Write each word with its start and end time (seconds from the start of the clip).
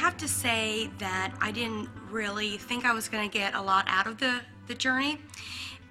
have 0.00 0.16
to 0.16 0.26
say 0.26 0.88
that 0.96 1.34
I 1.42 1.50
didn't 1.50 1.90
really 2.10 2.56
think 2.56 2.86
I 2.86 2.94
was 2.94 3.06
going 3.06 3.28
to 3.28 3.38
get 3.38 3.54
a 3.54 3.60
lot 3.60 3.84
out 3.86 4.06
of 4.06 4.16
the, 4.16 4.40
the 4.66 4.74
journey. 4.74 5.18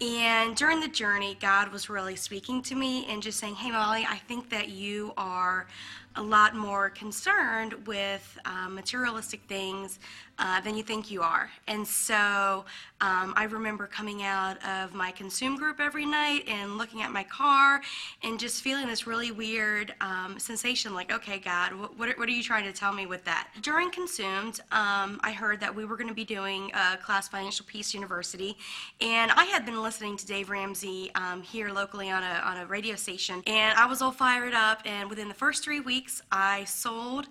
And 0.02 0.55
during 0.55 0.80
the 0.80 0.88
journey, 0.88 1.38
God 1.40 1.72
was 1.72 1.91
really 1.91 2.16
speaking 2.16 2.63
to 2.63 2.76
me 2.76 3.05
and 3.08 3.22
just 3.22 3.40
saying, 3.40 3.54
Hey, 3.54 3.70
Molly, 3.70 4.08
I 4.09 4.18
think 4.27 4.49
that 4.49 4.70
you 4.70 5.13
are 5.16 5.68
a 6.16 6.22
lot 6.22 6.55
more 6.55 6.90
concerned 6.90 7.73
with 7.86 8.38
uh, 8.45 8.68
materialistic 8.70 9.41
things 9.48 9.99
uh, 10.40 10.62
than 10.62 10.76
you 10.76 10.84
think 10.84 11.12
you 11.12 11.22
are. 11.22 11.49
And 11.68 11.85
so 11.85 12.63
um, 13.02 13.34
I 13.35 13.48
remember 13.49 13.88
coming 13.88 14.23
out 14.23 14.58
of 14.66 14.94
my 14.94 15.12
consume 15.12 15.58
group 15.58 15.80
every 15.80 16.05
night 16.05 16.45
and 16.48 16.77
looking 16.77 17.02
at 17.02 17.12
my 17.12 17.23
car 17.23 17.82
and 18.23 18.40
just 18.40 18.63
feeling 18.63 18.88
this 18.88 19.05
really 19.05 19.32
weird 19.32 19.94
um, 19.99 20.40
sensation 20.40 20.94
like, 20.94 21.12
okay, 21.12 21.40
God, 21.40 21.73
what, 21.98 22.18
what, 22.18 22.27
are 22.27 22.32
you 22.32 22.44
trying 22.44 22.63
to 22.63 22.71
tell 22.71 22.94
me 22.94 23.05
with 23.05 23.23
that? 23.26 23.49
During 23.62 23.91
consumed, 23.91 24.62
um, 24.71 25.20
I 25.23 25.34
heard 25.34 25.60
that 25.60 25.76
we 25.76 25.84
were 25.84 25.98
going 25.98 26.07
to 26.07 26.13
be 26.13 26.26
doing 26.26 26.71
a 26.73 26.98
class 26.98 27.27
Financial 27.27 27.66
Peace 27.68 27.94
University. 27.94 28.57
And 29.02 29.32
I 29.32 29.44
had 29.46 29.65
been 29.65 29.82
listening 29.82 30.15
to 30.18 30.26
Dave 30.26 30.49
Ramsey 30.49 31.12
um, 31.15 31.41
here 31.41 31.70
locally 31.70 32.10
on 32.10 32.24
a, 32.24 32.41
on 32.46 32.57
a 32.57 32.65
radio 32.65 32.96
station. 32.96 33.43
And 33.46 33.77
I 33.77 33.85
was 33.85 34.02
all 34.02 34.12
fired 34.12 34.54
up. 34.54 34.82
And 34.85 35.10
within 35.10 35.27
the 35.27 35.34
first 35.34 35.63
three 35.63 35.82
weeks, 35.82 35.99
I 36.32 36.64
sold 36.66 37.28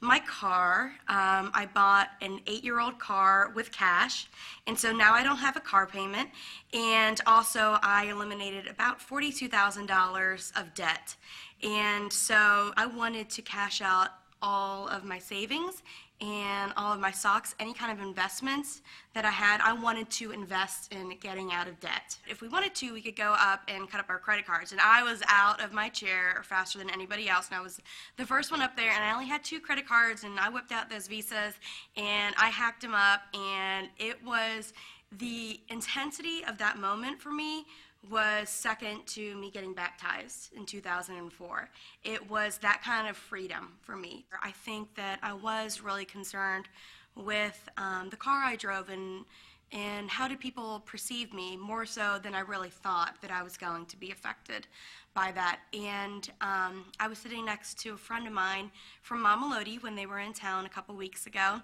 my 0.00 0.18
car. 0.20 0.92
Um, 1.08 1.50
I 1.52 1.68
bought 1.72 2.10
an 2.22 2.40
eight 2.46 2.64
year 2.64 2.80
old 2.80 2.98
car 2.98 3.52
with 3.54 3.70
cash, 3.70 4.28
and 4.66 4.78
so 4.78 4.92
now 4.92 5.12
I 5.12 5.22
don't 5.22 5.36
have 5.36 5.56
a 5.56 5.60
car 5.60 5.86
payment. 5.86 6.30
And 6.72 7.20
also, 7.26 7.78
I 7.82 8.06
eliminated 8.06 8.66
about 8.66 8.98
$42,000 9.00 10.60
of 10.60 10.74
debt. 10.74 11.16
And 11.62 12.12
so 12.12 12.72
I 12.76 12.86
wanted 12.86 13.28
to 13.30 13.42
cash 13.42 13.82
out 13.82 14.08
all 14.42 14.88
of 14.88 15.04
my 15.04 15.18
savings 15.18 15.82
and 16.20 16.72
all 16.76 16.92
of 16.92 17.00
my 17.00 17.10
stocks, 17.10 17.54
any 17.58 17.72
kind 17.72 17.90
of 17.90 18.04
investments 18.04 18.82
that 19.14 19.24
I 19.24 19.30
had, 19.30 19.60
I 19.62 19.72
wanted 19.72 20.10
to 20.10 20.32
invest 20.32 20.92
in 20.92 21.16
getting 21.20 21.52
out 21.52 21.66
of 21.66 21.80
debt. 21.80 22.18
If 22.28 22.42
we 22.42 22.48
wanted 22.48 22.74
to, 22.76 22.92
we 22.92 23.00
could 23.00 23.16
go 23.16 23.34
up 23.38 23.62
and 23.68 23.90
cut 23.90 24.00
up 24.00 24.10
our 24.10 24.18
credit 24.18 24.46
cards. 24.46 24.72
And 24.72 24.80
I 24.80 25.02
was 25.02 25.22
out 25.28 25.62
of 25.62 25.72
my 25.72 25.88
chair 25.88 26.42
faster 26.44 26.78
than 26.78 26.90
anybody 26.90 27.28
else, 27.28 27.48
and 27.48 27.56
I 27.58 27.62
was 27.62 27.80
the 28.16 28.26
first 28.26 28.50
one 28.50 28.60
up 28.60 28.76
there, 28.76 28.90
and 28.90 29.02
I 29.02 29.12
only 29.12 29.26
had 29.26 29.42
two 29.42 29.60
credit 29.60 29.88
cards, 29.88 30.24
and 30.24 30.38
I 30.38 30.50
whipped 30.50 30.72
out 30.72 30.90
those 30.90 31.08
visas, 31.08 31.54
and 31.96 32.34
I 32.38 32.48
hacked 32.48 32.82
them 32.82 32.94
up, 32.94 33.22
and 33.34 33.88
it 33.98 34.22
was 34.24 34.72
the 35.18 35.60
intensity 35.68 36.44
of 36.44 36.58
that 36.58 36.78
moment 36.78 37.20
for 37.20 37.32
me 37.32 37.64
was 38.08 38.48
second 38.48 39.06
to 39.06 39.36
me 39.36 39.50
getting 39.50 39.74
baptized 39.74 40.52
in 40.56 40.64
2004. 40.64 41.68
It 42.04 42.30
was 42.30 42.58
that 42.58 42.82
kind 42.82 43.08
of 43.08 43.16
freedom 43.16 43.72
for 43.82 43.96
me. 43.96 44.24
I 44.42 44.52
think 44.52 44.94
that 44.94 45.18
I 45.22 45.34
was 45.34 45.80
really 45.80 46.04
concerned 46.04 46.68
with 47.14 47.68
um, 47.76 48.08
the 48.10 48.16
car 48.16 48.42
I 48.44 48.56
drove 48.56 48.88
and 48.88 49.24
and 49.72 50.10
how 50.10 50.26
did 50.26 50.40
people 50.40 50.82
perceive 50.84 51.32
me 51.32 51.56
more 51.56 51.86
so 51.86 52.18
than 52.20 52.34
I 52.34 52.40
really 52.40 52.70
thought 52.70 53.14
that 53.22 53.30
I 53.30 53.44
was 53.44 53.56
going 53.56 53.86
to 53.86 53.96
be 53.96 54.10
affected 54.10 54.66
by 55.14 55.32
that. 55.32 55.60
And 55.72 56.28
um, 56.40 56.86
I 56.98 57.08
was 57.08 57.18
sitting 57.18 57.44
next 57.44 57.78
to 57.80 57.94
a 57.94 57.96
friend 57.96 58.26
of 58.26 58.32
mine 58.32 58.70
from 59.02 59.22
Mamelodi 59.22 59.80
when 59.82 59.94
they 59.94 60.06
were 60.06 60.18
in 60.18 60.32
town 60.32 60.66
a 60.66 60.68
couple 60.68 60.94
weeks 60.96 61.26
ago, 61.26 61.60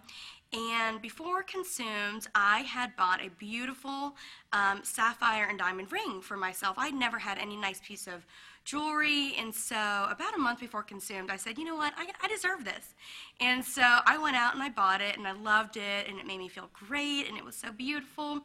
and 0.52 1.02
before 1.02 1.42
consumed, 1.42 2.28
I 2.34 2.60
had 2.60 2.94
bought 2.96 3.20
a 3.20 3.30
beautiful 3.30 4.14
um, 4.52 4.80
sapphire 4.84 5.46
and 5.48 5.58
diamond 5.58 5.90
ring 5.90 6.20
for 6.20 6.36
myself. 6.36 6.76
I'd 6.78 6.94
never 6.94 7.18
had 7.18 7.38
any 7.38 7.56
nice 7.56 7.80
piece 7.80 8.06
of 8.06 8.24
jewelry. 8.66 9.34
And 9.38 9.54
so, 9.54 9.76
about 10.10 10.34
a 10.34 10.38
month 10.38 10.60
before 10.60 10.82
consumed, 10.82 11.30
I 11.30 11.36
said, 11.36 11.56
you 11.56 11.64
know 11.64 11.76
what, 11.76 11.94
I, 11.96 12.08
I, 12.22 12.28
deserve 12.28 12.64
this. 12.64 12.94
And 13.40 13.64
so, 13.64 13.82
I 13.82 14.18
went 14.18 14.36
out 14.36 14.54
and 14.54 14.62
I 14.62 14.68
bought 14.68 15.00
it, 15.00 15.16
and 15.16 15.26
I 15.26 15.32
loved 15.32 15.76
it, 15.76 16.08
and 16.08 16.18
it 16.18 16.26
made 16.26 16.38
me 16.38 16.48
feel 16.48 16.68
great, 16.72 17.28
and 17.28 17.38
it 17.38 17.44
was 17.44 17.54
so 17.54 17.70
beautiful. 17.70 18.40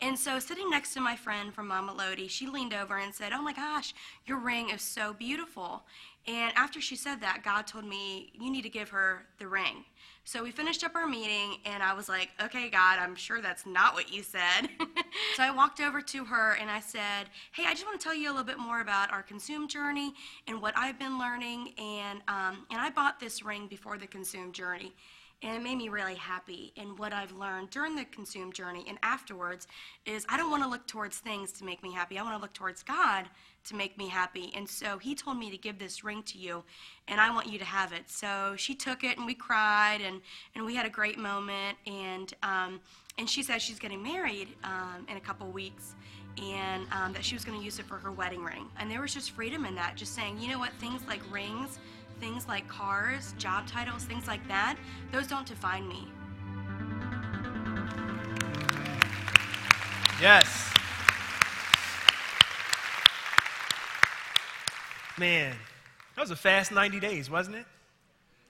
And 0.00 0.16
so, 0.18 0.38
sitting 0.38 0.70
next 0.70 0.92
to 0.94 1.00
my 1.00 1.16
friend 1.16 1.54
from 1.54 1.70
Mamelodi, 1.70 2.28
she 2.28 2.46
leaned 2.46 2.74
over 2.74 2.98
and 2.98 3.14
said, 3.14 3.32
Oh 3.32 3.42
my 3.42 3.54
gosh, 3.54 3.94
your 4.26 4.38
ring 4.38 4.68
is 4.68 4.82
so 4.82 5.14
beautiful. 5.14 5.84
And 6.26 6.52
after 6.56 6.80
she 6.80 6.96
said 6.96 7.20
that, 7.20 7.42
God 7.44 7.66
told 7.66 7.84
me, 7.84 8.32
You 8.34 8.50
need 8.50 8.62
to 8.62 8.68
give 8.68 8.90
her 8.90 9.26
the 9.38 9.48
ring. 9.48 9.84
So 10.24 10.44
we 10.44 10.52
finished 10.52 10.84
up 10.84 10.94
our 10.94 11.08
meeting, 11.08 11.58
and 11.64 11.82
I 11.82 11.94
was 11.94 12.08
like, 12.08 12.30
okay, 12.40 12.70
God, 12.70 13.00
I'm 13.00 13.16
sure 13.16 13.40
that's 13.40 13.66
not 13.66 13.94
what 13.94 14.12
you 14.12 14.22
said. 14.22 14.68
so 15.34 15.42
I 15.42 15.50
walked 15.50 15.80
over 15.80 16.00
to 16.00 16.24
her 16.24 16.52
and 16.60 16.70
I 16.70 16.78
said, 16.78 17.28
hey, 17.50 17.64
I 17.66 17.72
just 17.72 17.84
want 17.84 18.00
to 18.00 18.04
tell 18.04 18.14
you 18.14 18.28
a 18.28 18.30
little 18.30 18.44
bit 18.44 18.58
more 18.58 18.80
about 18.80 19.10
our 19.10 19.22
consume 19.22 19.66
journey 19.66 20.14
and 20.46 20.62
what 20.62 20.74
I've 20.76 20.96
been 20.96 21.18
learning. 21.18 21.72
And, 21.76 22.20
um, 22.28 22.66
and 22.70 22.80
I 22.80 22.90
bought 22.90 23.18
this 23.18 23.44
ring 23.44 23.66
before 23.66 23.98
the 23.98 24.06
consume 24.06 24.52
journey. 24.52 24.94
And 25.42 25.56
it 25.56 25.62
made 25.62 25.76
me 25.76 25.88
really 25.88 26.14
happy. 26.14 26.72
And 26.76 26.98
what 26.98 27.12
I've 27.12 27.32
learned 27.32 27.70
during 27.70 27.96
the 27.96 28.04
consume 28.06 28.52
journey 28.52 28.84
and 28.88 28.98
afterwards 29.02 29.66
is 30.06 30.24
I 30.28 30.36
don't 30.36 30.50
want 30.50 30.62
to 30.62 30.68
look 30.68 30.86
towards 30.86 31.18
things 31.18 31.52
to 31.52 31.64
make 31.64 31.82
me 31.82 31.92
happy. 31.92 32.18
I 32.18 32.22
want 32.22 32.36
to 32.36 32.42
look 32.42 32.52
towards 32.52 32.82
God 32.82 33.26
to 33.64 33.76
make 33.76 33.96
me 33.96 34.08
happy. 34.08 34.52
And 34.54 34.68
so 34.68 34.98
he 34.98 35.14
told 35.14 35.38
me 35.38 35.50
to 35.50 35.56
give 35.56 35.78
this 35.78 36.02
ring 36.04 36.22
to 36.24 36.38
you, 36.38 36.64
and 37.08 37.20
I 37.20 37.30
want 37.30 37.48
you 37.48 37.58
to 37.58 37.64
have 37.64 37.92
it. 37.92 38.10
So 38.10 38.54
she 38.56 38.74
took 38.74 39.04
it, 39.04 39.18
and 39.18 39.26
we 39.26 39.34
cried, 39.34 40.00
and, 40.00 40.20
and 40.54 40.64
we 40.64 40.74
had 40.74 40.86
a 40.86 40.90
great 40.90 41.18
moment. 41.18 41.76
And, 41.86 42.32
um, 42.42 42.80
and 43.18 43.28
she 43.28 43.42
said 43.42 43.62
she's 43.62 43.78
getting 43.78 44.02
married 44.02 44.48
um, 44.64 45.06
in 45.08 45.16
a 45.16 45.20
couple 45.20 45.46
weeks 45.48 45.94
and 46.38 46.86
um, 46.92 47.12
that 47.12 47.24
she 47.24 47.34
was 47.34 47.44
going 47.44 47.58
to 47.58 47.64
use 47.64 47.78
it 47.78 47.86
for 47.86 47.96
her 47.98 48.10
wedding 48.10 48.42
ring. 48.42 48.66
And 48.78 48.90
there 48.90 49.00
was 49.00 49.12
just 49.12 49.32
freedom 49.32 49.64
in 49.64 49.74
that, 49.74 49.96
just 49.96 50.14
saying, 50.14 50.38
you 50.40 50.48
know 50.48 50.58
what, 50.58 50.72
things 50.74 51.02
like 51.06 51.20
rings, 51.30 51.78
things 52.22 52.46
like 52.46 52.68
cars, 52.68 53.34
job 53.36 53.66
titles, 53.66 54.04
things 54.04 54.28
like 54.28 54.46
that, 54.46 54.76
those 55.10 55.26
don't 55.26 55.44
define 55.44 55.88
me. 55.88 56.06
Yes. 60.20 60.72
Man, 65.18 65.56
that 66.14 66.20
was 66.20 66.30
a 66.30 66.36
fast 66.36 66.70
90 66.70 67.00
days, 67.00 67.28
wasn't 67.28 67.56
it? 67.56 67.66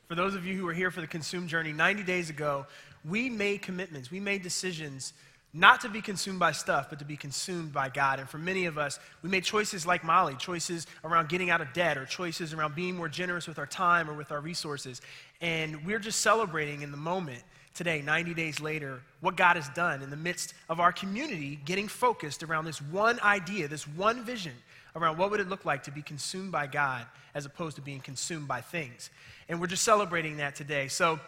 For 0.06 0.16
those 0.16 0.34
of 0.34 0.44
you 0.44 0.54
who 0.54 0.66
were 0.66 0.74
here 0.74 0.90
for 0.90 1.00
the 1.00 1.06
Consume 1.06 1.48
Journey, 1.48 1.72
90 1.72 2.02
days 2.02 2.28
ago, 2.28 2.66
we 3.06 3.30
made 3.30 3.62
commitments, 3.62 4.10
we 4.10 4.20
made 4.20 4.42
decisions 4.42 5.14
not 5.54 5.82
to 5.82 5.88
be 5.88 6.00
consumed 6.00 6.38
by 6.38 6.52
stuff, 6.52 6.88
but 6.88 6.98
to 6.98 7.04
be 7.04 7.16
consumed 7.16 7.72
by 7.72 7.90
God. 7.90 8.18
And 8.18 8.28
for 8.28 8.38
many 8.38 8.64
of 8.64 8.78
us, 8.78 8.98
we 9.20 9.28
made 9.28 9.44
choices 9.44 9.84
like 9.84 10.02
Molly, 10.02 10.34
choices 10.36 10.86
around 11.04 11.28
getting 11.28 11.50
out 11.50 11.60
of 11.60 11.72
debt, 11.74 11.98
or 11.98 12.06
choices 12.06 12.54
around 12.54 12.74
being 12.74 12.96
more 12.96 13.08
generous 13.08 13.46
with 13.46 13.58
our 13.58 13.66
time 13.66 14.08
or 14.08 14.14
with 14.14 14.32
our 14.32 14.40
resources. 14.40 15.02
And 15.42 15.84
we're 15.84 15.98
just 15.98 16.20
celebrating 16.20 16.80
in 16.80 16.90
the 16.90 16.96
moment 16.96 17.42
today, 17.74 18.00
90 18.00 18.32
days 18.32 18.60
later, 18.60 19.02
what 19.20 19.36
God 19.36 19.56
has 19.56 19.68
done 19.70 20.02
in 20.02 20.08
the 20.08 20.16
midst 20.16 20.54
of 20.70 20.80
our 20.80 20.92
community 20.92 21.58
getting 21.64 21.88
focused 21.88 22.42
around 22.42 22.64
this 22.64 22.80
one 22.80 23.20
idea, 23.20 23.68
this 23.68 23.86
one 23.86 24.24
vision 24.24 24.52
around 24.96 25.18
what 25.18 25.30
would 25.30 25.40
it 25.40 25.48
look 25.48 25.64
like 25.64 25.82
to 25.82 25.90
be 25.90 26.02
consumed 26.02 26.52
by 26.52 26.66
God 26.66 27.06
as 27.34 27.46
opposed 27.46 27.76
to 27.76 27.82
being 27.82 28.00
consumed 28.00 28.46
by 28.46 28.60
things. 28.60 29.10
And 29.48 29.60
we're 29.60 29.66
just 29.66 29.84
celebrating 29.84 30.38
that 30.38 30.54
today. 30.54 30.88
So 30.88 31.18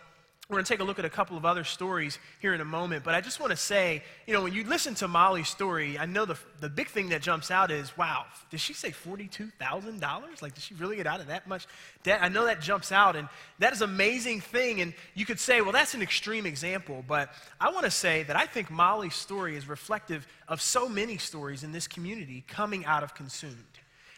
we're 0.48 0.56
going 0.56 0.64
to 0.66 0.68
take 0.70 0.80
a 0.80 0.84
look 0.84 0.98
at 0.98 1.06
a 1.06 1.10
couple 1.10 1.38
of 1.38 1.46
other 1.46 1.64
stories 1.64 2.18
here 2.38 2.52
in 2.52 2.60
a 2.60 2.66
moment, 2.66 3.02
but 3.02 3.14
I 3.14 3.22
just 3.22 3.40
want 3.40 3.50
to 3.52 3.56
say, 3.56 4.02
you 4.26 4.34
know, 4.34 4.42
when 4.42 4.52
you 4.52 4.62
listen 4.64 4.94
to 4.96 5.08
Molly's 5.08 5.48
story, 5.48 5.98
I 5.98 6.04
know 6.04 6.26
the, 6.26 6.36
the 6.60 6.68
big 6.68 6.88
thing 6.88 7.08
that 7.08 7.22
jumps 7.22 7.50
out 7.50 7.70
is, 7.70 7.96
wow, 7.96 8.26
did 8.50 8.60
she 8.60 8.74
say 8.74 8.90
$42,000? 8.90 10.42
Like, 10.42 10.54
did 10.54 10.62
she 10.62 10.74
really 10.74 10.96
get 10.96 11.06
out 11.06 11.20
of 11.20 11.28
that 11.28 11.46
much 11.48 11.66
debt? 12.02 12.18
I 12.20 12.28
know 12.28 12.44
that 12.44 12.60
jumps 12.60 12.92
out, 12.92 13.16
and 13.16 13.26
that 13.58 13.72
is 13.72 13.80
an 13.80 13.88
amazing 13.88 14.42
thing. 14.42 14.82
And 14.82 14.92
you 15.14 15.24
could 15.24 15.40
say, 15.40 15.62
well, 15.62 15.72
that's 15.72 15.94
an 15.94 16.02
extreme 16.02 16.44
example, 16.44 17.02
but 17.08 17.30
I 17.58 17.70
want 17.70 17.86
to 17.86 17.90
say 17.90 18.24
that 18.24 18.36
I 18.36 18.44
think 18.44 18.70
Molly's 18.70 19.14
story 19.14 19.56
is 19.56 19.66
reflective 19.66 20.26
of 20.46 20.60
so 20.60 20.90
many 20.90 21.16
stories 21.16 21.64
in 21.64 21.72
this 21.72 21.88
community 21.88 22.44
coming 22.46 22.84
out 22.84 23.02
of 23.02 23.14
consumed 23.14 23.54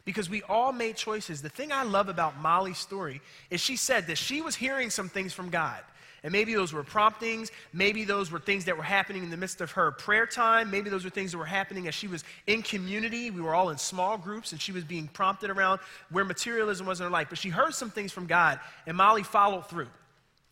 because 0.05 0.29
we 0.29 0.43
all 0.43 0.73
made 0.73 0.97
choices. 0.97 1.41
The 1.41 1.49
thing 1.49 1.71
I 1.71 1.85
love 1.85 2.09
about 2.09 2.41
Molly's 2.41 2.79
story 2.79 3.21
is 3.49 3.61
she 3.61 3.77
said 3.77 4.09
that 4.09 4.19
she 4.19 4.41
was 4.41 4.57
hearing 4.57 4.91
some 4.91 5.09
things 5.09 5.33
from 5.33 5.51
God. 5.51 5.83
And 6.23 6.33
maybe 6.33 6.55
those 6.55 6.73
were 6.73 6.83
promptings. 6.83 7.51
Maybe 7.73 8.05
those 8.05 8.31
were 8.31 8.39
things 8.39 8.65
that 8.65 8.77
were 8.77 8.83
happening 8.83 9.23
in 9.23 9.31
the 9.31 9.37
midst 9.37 9.61
of 9.61 9.71
her 9.73 9.93
prayer 9.93 10.27
time. 10.27 10.71
Maybe 10.71 10.91
those 10.91 11.05
were 11.05 11.11
things 11.11 11.33
that 11.33 11.39
were 11.39 11.45
happening 11.45 11.89
as 11.89 11.95
she 11.95 12.09
was 12.09 12.25
in 12.47 12.63
community. 12.63 13.31
We 13.31 13.41
were 13.41 13.55
all 13.55 13.71
in 13.71 13.79
small 13.79 14.19
groups 14.19 14.53
and 14.53 14.61
she 14.61 14.73
was 14.73 14.85
being 14.85 15.09
prompted 15.09 15.51
around 15.51 15.81
where 16.11 16.25
materialism 16.25 16.87
was 16.87 17.01
in 17.01 17.05
her 17.05 17.11
life. 17.11 17.29
But 17.29 17.39
she 17.39 17.49
heard 17.49 17.75
some 17.75 17.91
things 17.91 18.13
from 18.13 18.27
God 18.27 18.61
and 18.87 18.97
Molly 18.97 19.23
followed 19.23 19.69
through. 19.69 19.89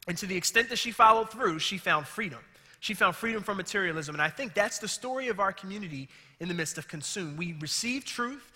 And 0.07 0.19
to 0.19 0.27
the 0.27 0.37
extent 0.37 0.69
that 0.69 0.79
she 0.79 0.91
followed 0.91 1.31
through, 1.31 1.59
she 1.59 1.79
found 1.79 2.07
freedom. 2.07 2.41
She 2.81 2.93
found 2.93 3.17
freedom 3.17 3.43
from 3.43 3.57
materialism. 3.57 4.15
And 4.15 4.21
I 4.23 4.29
think 4.29 4.53
that's 4.53 4.79
the 4.79 4.89
story 4.89 5.29
of 5.29 5.41
our 5.41 5.53
community 5.53 6.09
in 6.41 6.49
the 6.49 6.55
midst 6.55 6.77
of 6.77 6.87
consume. 6.87 7.37
We 7.37 7.57
received 7.61 8.07
truth 8.07 8.53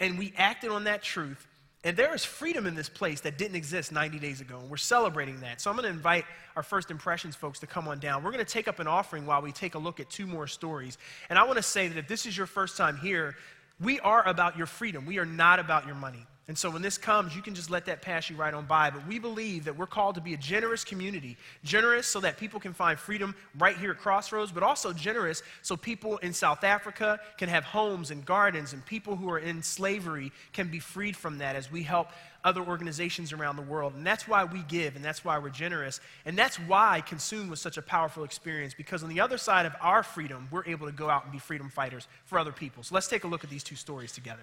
and 0.00 0.18
we 0.18 0.32
acted 0.36 0.70
on 0.70 0.84
that 0.84 1.02
truth 1.02 1.46
and 1.82 1.96
there 1.96 2.14
is 2.14 2.24
freedom 2.24 2.66
in 2.66 2.74
this 2.74 2.90
place 2.90 3.20
that 3.22 3.38
didn't 3.38 3.56
exist 3.56 3.90
90 3.90 4.18
days 4.18 4.40
ago, 4.42 4.58
and 4.58 4.68
we're 4.68 4.76
celebrating 4.76 5.40
that. 5.40 5.60
So 5.60 5.70
I'm 5.70 5.76
going 5.76 5.88
to 5.88 5.94
invite 5.94 6.24
our 6.54 6.62
first 6.62 6.90
impressions 6.90 7.34
folks 7.34 7.58
to 7.60 7.66
come 7.66 7.88
on 7.88 7.98
down. 7.98 8.22
We're 8.22 8.32
going 8.32 8.44
to 8.44 8.52
take 8.52 8.68
up 8.68 8.80
an 8.80 8.86
offering 8.86 9.24
while 9.24 9.40
we 9.40 9.50
take 9.50 9.74
a 9.74 9.78
look 9.78 9.98
at 9.98 10.10
two 10.10 10.26
more 10.26 10.46
stories. 10.46 10.98
And 11.30 11.38
I 11.38 11.44
want 11.44 11.56
to 11.56 11.62
say 11.62 11.88
that 11.88 11.96
if 11.96 12.06
this 12.06 12.26
is 12.26 12.36
your 12.36 12.46
first 12.46 12.76
time 12.76 12.98
here, 12.98 13.34
we 13.80 13.98
are 14.00 14.26
about 14.28 14.58
your 14.58 14.66
freedom. 14.66 15.06
We 15.06 15.18
are 15.18 15.24
not 15.24 15.58
about 15.58 15.86
your 15.86 15.94
money. 15.94 16.26
And 16.50 16.58
so 16.58 16.68
when 16.68 16.82
this 16.82 16.98
comes, 16.98 17.36
you 17.36 17.42
can 17.42 17.54
just 17.54 17.70
let 17.70 17.84
that 17.84 18.02
pass 18.02 18.28
you 18.28 18.34
right 18.34 18.52
on 18.52 18.66
by. 18.66 18.90
But 18.90 19.06
we 19.06 19.20
believe 19.20 19.66
that 19.66 19.78
we're 19.78 19.86
called 19.86 20.16
to 20.16 20.20
be 20.20 20.34
a 20.34 20.36
generous 20.36 20.82
community. 20.82 21.36
Generous 21.62 22.08
so 22.08 22.18
that 22.18 22.38
people 22.38 22.58
can 22.58 22.72
find 22.72 22.98
freedom 22.98 23.36
right 23.56 23.76
here 23.76 23.92
at 23.92 23.98
Crossroads, 23.98 24.50
but 24.50 24.64
also 24.64 24.92
generous 24.92 25.44
so 25.62 25.76
people 25.76 26.16
in 26.16 26.32
South 26.32 26.64
Africa 26.64 27.20
can 27.38 27.48
have 27.48 27.62
homes 27.62 28.10
and 28.10 28.24
gardens, 28.24 28.72
and 28.72 28.84
people 28.84 29.14
who 29.14 29.30
are 29.30 29.38
in 29.38 29.62
slavery 29.62 30.32
can 30.52 30.66
be 30.66 30.80
freed 30.80 31.16
from 31.16 31.38
that 31.38 31.54
as 31.54 31.70
we 31.70 31.84
help 31.84 32.08
other 32.42 32.62
organizations 32.62 33.32
around 33.32 33.54
the 33.54 33.62
world. 33.62 33.94
And 33.94 34.04
that's 34.04 34.26
why 34.26 34.42
we 34.42 34.62
give, 34.62 34.96
and 34.96 35.04
that's 35.04 35.24
why 35.24 35.38
we're 35.38 35.50
generous. 35.50 36.00
And 36.24 36.36
that's 36.36 36.56
why 36.56 37.00
Consume 37.06 37.48
was 37.48 37.60
such 37.60 37.76
a 37.76 37.82
powerful 37.82 38.24
experience, 38.24 38.74
because 38.74 39.04
on 39.04 39.08
the 39.08 39.20
other 39.20 39.38
side 39.38 39.66
of 39.66 39.76
our 39.80 40.02
freedom, 40.02 40.48
we're 40.50 40.66
able 40.66 40.88
to 40.88 40.92
go 40.92 41.08
out 41.08 41.22
and 41.22 41.32
be 41.32 41.38
freedom 41.38 41.70
fighters 41.70 42.08
for 42.24 42.40
other 42.40 42.50
people. 42.50 42.82
So 42.82 42.96
let's 42.96 43.06
take 43.06 43.22
a 43.22 43.28
look 43.28 43.44
at 43.44 43.50
these 43.50 43.62
two 43.62 43.76
stories 43.76 44.10
together. 44.10 44.42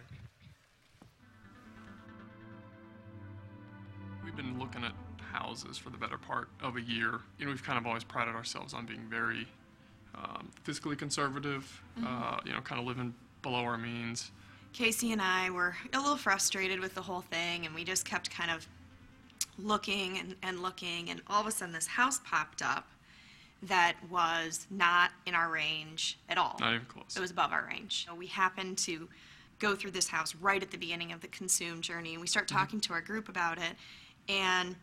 Been 4.38 4.58
looking 4.60 4.84
at 4.84 4.94
houses 5.34 5.78
for 5.78 5.90
the 5.90 5.98
better 5.98 6.18
part 6.18 6.48
of 6.62 6.78
a 6.78 6.82
year. 6.82 7.20
You 7.38 7.46
know, 7.46 7.52
we've 7.52 7.64
kind 7.64 7.78
of 7.78 7.86
always 7.86 8.04
prided 8.04 8.36
ourselves 8.36 8.74
on 8.74 8.86
being 8.86 9.02
very 9.10 9.48
um, 10.16 10.50
fiscally 10.64 10.98
conservative, 10.98 11.82
uh, 12.06 12.38
you 12.46 12.54
know, 12.54 12.62
kind 12.62 12.80
of 12.80 12.88
living 12.88 13.14
below 13.42 13.60
our 13.60 13.78
means. 13.78 14.32
Casey 14.74 15.12
and 15.12 15.22
I 15.22 15.50
were 15.50 15.76
a 15.92 16.00
little 16.00 16.18
frustrated 16.18 16.80
with 16.80 16.94
the 16.94 17.02
whole 17.02 17.22
thing, 17.22 17.66
and 17.66 17.74
we 17.74 17.84
just 17.84 18.06
kept 18.06 18.30
kind 18.30 18.52
of 18.52 18.68
looking 19.58 20.20
and, 20.20 20.36
and 20.44 20.62
looking, 20.62 21.10
and 21.10 21.22
all 21.28 21.42
of 21.42 21.48
a 21.48 21.52
sudden 21.52 21.74
this 21.74 21.88
house 21.88 22.20
popped 22.24 22.62
up 22.62 22.88
that 23.64 23.96
was 24.10 24.68
not 24.70 25.12
in 25.26 25.34
our 25.34 25.50
range 25.50 26.20
at 26.30 26.38
all. 26.38 26.58
Not 26.60 26.76
even 26.76 26.86
close. 26.86 27.18
It 27.18 27.20
was 27.20 27.32
above 27.32 27.52
our 27.52 27.68
range. 27.68 28.06
So 28.08 28.14
we 28.14 28.28
happened 28.28 28.78
to 28.80 29.10
go 29.58 29.76
through 29.76 29.92
this 29.92 30.08
house 30.08 30.36
right 30.36 30.62
at 30.62 30.70
the 30.70 30.78
beginning 30.78 31.12
of 31.12 31.22
the 31.22 31.28
consume 31.30 31.82
journey, 31.82 32.14
and 32.14 32.22
we 32.22 32.28
start 32.28 32.48
talking 32.48 32.80
to 32.82 32.94
our 32.94 33.02
group 33.02 33.30
about 33.30 33.58
it. 33.58 33.74
And, 34.30 34.76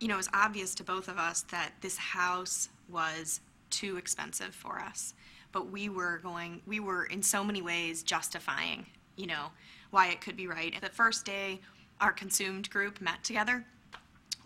you 0.00 0.08
know, 0.08 0.14
it 0.14 0.18
was 0.18 0.30
obvious 0.32 0.74
to 0.76 0.84
both 0.84 1.08
of 1.08 1.18
us 1.18 1.42
that 1.50 1.72
this 1.80 1.96
house 1.96 2.68
was 2.88 3.40
too 3.70 3.96
expensive 3.96 4.54
for 4.54 4.78
us. 4.78 5.14
But 5.52 5.70
we 5.70 5.88
were 5.88 6.18
going, 6.22 6.60
we 6.66 6.80
were 6.80 7.04
in 7.04 7.22
so 7.22 7.42
many 7.42 7.62
ways 7.62 8.02
justifying, 8.02 8.86
you 9.16 9.26
know, 9.26 9.46
why 9.90 10.08
it 10.08 10.20
could 10.20 10.36
be 10.36 10.46
right. 10.46 10.74
The 10.80 10.88
first 10.88 11.24
day 11.24 11.60
our 12.00 12.12
consumed 12.12 12.68
group 12.70 13.00
met 13.00 13.22
together, 13.24 13.64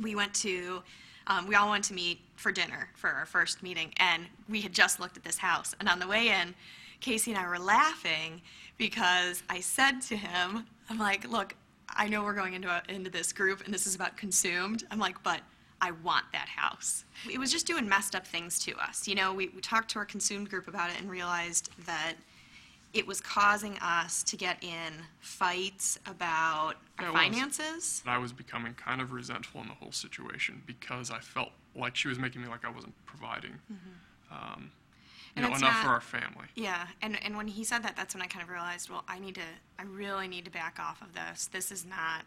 we 0.01 0.15
went 0.15 0.33
to, 0.35 0.83
um, 1.27 1.47
we 1.47 1.55
all 1.55 1.71
went 1.71 1.85
to 1.85 1.95
meet 1.95 2.21
for 2.37 2.53
dinner 2.53 2.89
for 2.95 3.11
our 3.11 3.27
first 3.27 3.63
meeting, 3.63 3.93
and 3.97 4.25
we 4.49 4.61
had 4.61 4.73
just 4.73 5.01
looked 5.01 5.17
at 5.17 5.25
this 5.25 5.39
house. 5.39 5.75
And 5.81 5.89
on 5.89 5.99
the 5.99 6.07
way 6.07 6.29
in, 6.29 6.55
Casey 7.01 7.33
and 7.33 7.41
I 7.41 7.49
were 7.49 7.59
laughing 7.59 8.41
because 8.79 9.43
I 9.49 9.61
said 9.61 10.01
to 10.03 10.17
him, 10.17 10.67
I'm 10.89 10.99
like, 10.99 11.29
look, 11.29 11.55
I 11.97 12.09
know 12.09 12.23
we're 12.23 12.35
going 12.35 12.55
into, 12.55 12.69
a, 12.69 12.83
into 12.89 13.11
this 13.11 13.33
group 13.33 13.65
and 13.65 13.73
this 13.75 13.87
is 13.87 13.95
about 13.95 14.17
consumed. 14.17 14.85
I'm 14.91 14.99
like, 14.99 15.23
but 15.23 15.41
I 15.81 15.93
want 15.93 16.25
that 16.33 16.49
house. 16.49 17.05
It 17.31 17.39
was 17.39 17.51
just 17.51 17.67
doing 17.67 17.89
messed 17.89 18.15
up 18.15 18.27
things 18.27 18.59
to 18.61 18.77
us. 18.77 19.09
You 19.09 19.15
know, 19.15 19.33
we, 19.33 19.49
we 19.49 19.61
talked 19.61 19.91
to 19.93 19.99
our 19.99 20.05
consumed 20.05 20.51
group 20.51 20.69
about 20.69 20.91
it 20.91 21.01
and 21.01 21.11
realized 21.11 21.71
that 21.87 22.15
it 22.93 23.07
was 23.07 23.21
causing 23.21 23.79
us 23.79 24.23
to 24.25 24.37
get 24.37 24.63
in 24.63 24.93
fights 25.21 25.99
about 26.07 26.75
our 26.99 27.07
Yeah, 27.07 27.11
was. 27.13 27.21
finances. 27.21 28.03
I 28.07 28.19
was 28.19 28.33
becoming 28.33 28.75
kind 28.75 29.01
of 29.01 29.13
resentful 29.13 29.61
in 29.63 29.69
the 29.69 29.75
whole 29.75 29.93
situation 29.93 30.63
because 30.67 31.11
I 31.11 31.21
felt 31.21 31.51
like 31.77 31.95
she 31.97 32.09
was 32.09 32.19
making 32.19 32.43
me 32.43 32.49
like 32.49 32.65
I 32.65 32.71
wasn't 32.71 32.95
providing, 33.07 33.53
um, 34.31 34.71
you 35.37 35.43
And 35.43 35.47
know, 35.47 35.53
it's 35.53 35.63
enough 35.63 35.83
for 35.83 35.89
our 35.89 36.01
family. 36.01 36.47
Yeah, 36.55 36.87
and, 37.03 37.19
and 37.25 37.37
when 37.37 37.47
he 37.47 37.65
said 37.65 37.83
that, 37.85 37.97
that's 37.97 38.15
when 38.15 38.23
I 38.23 38.27
kind 38.27 38.43
of 38.43 38.49
realized, 38.49 38.91
well, 38.91 39.05
I 39.09 39.19
need 39.19 39.37
to, 39.37 39.43
I 39.79 39.85
really 39.85 40.29
need 40.29 40.45
to 40.47 40.51
back 40.51 40.79
off 40.81 41.03
of 41.03 41.15
this. 41.15 41.47
This 41.47 41.71
is 41.71 41.87
not, 41.87 42.23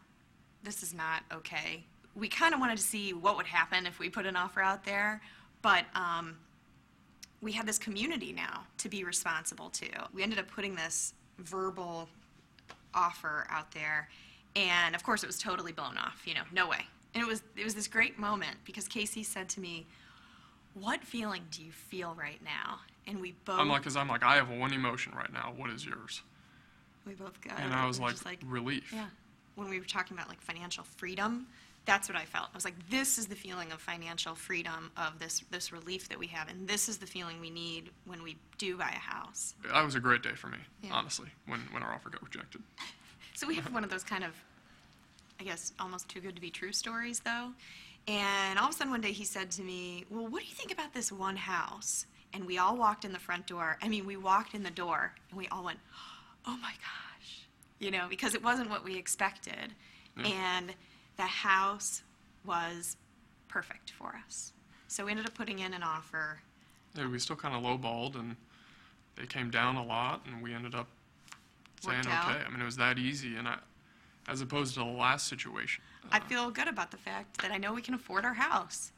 this 0.64 0.84
is 0.84 0.94
not 0.94 1.24
okay. 1.32 1.84
We 2.16 2.28
kind 2.28 2.54
of 2.54 2.60
wanted 2.60 2.78
to 2.78 2.84
see 2.84 3.14
what 3.14 3.36
would 3.38 3.48
happen 3.48 3.86
if 3.86 4.00
we 4.00 4.10
put 4.10 4.26
an 4.26 4.36
offer 4.36 4.62
out 4.62 4.86
there, 4.86 5.22
but 5.62 5.86
um, 5.96 6.38
we 7.42 7.52
had 7.52 7.66
this 7.66 7.78
community 7.78 8.32
now 8.32 8.64
to 8.78 8.90
be 8.90 9.04
responsible 9.04 9.70
to. 9.72 9.88
We 10.14 10.24
ended 10.24 10.40
up 10.40 10.48
putting 10.50 10.76
this 10.76 11.14
verbal 11.40 12.08
offer 12.94 13.46
out 13.50 13.72
there, 13.72 14.10
and 14.56 14.96
of 14.96 15.04
course, 15.04 15.24
it 15.24 15.28
was 15.28 15.40
totally 15.40 15.72
blown 15.72 15.98
off. 15.98 16.22
You 16.26 16.36
know, 16.36 16.44
no 16.52 16.68
way. 16.70 16.86
And 17.14 17.22
it 17.22 17.28
was 17.28 17.44
it 17.58 17.64
was 17.64 17.76
this 17.76 17.88
great 17.88 18.18
moment 18.18 18.58
because 18.66 18.88
Casey 18.88 19.24
said 19.24 19.50
to 19.50 19.60
me, 19.60 19.86
"What 20.74 21.04
feeling 21.04 21.44
do 21.52 21.64
you 21.64 21.72
feel 21.72 22.16
right 22.18 22.40
now?" 22.44 22.80
And 23.08 23.20
we 23.20 23.34
both 23.46 23.60
I'm 23.60 23.70
like, 23.70 23.84
cause 23.84 23.96
I'm 23.96 24.08
like, 24.08 24.24
I 24.24 24.36
have 24.36 24.50
one 24.50 24.74
emotion 24.74 25.14
right 25.16 25.32
now. 25.32 25.54
What 25.56 25.70
is 25.70 25.86
yours? 25.86 26.22
we 27.06 27.14
both 27.14 27.40
got 27.42 27.60
And. 27.60 27.74
I 27.74 27.86
was 27.86 28.00
like, 28.00 28.24
like 28.26 28.40
relief. 28.46 28.92
yeah. 28.94 29.08
When 29.56 29.70
we 29.70 29.78
were 29.80 29.86
talking 29.86 30.16
about 30.18 30.30
like 30.30 30.40
financial 30.42 30.84
freedom, 30.86 31.48
that's 31.86 32.08
what 32.08 32.18
I 32.18 32.24
felt. 32.24 32.48
I 32.54 32.56
was 32.56 32.64
like, 32.64 32.76
this 32.90 33.18
is 33.18 33.28
the 33.28 33.36
feeling 33.36 33.74
of 33.74 33.82
financial 33.82 34.36
freedom 34.36 34.90
of 34.96 35.20
this 35.20 35.44
this 35.52 35.74
relief 35.74 36.08
that 36.10 36.18
we 36.18 36.28
have, 36.28 36.48
and 36.50 36.66
this 36.66 36.88
is 36.88 36.98
the 36.98 37.06
feeling 37.06 37.42
we 37.42 37.50
need 37.50 37.90
when 38.06 38.24
we 38.24 38.38
do 38.58 38.78
buy 38.78 38.90
a 38.90 39.00
house. 39.00 39.54
That 39.70 39.84
was 39.84 39.96
a 39.96 40.00
great 40.00 40.24
day 40.24 40.34
for 40.34 40.48
me, 40.48 40.60
Yeah. 40.82 40.94
honestly, 40.94 41.28
when, 41.46 41.60
when 41.72 41.84
our 41.84 41.94
offer 41.94 42.10
got 42.10 42.24
rejected. 42.24 42.62
So 43.36 43.48
we 43.48 43.56
have 43.56 43.74
one 43.74 43.84
of 43.84 43.90
those 43.90 44.04
kind 44.04 44.24
of, 44.24 44.32
I 45.40 45.44
guess, 45.44 45.74
almost 45.80 46.08
too 46.08 46.20
good 46.22 46.36
to 46.36 46.42
be 46.42 46.52
true 46.52 46.72
stories, 46.72 47.20
though. 47.22 47.50
And 48.08 48.60
all 48.60 48.66
of 48.70 48.76
a 48.76 48.78
sudden 48.78 48.92
one 48.92 49.02
day 49.02 49.12
he 49.12 49.26
said 49.26 49.50
to 49.52 49.64
me, 49.64 50.06
Well, 50.12 50.28
what 50.28 50.44
do 50.44 50.48
you 50.48 50.54
think 50.54 50.72
about 50.72 50.94
this 50.94 51.12
one 51.12 51.36
house? 51.36 52.06
And 52.34 52.46
we 52.46 52.58
all 52.58 52.76
walked 52.76 53.06
in 53.06 53.14
the 53.14 53.20
front 53.20 53.48
door. 53.48 53.78
I 53.82 53.88
mean, 53.88 54.06
we 54.06 54.18
walked 54.18 54.56
in 54.56 54.64
the 54.64 54.72
door 54.72 55.14
and 55.30 55.38
we 55.38 55.48
all 55.50 55.64
went, 55.64 55.80
Oh 56.46 56.58
my 56.62 56.72
gosh. 56.72 57.48
You 57.80 57.92
know, 57.92 58.08
because 58.10 58.34
it 58.34 58.44
wasn't 58.44 58.70
what 58.70 58.84
we 58.84 58.98
expected. 58.98 59.74
Mm. 60.18 60.30
And 60.30 60.74
the 61.18 61.24
house 61.24 62.02
was 62.46 62.98
perfect 63.48 63.92
for 63.92 64.20
us. 64.26 64.54
So 64.88 65.06
we 65.06 65.12
ended 65.12 65.26
up 65.26 65.34
putting 65.34 65.60
in 65.60 65.74
an 65.74 65.84
offer. 65.84 66.40
Yeah, 66.96 67.08
we 67.08 67.20
still 67.20 67.36
kind 67.36 67.56
of 67.56 67.64
lowballed 67.64 68.16
and 68.16 68.36
they 69.16 69.26
came 69.26 69.50
down 69.50 69.76
a 69.76 69.86
lot 69.86 70.22
and 70.26 70.42
we 70.42 70.54
ended 70.54 70.76
up 70.76 70.88
saying 71.82 72.00
okay. 72.00 72.12
I 72.12 72.50
mean, 72.50 72.62
it 72.62 72.66
was 72.66 72.78
that 72.78 72.98
easy 72.98 73.36
and 73.36 73.48
I, 73.48 73.58
as 74.28 74.42
opposed 74.42 74.74
to 74.76 74.80
the 74.80 74.86
last 74.86 75.28
situation. 75.28 75.84
I 76.12 76.18
uh, 76.18 76.22
feel 76.22 76.52
good 76.52 76.68
about 76.68 76.92
the 76.92 76.98
fact 76.98 77.42
that 77.42 77.52
I 77.52 77.58
know 77.58 77.74
we 77.74 77.82
can 77.82 77.94
afford 77.94 78.26
our 78.26 78.34
house. 78.34 78.92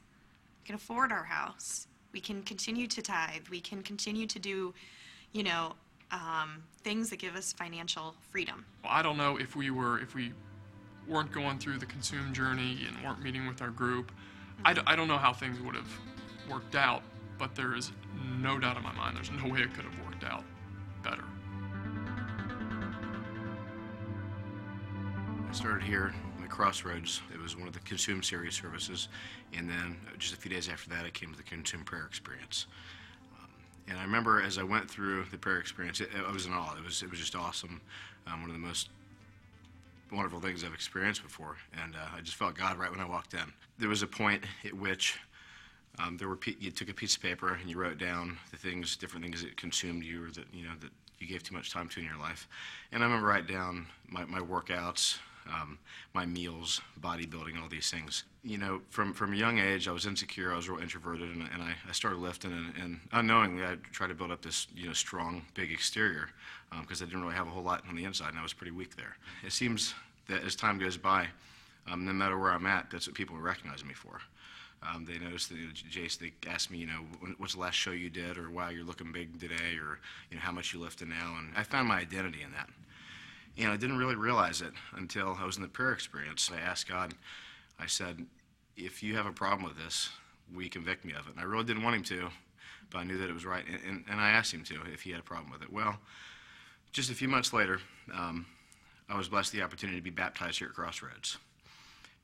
We 0.61 0.67
can 0.67 0.75
afford 0.75 1.11
our 1.11 1.23
house. 1.23 1.87
We 2.15 2.21
can 2.21 2.43
continue 2.43 2.87
to 2.87 3.01
tithe. 3.01 3.49
We 3.51 3.59
can 3.59 3.83
continue 3.83 4.25
to 4.25 4.39
do, 4.39 4.73
you 5.33 5.43
know, 5.43 5.73
um, 6.11 6.63
things 6.81 7.09
that 7.09 7.19
give 7.19 7.35
us 7.35 7.51
financial 7.51 8.15
freedom. 8.29 8.63
Well, 8.85 8.93
I 8.93 9.01
don't 9.01 9.17
know 9.17 9.35
if 9.35 9.57
we 9.57 9.69
were 9.69 9.99
if 9.99 10.15
we 10.15 10.31
weren't 11.09 11.33
going 11.33 11.59
through 11.59 11.79
the 11.79 11.85
consume 11.85 12.31
journey 12.33 12.87
and 12.87 13.05
weren't 13.05 13.21
meeting 13.21 13.45
with 13.45 13.61
our 13.61 13.69
group. 13.69 14.13
I, 14.63 14.73
d- 14.73 14.81
I 14.87 14.95
don't 14.95 15.09
know 15.09 15.17
how 15.17 15.33
things 15.33 15.59
would 15.59 15.75
have 15.75 15.89
worked 16.49 16.75
out, 16.75 17.03
but 17.37 17.53
there 17.53 17.75
is 17.75 17.91
no 18.39 18.57
doubt 18.59 18.77
in 18.77 18.83
my 18.83 18.93
mind 18.93 19.17
there's 19.17 19.29
no 19.29 19.49
way 19.49 19.59
it 19.59 19.73
could 19.73 19.83
have 19.83 19.99
worked 20.05 20.23
out 20.23 20.45
better. 21.03 21.25
I 25.49 25.51
started 25.51 25.83
here 25.83 26.13
at 26.15 26.34
Crossroads. 26.55 27.21
It 27.33 27.41
was 27.41 27.57
one 27.57 27.67
of 27.67 27.73
the 27.73 27.81
Consume 27.81 28.23
Series 28.23 28.55
services, 28.55 29.09
and 29.53 29.69
then 29.69 29.97
uh, 30.07 30.15
just 30.17 30.33
a 30.33 30.37
few 30.37 30.49
days 30.49 30.69
after 30.69 30.89
that, 30.91 31.03
I 31.03 31.09
came 31.09 31.29
to 31.31 31.37
the 31.37 31.43
Consume 31.43 31.83
Prayer 31.83 32.05
Experience. 32.05 32.67
Um, 33.37 33.49
and 33.89 33.97
I 33.99 34.03
remember 34.03 34.41
as 34.41 34.57
I 34.57 34.63
went 34.63 34.89
through 34.89 35.25
the 35.31 35.37
prayer 35.37 35.59
experience, 35.59 35.99
it, 35.99 36.07
I 36.15 36.31
was 36.31 36.45
in 36.45 36.53
awe. 36.53 36.73
It 36.77 36.85
was 36.85 37.03
it 37.03 37.09
was 37.09 37.19
just 37.19 37.35
awesome. 37.35 37.81
Um, 38.25 38.39
one 38.39 38.49
of 38.49 38.55
the 38.55 38.65
most 38.65 38.87
wonderful 40.13 40.39
things 40.39 40.63
I've 40.63 40.73
experienced 40.73 41.23
before, 41.23 41.57
and 41.83 41.93
uh, 41.93 42.15
I 42.15 42.21
just 42.21 42.37
felt 42.37 42.55
God 42.55 42.77
right 42.77 42.89
when 42.89 43.01
I 43.01 43.05
walked 43.05 43.33
in. 43.33 43.51
There 43.77 43.89
was 43.89 44.01
a 44.01 44.07
point 44.07 44.41
at 44.63 44.73
which 44.73 45.19
um, 45.99 46.15
there 46.15 46.29
were 46.29 46.39
you 46.59 46.71
took 46.71 46.89
a 46.89 46.93
piece 46.93 47.17
of 47.17 47.21
paper 47.21 47.55
and 47.55 47.69
you 47.69 47.77
wrote 47.77 47.97
down 47.97 48.37
the 48.51 48.57
things, 48.57 48.95
different 48.95 49.25
things 49.25 49.43
that 49.43 49.57
consumed 49.57 50.05
you 50.05 50.23
or 50.23 50.31
that 50.31 50.45
you 50.53 50.63
know 50.63 50.73
that 50.79 50.91
you 51.19 51.27
gave 51.27 51.43
too 51.43 51.53
much 51.53 51.73
time 51.73 51.89
to 51.89 51.99
in 51.99 52.05
your 52.05 52.17
life. 52.17 52.47
And 52.93 53.03
I 53.03 53.07
remember 53.07 53.27
writing 53.27 53.53
down 53.53 53.87
my, 54.07 54.23
my 54.23 54.39
workouts, 54.39 55.17
um, 55.47 55.77
my 56.13 56.25
meals, 56.25 56.81
bodybuilding, 57.01 57.61
all 57.61 57.69
these 57.69 57.91
things. 57.91 58.23
You 58.43 58.57
know, 58.57 58.81
from 58.89 59.13
from 59.13 59.33
a 59.33 59.35
young 59.35 59.59
age, 59.59 59.87
I 59.87 59.91
was 59.91 60.05
insecure. 60.05 60.53
I 60.53 60.55
was 60.55 60.69
real 60.69 60.81
introverted, 60.81 61.29
and, 61.29 61.47
and 61.53 61.61
I, 61.61 61.73
I 61.87 61.91
started 61.91 62.19
lifting, 62.19 62.51
and, 62.51 62.73
and 62.81 62.99
unknowingly, 63.11 63.63
I 63.63 63.75
tried 63.91 64.07
to 64.07 64.15
build 64.15 64.31
up 64.31 64.41
this 64.41 64.67
you 64.75 64.87
know 64.87 64.93
strong, 64.93 65.43
big 65.53 65.71
exterior 65.71 66.29
because 66.81 67.01
I 67.01 67.05
didn't 67.05 67.23
really 67.23 67.35
have 67.35 67.47
a 67.47 67.51
whole 67.51 67.63
lot 67.63 67.83
on 67.87 67.95
the 67.95 68.03
inside, 68.03 68.29
and 68.29 68.39
I 68.39 68.43
was 68.43 68.53
pretty 68.53 68.71
weak 68.71 68.95
there. 68.95 69.15
It 69.45 69.51
seems 69.51 69.93
that 70.27 70.43
as 70.43 70.55
time 70.55 70.77
goes 70.77 70.97
by, 70.97 71.27
um, 71.89 72.05
no 72.05 72.11
matter 72.11 72.37
where 72.37 72.51
I'm 72.51 72.65
at, 72.65 72.89
that's 72.91 73.07
what 73.07 73.15
people 73.15 73.37
recognize 73.37 73.85
me 73.85 73.93
for. 73.93 74.19
Um, 74.83 75.05
they 75.05 75.17
noticed 75.17 75.49
that, 75.49 75.57
you 75.57 75.67
know, 75.67 75.73
Jace, 75.73 76.17
they 76.17 76.33
asked 76.47 76.69
me, 76.69 76.77
you 76.77 76.87
know, 76.87 77.05
what's 77.37 77.55
the 77.55 77.59
last 77.59 77.75
show 77.75 77.91
you 77.91 78.09
did, 78.09 78.37
or 78.37 78.49
wow, 78.51 78.69
you're 78.69 78.83
looking 78.83 79.11
big 79.11 79.39
today, 79.39 79.77
or 79.79 79.99
you 80.29 80.37
know, 80.37 80.41
how 80.41 80.51
much 80.51 80.73
you 80.73 80.79
lifted 80.79 81.07
now, 81.07 81.35
and 81.39 81.49
I 81.55 81.63
found 81.63 81.87
my 81.87 81.99
identity 81.99 82.41
in 82.43 82.51
that. 82.51 82.69
And 83.57 83.71
I 83.71 83.77
didn't 83.77 83.97
really 83.97 84.15
realize 84.15 84.61
it 84.61 84.73
until 84.93 85.37
I 85.39 85.45
was 85.45 85.55
in 85.55 85.61
the 85.61 85.69
prayer 85.69 85.93
experience. 85.93 86.51
I 86.53 86.59
asked 86.59 86.87
God, 86.87 87.13
I 87.79 87.85
said, 87.85 88.25
if 88.75 89.01
you 89.01 89.15
have 89.15 89.25
a 89.25 89.31
problem 89.31 89.63
with 89.63 89.77
this, 89.77 90.09
you 90.57 90.69
convict 90.69 91.05
me 91.05 91.13
of 91.13 91.27
it? 91.27 91.31
And 91.31 91.39
I 91.39 91.43
really 91.43 91.63
didn't 91.63 91.83
want 91.83 91.95
him 91.95 92.03
to, 92.03 92.29
but 92.91 92.99
I 92.99 93.03
knew 93.03 93.17
that 93.17 93.29
it 93.29 93.33
was 93.33 93.45
right, 93.45 93.63
and, 93.67 93.79
and, 93.87 94.03
and 94.09 94.19
I 94.19 94.31
asked 94.31 94.53
him 94.53 94.63
to 94.65 94.81
if 94.93 95.01
he 95.01 95.11
had 95.11 95.19
a 95.19 95.23
problem 95.23 95.51
with 95.51 95.61
it. 95.61 95.71
Well, 95.71 95.97
just 96.91 97.09
a 97.09 97.15
few 97.15 97.27
months 97.27 97.53
later, 97.53 97.79
um, 98.13 98.45
I 99.09 99.17
was 99.17 99.29
blessed 99.29 99.51
the 99.51 99.61
opportunity 99.61 99.97
to 99.97 100.03
be 100.03 100.09
baptized 100.09 100.59
here 100.59 100.69
at 100.69 100.73
Crossroads. 100.73 101.37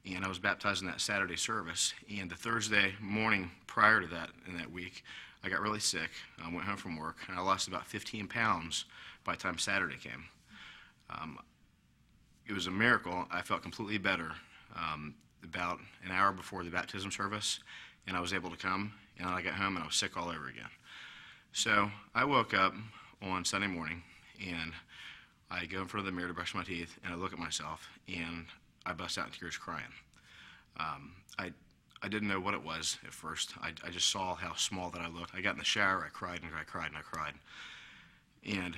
And 0.06 0.26
I 0.26 0.28
was 0.28 0.40
baptized 0.40 0.82
in 0.82 0.88
that 0.88 1.00
Saturday 1.00 1.36
service. 1.36 1.94
And 2.18 2.30
the 2.30 2.36
Thursday 2.36 2.94
morning 3.00 3.52
prior 3.68 4.02
to 4.02 4.08
that, 4.08 4.30
in 4.48 4.58
that 4.58 4.72
week, 4.72 5.04
I 5.44 5.50
got 5.50 5.62
really 5.62 5.80
sick. 5.80 6.10
I 6.44 6.52
went 6.52 6.66
home 6.66 6.78
from 6.78 6.98
work, 6.98 7.18
and 7.28 7.38
I 7.38 7.42
lost 7.42 7.68
about 7.68 7.86
15 7.86 8.28
pounds 8.28 8.86
by 9.24 9.34
the 9.34 9.40
time 9.40 9.58
Saturday 9.58 9.98
came. 9.98 10.26
Um, 11.12 11.40
it 12.48 12.54
was 12.54 12.68
a 12.68 12.72
miracle. 12.72 13.26
I 13.32 13.42
felt 13.42 13.62
completely 13.62 13.98
better 13.98 14.32
um, 14.76 15.16
about 15.44 15.80
an 16.04 16.12
hour 16.12 16.32
before 16.32 16.64
the 16.64 16.70
baptism 16.70 17.12
service, 17.12 17.60
and 18.08 18.16
I 18.16 18.20
was 18.20 18.34
able 18.34 18.50
to 18.50 18.58
come. 18.58 18.94
And 19.18 19.28
I 19.30 19.42
got 19.42 19.54
home, 19.54 19.76
and 19.76 19.84
I 19.84 19.88
was 19.88 19.96
sick 19.96 20.18
all 20.18 20.30
over 20.30 20.48
again. 20.48 20.70
So 21.54 21.92
I 22.16 22.24
woke 22.26 22.54
up 22.54 22.74
on 23.22 23.46
Sunday 23.46 23.68
morning, 23.68 24.02
and 24.46 24.74
I 25.50 25.66
go 25.66 25.82
in 25.82 25.88
front 25.88 26.08
of 26.08 26.12
the 26.12 26.16
mirror 26.16 26.30
to 26.30 26.34
brush 26.34 26.56
my 26.56 26.64
teeth, 26.64 26.98
and 27.04 27.14
I 27.14 27.18
look 27.18 27.34
at 27.34 27.40
myself, 27.40 27.88
and 28.08 28.46
I 28.86 28.94
bust 28.94 29.18
out 29.18 29.28
in 29.28 29.32
tears 29.34 29.58
crying. 29.58 29.84
Um, 30.78 31.12
I, 31.38 31.52
I 32.02 32.08
didn't 32.08 32.30
know 32.30 32.40
what 32.40 32.54
it 32.54 32.64
was 32.64 32.98
at 33.06 33.14
first. 33.14 33.54
I, 33.62 33.72
I 33.86 33.90
just 33.90 34.10
saw 34.10 34.36
how 34.36 34.56
small 34.56 34.90
that 34.92 35.02
I 35.02 35.08
looked. 35.08 35.36
I 35.36 35.42
got 35.42 35.54
in 35.54 35.60
the 35.60 35.66
shower, 35.66 36.04
I 36.06 36.10
cried 36.10 36.42
and 36.42 36.52
I 36.60 36.64
cried 36.64 36.88
and 36.88 36.98
I 36.98 37.02
cried. 37.02 37.34
And 38.46 38.76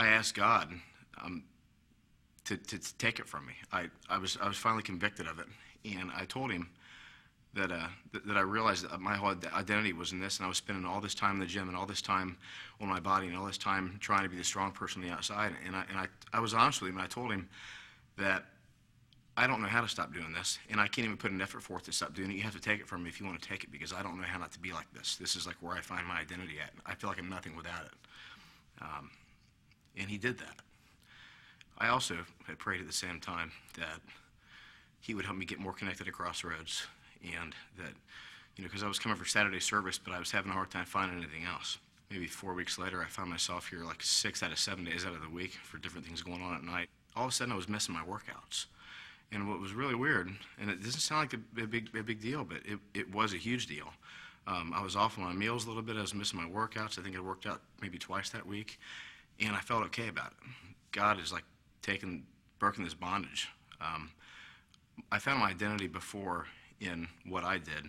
I 0.00 0.06
asked 0.06 0.34
God 0.34 0.72
um, 1.22 1.44
to, 2.46 2.56
to, 2.56 2.78
to 2.78 2.94
take 2.96 3.18
it 3.18 3.28
from 3.28 3.46
me. 3.46 3.52
I, 3.70 3.88
I, 4.08 4.16
was, 4.16 4.38
I 4.40 4.48
was 4.48 4.56
finally 4.56 4.82
convicted 4.82 5.26
of 5.26 5.38
it. 5.38 5.46
And 5.84 6.10
I 6.16 6.24
told 6.24 6.50
him 6.50 6.70
that, 7.52 7.70
uh, 7.70 7.88
that, 8.12 8.36
I 8.38 8.40
realized 8.40 8.88
that 8.88 8.98
my 8.98 9.14
whole 9.14 9.34
identity 9.54 9.92
was 9.92 10.12
in 10.12 10.18
this, 10.18 10.38
and 10.38 10.46
I 10.46 10.48
was 10.48 10.56
spending 10.56 10.86
all 10.86 11.02
this 11.02 11.14
time 11.14 11.34
in 11.34 11.40
the 11.40 11.46
gym 11.46 11.68
and 11.68 11.76
all 11.76 11.84
this 11.84 12.00
time 12.00 12.38
on 12.80 12.88
my 12.88 12.98
body 12.98 13.26
and 13.26 13.36
all 13.36 13.44
this 13.44 13.58
time 13.58 13.98
trying 14.00 14.22
to 14.22 14.30
be 14.30 14.36
the 14.36 14.44
strong 14.44 14.72
person 14.72 15.02
on 15.02 15.08
the 15.08 15.14
outside. 15.14 15.52
And 15.66 15.76
I, 15.76 15.84
and 15.90 15.98
I, 15.98 16.06
I 16.32 16.40
was 16.40 16.54
honest 16.54 16.80
with 16.80 16.90
him, 16.90 16.96
and 16.96 17.04
I 17.04 17.08
told 17.08 17.30
him 17.30 17.46
that 18.16 18.46
I 19.36 19.46
don't 19.46 19.60
know 19.60 19.68
how 19.68 19.82
to 19.82 19.88
stop 19.88 20.14
doing 20.14 20.32
this, 20.32 20.58
and 20.70 20.80
I 20.80 20.86
can't 20.86 21.04
even 21.04 21.18
put 21.18 21.30
an 21.30 21.42
effort 21.42 21.62
forth 21.62 21.82
to 21.84 21.92
stop 21.92 22.14
doing 22.14 22.30
it. 22.30 22.36
You 22.36 22.42
have 22.42 22.54
to 22.54 22.60
take 22.60 22.80
it 22.80 22.88
from 22.88 23.02
me 23.02 23.10
if 23.10 23.20
you 23.20 23.26
want 23.26 23.40
to 23.40 23.46
take 23.46 23.64
it, 23.64 23.70
because 23.70 23.92
I 23.92 24.02
don't 24.02 24.16
know 24.16 24.26
how 24.26 24.38
not 24.38 24.52
to 24.52 24.60
be 24.60 24.72
like 24.72 24.90
this. 24.94 25.16
This 25.16 25.36
is 25.36 25.46
like 25.46 25.56
where 25.60 25.74
I 25.74 25.82
find 25.82 26.06
my 26.06 26.18
identity 26.18 26.54
at. 26.58 26.70
I 26.86 26.94
feel 26.94 27.10
like 27.10 27.18
I'm 27.18 27.28
nothing 27.28 27.54
without 27.54 27.84
it. 27.84 27.92
Um, 28.80 29.10
and 29.96 30.08
he 30.08 30.18
did 30.18 30.38
that. 30.38 30.56
I 31.78 31.88
also 31.88 32.16
had 32.46 32.58
prayed 32.58 32.80
at 32.80 32.86
the 32.86 32.92
same 32.92 33.20
time 33.20 33.52
that 33.78 34.00
he 35.00 35.14
would 35.14 35.24
help 35.24 35.38
me 35.38 35.46
get 35.46 35.58
more 35.58 35.72
connected 35.72 36.04
to 36.04 36.12
Crossroads, 36.12 36.86
and 37.22 37.54
that, 37.78 37.92
you 38.56 38.62
know, 38.64 38.68
because 38.68 38.82
I 38.82 38.88
was 38.88 38.98
coming 38.98 39.16
for 39.16 39.24
Saturday 39.24 39.60
service, 39.60 39.98
but 39.98 40.12
I 40.12 40.18
was 40.18 40.30
having 40.30 40.50
a 40.50 40.54
hard 40.54 40.70
time 40.70 40.84
finding 40.84 41.18
anything 41.18 41.44
else. 41.44 41.78
Maybe 42.10 42.26
four 42.26 42.54
weeks 42.54 42.78
later, 42.78 43.00
I 43.02 43.06
found 43.06 43.30
myself 43.30 43.68
here 43.68 43.84
like 43.84 44.02
six 44.02 44.42
out 44.42 44.52
of 44.52 44.58
seven 44.58 44.84
days 44.84 45.06
out 45.06 45.14
of 45.14 45.22
the 45.22 45.28
week 45.28 45.52
for 45.62 45.78
different 45.78 46.06
things 46.06 46.22
going 46.22 46.42
on 46.42 46.54
at 46.54 46.64
night. 46.64 46.88
All 47.16 47.24
of 47.24 47.30
a 47.30 47.32
sudden, 47.32 47.52
I 47.52 47.56
was 47.56 47.68
missing 47.68 47.94
my 47.94 48.02
workouts. 48.02 48.66
And 49.32 49.48
what 49.48 49.60
was 49.60 49.72
really 49.72 49.94
weird, 49.94 50.28
and 50.60 50.70
it 50.70 50.82
doesn't 50.82 51.00
sound 51.00 51.32
like 51.32 51.40
a, 51.40 51.62
a 51.62 51.66
big, 51.66 51.88
a 51.96 52.02
big 52.02 52.20
deal, 52.20 52.44
but 52.44 52.58
it, 52.64 52.80
it 52.94 53.14
was 53.14 53.32
a 53.32 53.36
huge 53.36 53.68
deal. 53.68 53.86
Um, 54.48 54.72
I 54.74 54.82
was 54.82 54.96
off 54.96 55.18
on 55.18 55.24
my 55.24 55.32
meals 55.32 55.66
a 55.66 55.68
little 55.68 55.82
bit. 55.82 55.96
I 55.96 56.00
was 56.00 56.14
missing 56.14 56.40
my 56.40 56.48
workouts. 56.48 56.98
I 56.98 57.02
think 57.02 57.16
I 57.16 57.20
worked 57.20 57.46
out 57.46 57.60
maybe 57.80 57.96
twice 57.96 58.30
that 58.30 58.44
week, 58.44 58.80
and 59.40 59.54
I 59.56 59.60
felt 59.60 59.84
okay 59.86 60.08
about 60.08 60.32
it. 60.32 60.48
God 60.92 61.20
is 61.20 61.32
like 61.32 61.44
taking, 61.82 62.24
broken 62.58 62.84
this 62.84 62.94
bondage. 62.94 63.48
Um, 63.80 64.10
I 65.10 65.18
found 65.18 65.40
my 65.40 65.50
identity 65.50 65.86
before 65.86 66.46
in 66.80 67.08
what 67.26 67.44
I 67.44 67.58
did, 67.58 67.84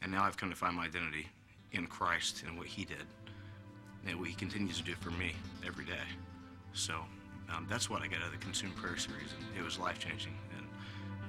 and 0.00 0.12
now 0.12 0.24
I've 0.24 0.36
come 0.36 0.50
to 0.50 0.56
find 0.56 0.76
my 0.76 0.84
identity 0.84 1.28
in 1.72 1.86
Christ 1.86 2.44
and 2.46 2.56
what 2.56 2.66
He 2.66 2.84
did, 2.84 3.04
and 4.06 4.18
what 4.18 4.28
He 4.28 4.34
continues 4.34 4.78
to 4.78 4.84
do 4.84 4.94
for 4.94 5.10
me 5.10 5.32
every 5.66 5.84
day. 5.84 6.06
So 6.72 6.94
um, 7.54 7.66
that's 7.68 7.90
what 7.90 8.02
I 8.02 8.06
got 8.06 8.20
out 8.20 8.26
of 8.26 8.32
the 8.32 8.38
Consume 8.38 8.72
Prayer 8.72 8.96
Series, 8.96 9.30
and 9.36 9.58
it 9.58 9.64
was 9.64 9.78
life 9.78 9.98
changing, 9.98 10.36
and, 10.56 10.66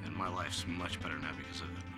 and 0.05 0.15
my 0.15 0.27
life's 0.27 0.65
much 0.67 1.01
better 1.01 1.17
now 1.17 1.31
because 1.37 1.61
of 1.61 1.67
it. 1.77 1.92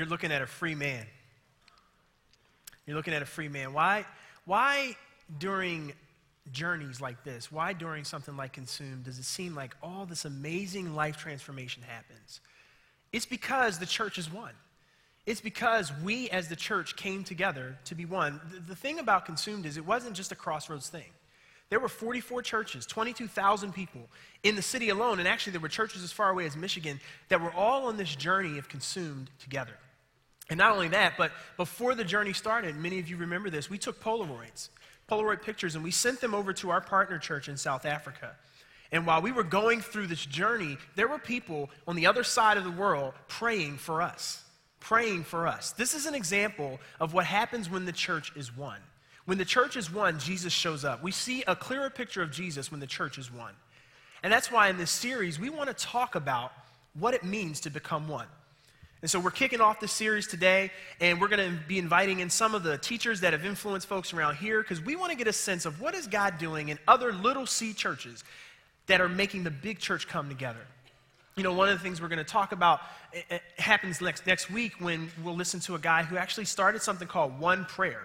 You're 0.00 0.08
looking 0.08 0.32
at 0.32 0.40
a 0.40 0.46
free 0.46 0.74
man. 0.74 1.04
You're 2.86 2.96
looking 2.96 3.12
at 3.12 3.20
a 3.20 3.26
free 3.26 3.48
man. 3.48 3.74
Why, 3.74 4.06
why 4.46 4.96
during 5.38 5.92
journeys 6.52 7.02
like 7.02 7.22
this, 7.22 7.52
why 7.52 7.74
during 7.74 8.04
something 8.04 8.34
like 8.34 8.54
Consume 8.54 9.02
does 9.02 9.18
it 9.18 9.26
seem 9.26 9.54
like 9.54 9.76
all 9.82 10.06
this 10.06 10.24
amazing 10.24 10.94
life 10.94 11.18
transformation 11.18 11.82
happens? 11.82 12.40
It's 13.12 13.26
because 13.26 13.78
the 13.78 13.84
church 13.84 14.16
is 14.16 14.32
one. 14.32 14.54
It's 15.26 15.42
because 15.42 15.92
we 16.02 16.30
as 16.30 16.48
the 16.48 16.56
church 16.56 16.96
came 16.96 17.22
together 17.22 17.76
to 17.84 17.94
be 17.94 18.06
one. 18.06 18.40
The, 18.50 18.60
the 18.60 18.76
thing 18.76 19.00
about 19.00 19.26
Consumed 19.26 19.66
is 19.66 19.76
it 19.76 19.84
wasn't 19.84 20.14
just 20.14 20.32
a 20.32 20.34
crossroads 20.34 20.88
thing. 20.88 21.10
There 21.68 21.78
were 21.78 21.90
44 21.90 22.40
churches, 22.40 22.86
22,000 22.86 23.74
people 23.74 24.08
in 24.44 24.56
the 24.56 24.62
city 24.62 24.88
alone, 24.88 25.18
and 25.18 25.28
actually 25.28 25.50
there 25.50 25.60
were 25.60 25.68
churches 25.68 26.02
as 26.02 26.10
far 26.10 26.30
away 26.30 26.46
as 26.46 26.56
Michigan 26.56 26.98
that 27.28 27.42
were 27.42 27.52
all 27.52 27.86
on 27.86 27.98
this 27.98 28.16
journey 28.16 28.56
of 28.56 28.66
consumed 28.66 29.28
together. 29.38 29.74
And 30.50 30.58
not 30.58 30.72
only 30.72 30.88
that, 30.88 31.14
but 31.16 31.30
before 31.56 31.94
the 31.94 32.04
journey 32.04 32.32
started, 32.32 32.76
many 32.76 32.98
of 32.98 33.08
you 33.08 33.16
remember 33.16 33.48
this, 33.50 33.70
we 33.70 33.78
took 33.78 34.02
Polaroids, 34.02 34.68
Polaroid 35.08 35.42
pictures, 35.42 35.76
and 35.76 35.84
we 35.84 35.92
sent 35.92 36.20
them 36.20 36.34
over 36.34 36.52
to 36.54 36.70
our 36.70 36.80
partner 36.80 37.18
church 37.18 37.48
in 37.48 37.56
South 37.56 37.86
Africa. 37.86 38.32
And 38.92 39.06
while 39.06 39.22
we 39.22 39.30
were 39.30 39.44
going 39.44 39.80
through 39.80 40.08
this 40.08 40.26
journey, 40.26 40.76
there 40.96 41.06
were 41.06 41.18
people 41.18 41.70
on 41.86 41.94
the 41.94 42.06
other 42.06 42.24
side 42.24 42.56
of 42.56 42.64
the 42.64 42.70
world 42.70 43.14
praying 43.28 43.78
for 43.78 44.02
us. 44.02 44.42
Praying 44.80 45.22
for 45.24 45.46
us. 45.46 45.70
This 45.72 45.94
is 45.94 46.06
an 46.06 46.14
example 46.14 46.80
of 46.98 47.14
what 47.14 47.26
happens 47.26 47.70
when 47.70 47.84
the 47.84 47.92
church 47.92 48.32
is 48.34 48.56
one. 48.56 48.80
When 49.26 49.38
the 49.38 49.44
church 49.44 49.76
is 49.76 49.92
one, 49.92 50.18
Jesus 50.18 50.52
shows 50.52 50.84
up. 50.84 51.02
We 51.04 51.12
see 51.12 51.44
a 51.46 51.54
clearer 51.54 51.90
picture 51.90 52.22
of 52.22 52.32
Jesus 52.32 52.72
when 52.72 52.80
the 52.80 52.86
church 52.86 53.18
is 53.18 53.32
one. 53.32 53.54
And 54.24 54.32
that's 54.32 54.50
why 54.50 54.68
in 54.68 54.78
this 54.78 54.90
series, 54.90 55.38
we 55.38 55.50
want 55.50 55.68
to 55.68 55.74
talk 55.74 56.16
about 56.16 56.52
what 56.94 57.14
it 57.14 57.22
means 57.22 57.60
to 57.60 57.70
become 57.70 58.08
one. 58.08 58.26
And 59.02 59.10
so 59.10 59.18
we're 59.18 59.30
kicking 59.30 59.62
off 59.62 59.80
this 59.80 59.92
series 59.92 60.26
today, 60.26 60.70
and 61.00 61.20
we're 61.20 61.28
going 61.28 61.50
to 61.50 61.56
be 61.66 61.78
inviting 61.78 62.20
in 62.20 62.28
some 62.28 62.54
of 62.54 62.62
the 62.62 62.76
teachers 62.76 63.20
that 63.20 63.32
have 63.32 63.46
influenced 63.46 63.86
folks 63.86 64.12
around 64.12 64.36
here 64.36 64.60
because 64.60 64.80
we 64.80 64.94
want 64.94 65.10
to 65.10 65.16
get 65.16 65.26
a 65.26 65.32
sense 65.32 65.64
of 65.64 65.80
what 65.80 65.94
is 65.94 66.06
God 66.06 66.36
doing 66.36 66.68
in 66.68 66.78
other 66.86 67.10
little 67.10 67.46
C 67.46 67.72
churches 67.72 68.24
that 68.88 69.00
are 69.00 69.08
making 69.08 69.44
the 69.44 69.50
big 69.50 69.78
church 69.78 70.06
come 70.06 70.28
together. 70.28 70.60
You 71.36 71.44
know, 71.44 71.54
one 71.54 71.70
of 71.70 71.78
the 71.78 71.82
things 71.82 72.02
we're 72.02 72.08
going 72.08 72.18
to 72.18 72.24
talk 72.24 72.52
about 72.52 72.80
it, 73.14 73.24
it 73.30 73.42
happens 73.56 74.02
next, 74.02 74.26
next 74.26 74.50
week 74.50 74.74
when 74.80 75.10
we'll 75.24 75.36
listen 75.36 75.60
to 75.60 75.76
a 75.76 75.78
guy 75.78 76.02
who 76.02 76.18
actually 76.18 76.44
started 76.44 76.82
something 76.82 77.08
called 77.08 77.40
One 77.40 77.64
Prayer. 77.64 78.02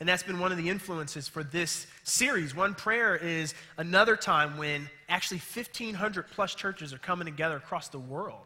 And 0.00 0.08
that's 0.08 0.24
been 0.24 0.40
one 0.40 0.50
of 0.50 0.58
the 0.58 0.68
influences 0.68 1.28
for 1.28 1.44
this 1.44 1.86
series. 2.02 2.56
One 2.56 2.74
Prayer 2.74 3.14
is 3.14 3.54
another 3.76 4.16
time 4.16 4.58
when 4.58 4.90
actually 5.08 5.38
1,500 5.38 6.26
plus 6.32 6.56
churches 6.56 6.92
are 6.92 6.98
coming 6.98 7.26
together 7.26 7.58
across 7.58 7.86
the 7.86 8.00
world 8.00 8.42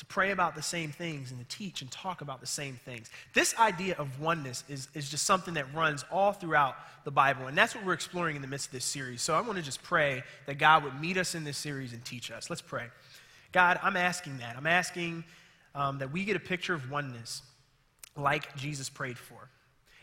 to 0.00 0.06
pray 0.06 0.30
about 0.30 0.54
the 0.54 0.62
same 0.62 0.90
things 0.90 1.30
and 1.30 1.38
to 1.38 1.56
teach 1.56 1.82
and 1.82 1.90
talk 1.90 2.22
about 2.22 2.40
the 2.40 2.46
same 2.46 2.80
things. 2.86 3.10
This 3.34 3.54
idea 3.58 3.94
of 3.98 4.18
oneness 4.18 4.64
is, 4.66 4.88
is 4.94 5.10
just 5.10 5.26
something 5.26 5.52
that 5.54 5.74
runs 5.74 6.06
all 6.10 6.32
throughout 6.32 6.74
the 7.04 7.10
Bible, 7.10 7.48
and 7.48 7.58
that's 7.58 7.74
what 7.74 7.84
we're 7.84 7.92
exploring 7.92 8.34
in 8.34 8.40
the 8.40 8.48
midst 8.48 8.68
of 8.68 8.72
this 8.72 8.86
series. 8.86 9.20
So 9.20 9.34
I 9.34 9.42
want 9.42 9.58
to 9.58 9.62
just 9.62 9.82
pray 9.82 10.22
that 10.46 10.56
God 10.56 10.84
would 10.84 10.98
meet 10.98 11.18
us 11.18 11.34
in 11.34 11.44
this 11.44 11.58
series 11.58 11.92
and 11.92 12.02
teach 12.02 12.30
us. 12.30 12.48
Let's 12.48 12.62
pray. 12.62 12.86
God, 13.52 13.78
I'm 13.82 13.94
asking 13.94 14.38
that. 14.38 14.56
I'm 14.56 14.66
asking 14.66 15.22
um, 15.74 15.98
that 15.98 16.10
we 16.10 16.24
get 16.24 16.34
a 16.34 16.40
picture 16.40 16.72
of 16.72 16.90
oneness 16.90 17.42
like 18.16 18.56
Jesus 18.56 18.88
prayed 18.88 19.18
for. 19.18 19.50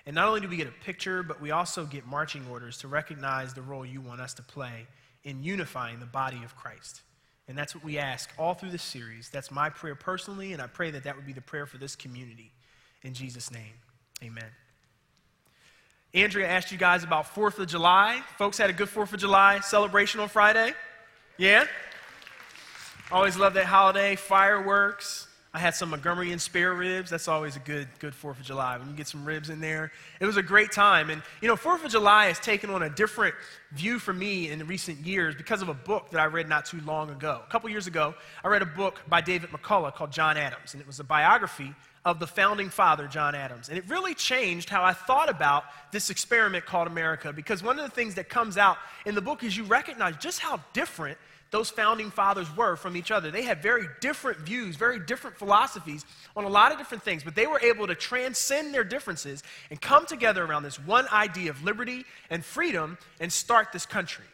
And 0.05 0.13
not 0.13 0.27
only 0.27 0.41
do 0.41 0.47
we 0.47 0.57
get 0.57 0.67
a 0.67 0.85
picture, 0.85 1.23
but 1.23 1.41
we 1.41 1.49
also 1.49 1.85
get 1.85 2.05
marching 2.05 2.45
orders 2.51 2.77
to 2.79 2.87
recognize 2.87 3.55
the 3.55 3.63
role 3.63 3.83
you 3.83 4.01
want 4.01 4.21
us 4.21 4.35
to 4.35 4.43
play 4.43 4.85
in 5.23 5.41
unifying 5.41 5.99
the 5.99 6.05
body 6.05 6.43
of 6.45 6.55
Christ. 6.55 7.01
And 7.47 7.57
that's 7.57 7.73
what 7.73 7.83
we 7.83 7.97
ask 7.97 8.29
all 8.37 8.53
through 8.53 8.71
this 8.71 8.83
series. 8.83 9.29
That's 9.29 9.51
my 9.51 9.69
prayer 9.69 9.95
personally, 9.95 10.53
and 10.53 10.61
I 10.61 10.67
pray 10.67 10.91
that 10.91 11.03
that 11.03 11.15
would 11.15 11.25
be 11.25 11.33
the 11.33 11.41
prayer 11.41 11.65
for 11.65 11.77
this 11.77 11.95
community. 11.95 12.51
In 13.03 13.13
Jesus' 13.13 13.51
name, 13.51 13.73
amen. 14.21 14.49
Andrea 16.13 16.47
asked 16.47 16.71
you 16.71 16.77
guys 16.77 17.03
about 17.03 17.33
4th 17.33 17.59
of 17.59 17.67
July. 17.67 18.21
Folks 18.37 18.57
had 18.57 18.69
a 18.69 18.73
good 18.73 18.89
4th 18.89 19.13
of 19.13 19.19
July 19.19 19.59
celebration 19.59 20.19
on 20.19 20.29
Friday? 20.29 20.73
Yeah? 21.37 21.65
Always 23.11 23.37
love 23.37 23.53
that 23.53 23.65
holiday. 23.65 24.15
Fireworks. 24.15 25.26
I 25.57 25.59
had 25.59 25.73
some 25.73 25.89
Montgomery 25.89 26.31
Inn 26.31 26.37
spare 26.37 26.75
ribs. 26.75 27.09
That's 27.09 27.27
always 27.27 27.55
a 27.55 27.59
good, 27.59 27.87
good 27.97 28.13
4th 28.13 28.39
of 28.39 28.43
July 28.43 28.77
when 28.77 28.87
you 28.89 28.93
get 28.93 29.07
some 29.07 29.25
ribs 29.25 29.49
in 29.49 29.59
there. 29.59 29.91
It 30.19 30.27
was 30.27 30.37
a 30.37 30.43
great 30.43 30.71
time. 30.71 31.09
And, 31.09 31.23
you 31.41 31.47
know, 31.47 31.55
4th 31.55 31.83
of 31.83 31.89
July 31.89 32.27
has 32.27 32.39
taken 32.39 32.69
on 32.69 32.83
a 32.83 32.91
different 32.91 33.33
view 33.71 33.97
for 33.97 34.13
me 34.13 34.51
in 34.51 34.63
recent 34.67 34.99
years 34.99 35.33
because 35.33 35.63
of 35.63 35.69
a 35.69 35.73
book 35.73 36.11
that 36.11 36.19
I 36.19 36.25
read 36.25 36.47
not 36.47 36.65
too 36.65 36.79
long 36.81 37.09
ago. 37.09 37.41
A 37.43 37.51
couple 37.51 37.71
years 37.71 37.87
ago, 37.87 38.13
I 38.43 38.49
read 38.49 38.61
a 38.61 38.67
book 38.67 39.01
by 39.09 39.19
David 39.19 39.49
McCullough 39.49 39.95
called 39.95 40.11
John 40.11 40.37
Adams, 40.37 40.73
and 40.73 40.81
it 40.81 40.85
was 40.85 40.99
a 40.99 41.03
biography 41.03 41.73
of 42.05 42.19
the 42.19 42.27
founding 42.27 42.69
father, 42.69 43.07
John 43.07 43.33
Adams. 43.33 43.69
And 43.69 43.79
it 43.79 43.89
really 43.89 44.13
changed 44.13 44.69
how 44.69 44.83
I 44.83 44.93
thought 44.93 45.27
about 45.27 45.63
this 45.91 46.11
experiment 46.11 46.67
called 46.67 46.85
America 46.85 47.33
because 47.33 47.63
one 47.63 47.79
of 47.79 47.83
the 47.83 47.95
things 47.95 48.13
that 48.13 48.29
comes 48.29 48.59
out 48.59 48.77
in 49.07 49.15
the 49.15 49.21
book 49.21 49.43
is 49.43 49.57
you 49.57 49.63
recognize 49.63 50.17
just 50.17 50.39
how 50.39 50.59
different 50.73 51.17
those 51.51 51.69
founding 51.69 52.11
fathers 52.11 52.47
were 52.55 52.75
from 52.75 52.97
each 52.97 53.11
other. 53.11 53.31
They 53.31 53.43
had 53.43 53.61
very 53.61 53.87
different 54.01 54.39
views, 54.39 54.75
very 54.75 54.99
different 54.99 55.37
philosophies 55.37 56.05
on 56.35 56.43
a 56.43 56.49
lot 56.49 56.71
of 56.71 56.77
different 56.77 57.03
things, 57.03 57.23
but 57.23 57.35
they 57.35 57.47
were 57.47 57.59
able 57.61 57.87
to 57.87 57.95
transcend 57.95 58.73
their 58.73 58.83
differences 58.83 59.43
and 59.69 59.79
come 59.79 60.05
together 60.05 60.43
around 60.43 60.63
this 60.63 60.79
one 60.79 61.07
idea 61.09 61.49
of 61.49 61.63
liberty 61.63 62.05
and 62.29 62.43
freedom 62.43 62.97
and 63.19 63.31
start 63.31 63.71
this 63.71 63.85
country. 63.85 64.25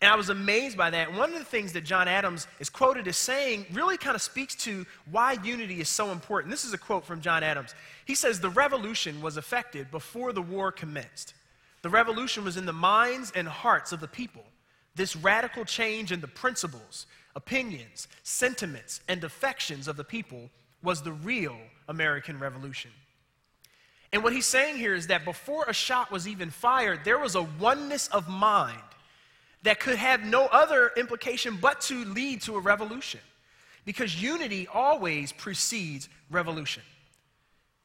And 0.00 0.12
I 0.12 0.14
was 0.14 0.28
amazed 0.28 0.76
by 0.76 0.90
that. 0.90 1.12
One 1.12 1.32
of 1.32 1.38
the 1.38 1.44
things 1.44 1.72
that 1.72 1.84
John 1.84 2.06
Adams 2.06 2.46
is 2.60 2.70
quoted 2.70 3.08
as 3.08 3.16
saying 3.16 3.66
really 3.72 3.96
kind 3.96 4.14
of 4.14 4.22
speaks 4.22 4.54
to 4.56 4.86
why 5.10 5.32
unity 5.42 5.80
is 5.80 5.88
so 5.88 6.12
important. 6.12 6.52
This 6.52 6.64
is 6.64 6.72
a 6.72 6.78
quote 6.78 7.04
from 7.04 7.20
John 7.20 7.42
Adams. 7.42 7.74
He 8.04 8.14
says, 8.14 8.38
The 8.38 8.50
revolution 8.50 9.20
was 9.20 9.36
effected 9.36 9.90
before 9.90 10.32
the 10.32 10.42
war 10.42 10.70
commenced. 10.70 11.34
The 11.82 11.88
revolution 11.88 12.44
was 12.44 12.56
in 12.56 12.64
the 12.64 12.72
minds 12.72 13.32
and 13.34 13.48
hearts 13.48 13.90
of 13.90 14.00
the 14.00 14.08
people. 14.08 14.44
This 14.98 15.14
radical 15.14 15.64
change 15.64 16.10
in 16.10 16.20
the 16.20 16.26
principles, 16.26 17.06
opinions, 17.36 18.08
sentiments, 18.24 19.00
and 19.06 19.22
affections 19.22 19.86
of 19.86 19.96
the 19.96 20.02
people 20.02 20.50
was 20.82 21.02
the 21.02 21.12
real 21.12 21.56
American 21.88 22.40
Revolution. 22.40 22.90
And 24.12 24.24
what 24.24 24.32
he's 24.32 24.44
saying 24.44 24.76
here 24.76 24.96
is 24.96 25.06
that 25.06 25.24
before 25.24 25.66
a 25.68 25.72
shot 25.72 26.10
was 26.10 26.26
even 26.26 26.50
fired, 26.50 27.04
there 27.04 27.20
was 27.20 27.36
a 27.36 27.42
oneness 27.42 28.08
of 28.08 28.28
mind 28.28 28.82
that 29.62 29.78
could 29.78 29.94
have 29.94 30.24
no 30.24 30.46
other 30.46 30.90
implication 30.96 31.58
but 31.60 31.80
to 31.82 32.04
lead 32.06 32.42
to 32.42 32.56
a 32.56 32.60
revolution. 32.60 33.20
Because 33.84 34.20
unity 34.20 34.66
always 34.66 35.30
precedes 35.30 36.08
revolution. 36.28 36.82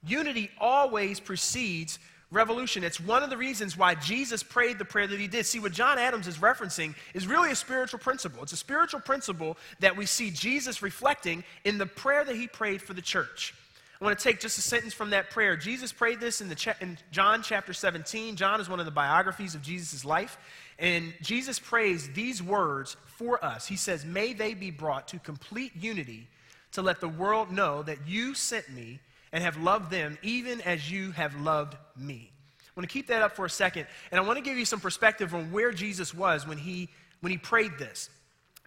Unity 0.03 0.49
always 0.59 1.19
precedes 1.19 1.99
revolution. 2.33 2.83
It's 2.83 2.99
one 2.99 3.23
of 3.23 3.29
the 3.29 3.37
reasons 3.37 3.77
why 3.77 3.95
Jesus 3.95 4.43
prayed 4.43 4.79
the 4.79 4.85
prayer 4.85 5.07
that 5.07 5.19
he 5.19 5.27
did. 5.27 5.45
See, 5.45 5.59
what 5.59 5.71
John 5.71 5.97
Adams 5.97 6.27
is 6.27 6.37
referencing 6.37 6.95
is 7.13 7.27
really 7.27 7.51
a 7.51 7.55
spiritual 7.55 7.99
principle. 7.99 8.43
It's 8.43 8.51
a 8.51 8.57
spiritual 8.57 8.99
principle 8.99 9.57
that 9.79 9.95
we 9.95 10.05
see 10.05 10.31
Jesus 10.31 10.81
reflecting 10.81 11.43
in 11.63 11.77
the 11.77 11.85
prayer 11.85 12.25
that 12.25 12.35
he 12.35 12.47
prayed 12.47 12.81
for 12.81 12.93
the 12.93 13.01
church. 13.01 13.53
I 14.01 14.05
want 14.05 14.19
to 14.19 14.23
take 14.23 14.41
just 14.41 14.57
a 14.57 14.61
sentence 14.61 14.93
from 14.93 15.11
that 15.11 15.29
prayer. 15.29 15.55
Jesus 15.55 15.93
prayed 15.93 16.19
this 16.19 16.41
in, 16.41 16.49
the 16.49 16.55
cha- 16.55 16.75
in 16.81 16.97
John 17.11 17.41
chapter 17.41 17.71
17. 17.71 18.35
John 18.35 18.59
is 18.59 18.67
one 18.67 18.79
of 18.79 18.85
the 18.85 18.91
biographies 18.91 19.55
of 19.55 19.61
Jesus' 19.61 20.03
life. 20.03 20.37
And 20.77 21.13
Jesus 21.21 21.59
prays 21.59 22.09
these 22.09 22.43
words 22.43 22.97
for 23.05 23.43
us. 23.45 23.67
He 23.67 23.77
says, 23.77 24.03
May 24.03 24.33
they 24.33 24.55
be 24.55 24.71
brought 24.71 25.07
to 25.09 25.19
complete 25.19 25.71
unity 25.75 26.27
to 26.73 26.81
let 26.81 26.99
the 26.99 27.07
world 27.07 27.51
know 27.51 27.83
that 27.83 28.07
you 28.07 28.33
sent 28.33 28.69
me 28.69 28.99
and 29.33 29.43
have 29.43 29.57
loved 29.57 29.91
them 29.91 30.17
even 30.21 30.61
as 30.61 30.89
you 30.89 31.11
have 31.11 31.35
loved 31.35 31.75
me. 31.97 32.31
I 32.73 32.79
want 32.79 32.89
to 32.89 32.93
keep 32.93 33.07
that 33.07 33.21
up 33.21 33.35
for 33.35 33.45
a 33.45 33.49
second, 33.49 33.87
and 34.11 34.19
I 34.19 34.23
want 34.23 34.37
to 34.37 34.43
give 34.43 34.57
you 34.57 34.65
some 34.65 34.79
perspective 34.79 35.35
on 35.35 35.51
where 35.51 35.71
Jesus 35.71 36.13
was 36.13 36.47
when 36.47 36.57
he, 36.57 36.89
when 37.19 37.31
he 37.31 37.37
prayed 37.37 37.77
this. 37.77 38.09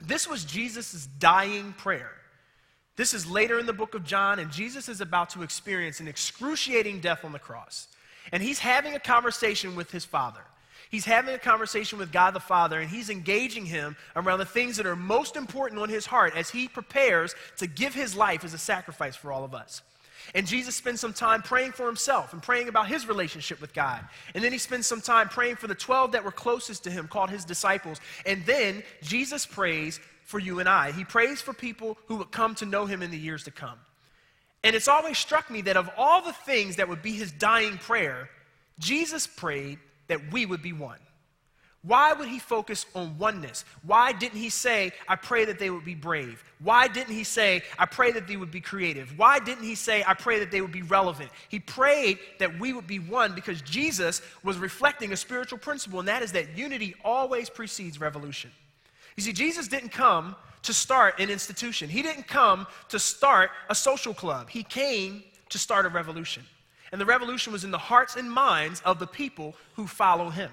This 0.01 0.29
was 0.29 0.45
Jesus' 0.45 1.09
dying 1.19 1.73
prayer. 1.73 2.13
This 2.97 3.15
is 3.15 3.29
later 3.29 3.59
in 3.59 3.67
the 3.67 3.73
book 3.73 3.95
of 3.95 4.05
John, 4.05 4.39
and 4.39 4.51
Jesus 4.51 4.89
is 4.89 5.01
about 5.01 5.31
to 5.31 5.43
experience 5.43 6.01
an 6.01 6.09
excruciating 6.09 7.01
death 7.01 7.25
on 7.25 7.33
the 7.33 7.39
cross. 7.39 7.89
And 8.33 8.43
he's 8.43 8.59
having 8.59 8.95
a 8.95 9.01
conversation 9.01 9.77
with 9.77 9.91
his 9.91 10.05
Father. 10.05 10.41
He's 10.91 11.05
having 11.05 11.35
a 11.35 11.39
conversation 11.39 11.99
with 11.99 12.13
God 12.13 12.33
the 12.33 12.41
Father, 12.41 12.81
and 12.81 12.89
he's 12.89 13.11
engaging 13.11 13.67
him 13.67 13.97
around 14.15 14.39
the 14.39 14.45
things 14.45 14.77
that 14.77 14.87
are 14.87 14.97
most 14.97 15.37
important 15.37 15.81
on 15.81 15.89
his 15.89 16.07
heart 16.07 16.35
as 16.37 16.51
he 16.51 16.69
prepares 16.69 17.35
to 17.59 17.67
give 17.67 17.95
his 17.95 18.17
life 18.17 18.45
as 18.45 18.55
a 18.55 18.59
sacrifice 18.59 19.17
for 19.17 19.33
all 19.33 19.45
of 19.45 19.55
us. 19.55 19.83
And 20.35 20.47
Jesus 20.47 20.75
spends 20.75 21.01
some 21.01 21.13
time 21.13 21.43
praying 21.43 21.73
for 21.73 21.87
himself 21.87 22.33
and 22.33 22.43
praying 22.43 22.69
about 22.69 22.89
his 22.89 23.07
relationship 23.07 23.61
with 23.61 23.73
God. 23.73 24.05
And 24.35 24.43
then 24.43 24.53
he 24.53 24.59
spends 24.59 24.87
some 24.87 25.01
time 25.01 25.29
praying 25.29 25.57
for 25.57 25.67
the 25.67 25.75
12 25.75 26.13
that 26.13 26.25
were 26.25 26.33
closest 26.33 26.85
to 26.85 26.91
him, 26.91 27.09
called 27.09 27.31
his 27.31 27.45
disciples. 27.45 28.01
And 28.25 28.45
then 28.45 28.83
Jesus 29.03 29.47
prays 29.47 30.01
for 30.25 30.39
you 30.39 30.59
and 30.59 30.69
I. 30.69 30.93
He 30.93 31.05
prays 31.05 31.41
for 31.41 31.53
people 31.53 31.97
who 32.07 32.17
would 32.17 32.33
come 32.33 32.55
to 32.57 32.67
know 32.67 32.87
him 32.87 33.03
in 33.03 33.11
the 33.11 33.19
years 33.19 33.45
to 33.45 33.51
come. 33.51 33.79
And 34.65 34.75
it's 34.75 34.89
always 34.89 35.17
struck 35.17 35.51
me 35.51 35.63
that 35.63 35.77
of 35.77 35.89
all 35.97 36.23
the 36.23 36.33
things 36.33 36.77
that 36.77 36.89
would 36.89 37.03
be 37.03 37.13
his 37.13 37.31
dying 37.31 37.79
prayer, 37.79 38.29
Jesus 38.81 39.27
prayed 39.27 39.79
that 40.09 40.33
we 40.33 40.45
would 40.45 40.63
be 40.63 40.73
one. 40.73 40.99
Why 41.87 42.13
would 42.13 42.29
he 42.29 42.41
focus 42.41 42.85
on 42.97 43.17
oneness? 43.17 43.65
Why 43.85 44.13
didn't 44.13 44.39
he 44.39 44.51
say, 44.51 44.91
I 45.07 45.15
pray 45.15 45.45
that 45.45 45.61
they 45.61 45.71
would 45.71 45.85
be 45.85 45.95
brave? 45.95 46.43
Why 46.59 46.89
didn't 46.89 47.15
he 47.15 47.23
say, 47.23 47.63
I 47.79 47.87
pray 47.87 48.11
that 48.11 48.27
they 48.27 48.37
would 48.37 48.51
be 48.51 48.61
creative? 48.61 49.17
Why 49.17 49.39
didn't 49.39 49.63
he 49.63 49.77
say, 49.77 50.03
I 50.05 50.15
pray 50.15 50.41
that 50.41 50.51
they 50.51 50.61
would 50.61 50.73
be 50.73 50.83
relevant? 50.83 51.31
He 51.49 51.61
prayed 51.61 52.19
that 52.41 52.59
we 52.59 52.73
would 52.73 52.89
be 52.89 52.99
one 52.99 53.37
because 53.37 53.63
Jesus 53.63 54.21
was 54.43 54.59
reflecting 54.59 55.13
a 55.13 55.17
spiritual 55.17 55.59
principle, 55.59 56.01
and 56.01 56.09
that 56.09 56.23
is 56.23 56.33
that 56.33 56.59
unity 56.59 56.97
always 57.05 57.49
precedes 57.49 58.01
revolution. 58.01 58.51
You 59.17 59.23
see, 59.23 59.33
Jesus 59.33 59.69
didn't 59.69 59.91
come 59.91 60.35
to 60.65 60.75
start 60.75 61.21
an 61.21 61.31
institution, 61.31 61.89
he 61.89 62.03
didn't 62.03 62.27
come 62.27 62.67
to 62.89 62.99
start 62.99 63.51
a 63.71 63.75
social 63.77 64.13
club. 64.13 64.51
He 64.51 64.65
came 64.65 65.23
to 65.51 65.59
start 65.59 65.87
a 65.87 65.89
revolution. 65.89 66.43
And 66.91 67.01
the 67.01 67.07
revolution 67.07 67.53
was 67.53 67.63
in 67.63 67.71
the 67.71 67.79
hearts 67.79 68.17
and 68.17 68.29
minds 68.29 68.83
of 68.85 68.99
the 68.99 69.07
people 69.07 69.55
who 69.75 69.87
follow 69.87 70.31
him. 70.31 70.51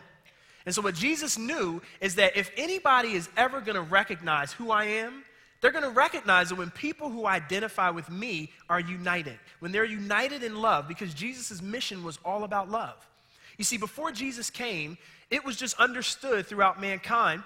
And 0.65 0.73
so, 0.73 0.81
what 0.81 0.95
Jesus 0.95 1.37
knew 1.37 1.81
is 1.99 2.15
that 2.15 2.37
if 2.37 2.51
anybody 2.55 3.13
is 3.13 3.29
ever 3.35 3.59
going 3.59 3.75
to 3.75 3.81
recognize 3.81 4.53
who 4.53 4.71
I 4.71 4.85
am, 4.85 5.23
they're 5.61 5.71
going 5.71 5.83
to 5.83 5.89
recognize 5.89 6.49
that 6.49 6.55
when 6.55 6.71
people 6.71 7.09
who 7.09 7.25
identify 7.25 7.89
with 7.89 8.09
me 8.09 8.51
are 8.69 8.79
united, 8.79 9.39
when 9.59 9.71
they're 9.71 9.85
united 9.85 10.43
in 10.43 10.61
love, 10.61 10.87
because 10.87 11.13
Jesus' 11.13 11.61
mission 11.61 12.03
was 12.03 12.19
all 12.25 12.43
about 12.43 12.69
love. 12.69 12.95
You 13.57 13.63
see, 13.63 13.77
before 13.77 14.11
Jesus 14.11 14.49
came, 14.49 14.97
it 15.29 15.45
was 15.45 15.55
just 15.55 15.79
understood 15.79 16.47
throughout 16.47 16.81
mankind 16.81 17.43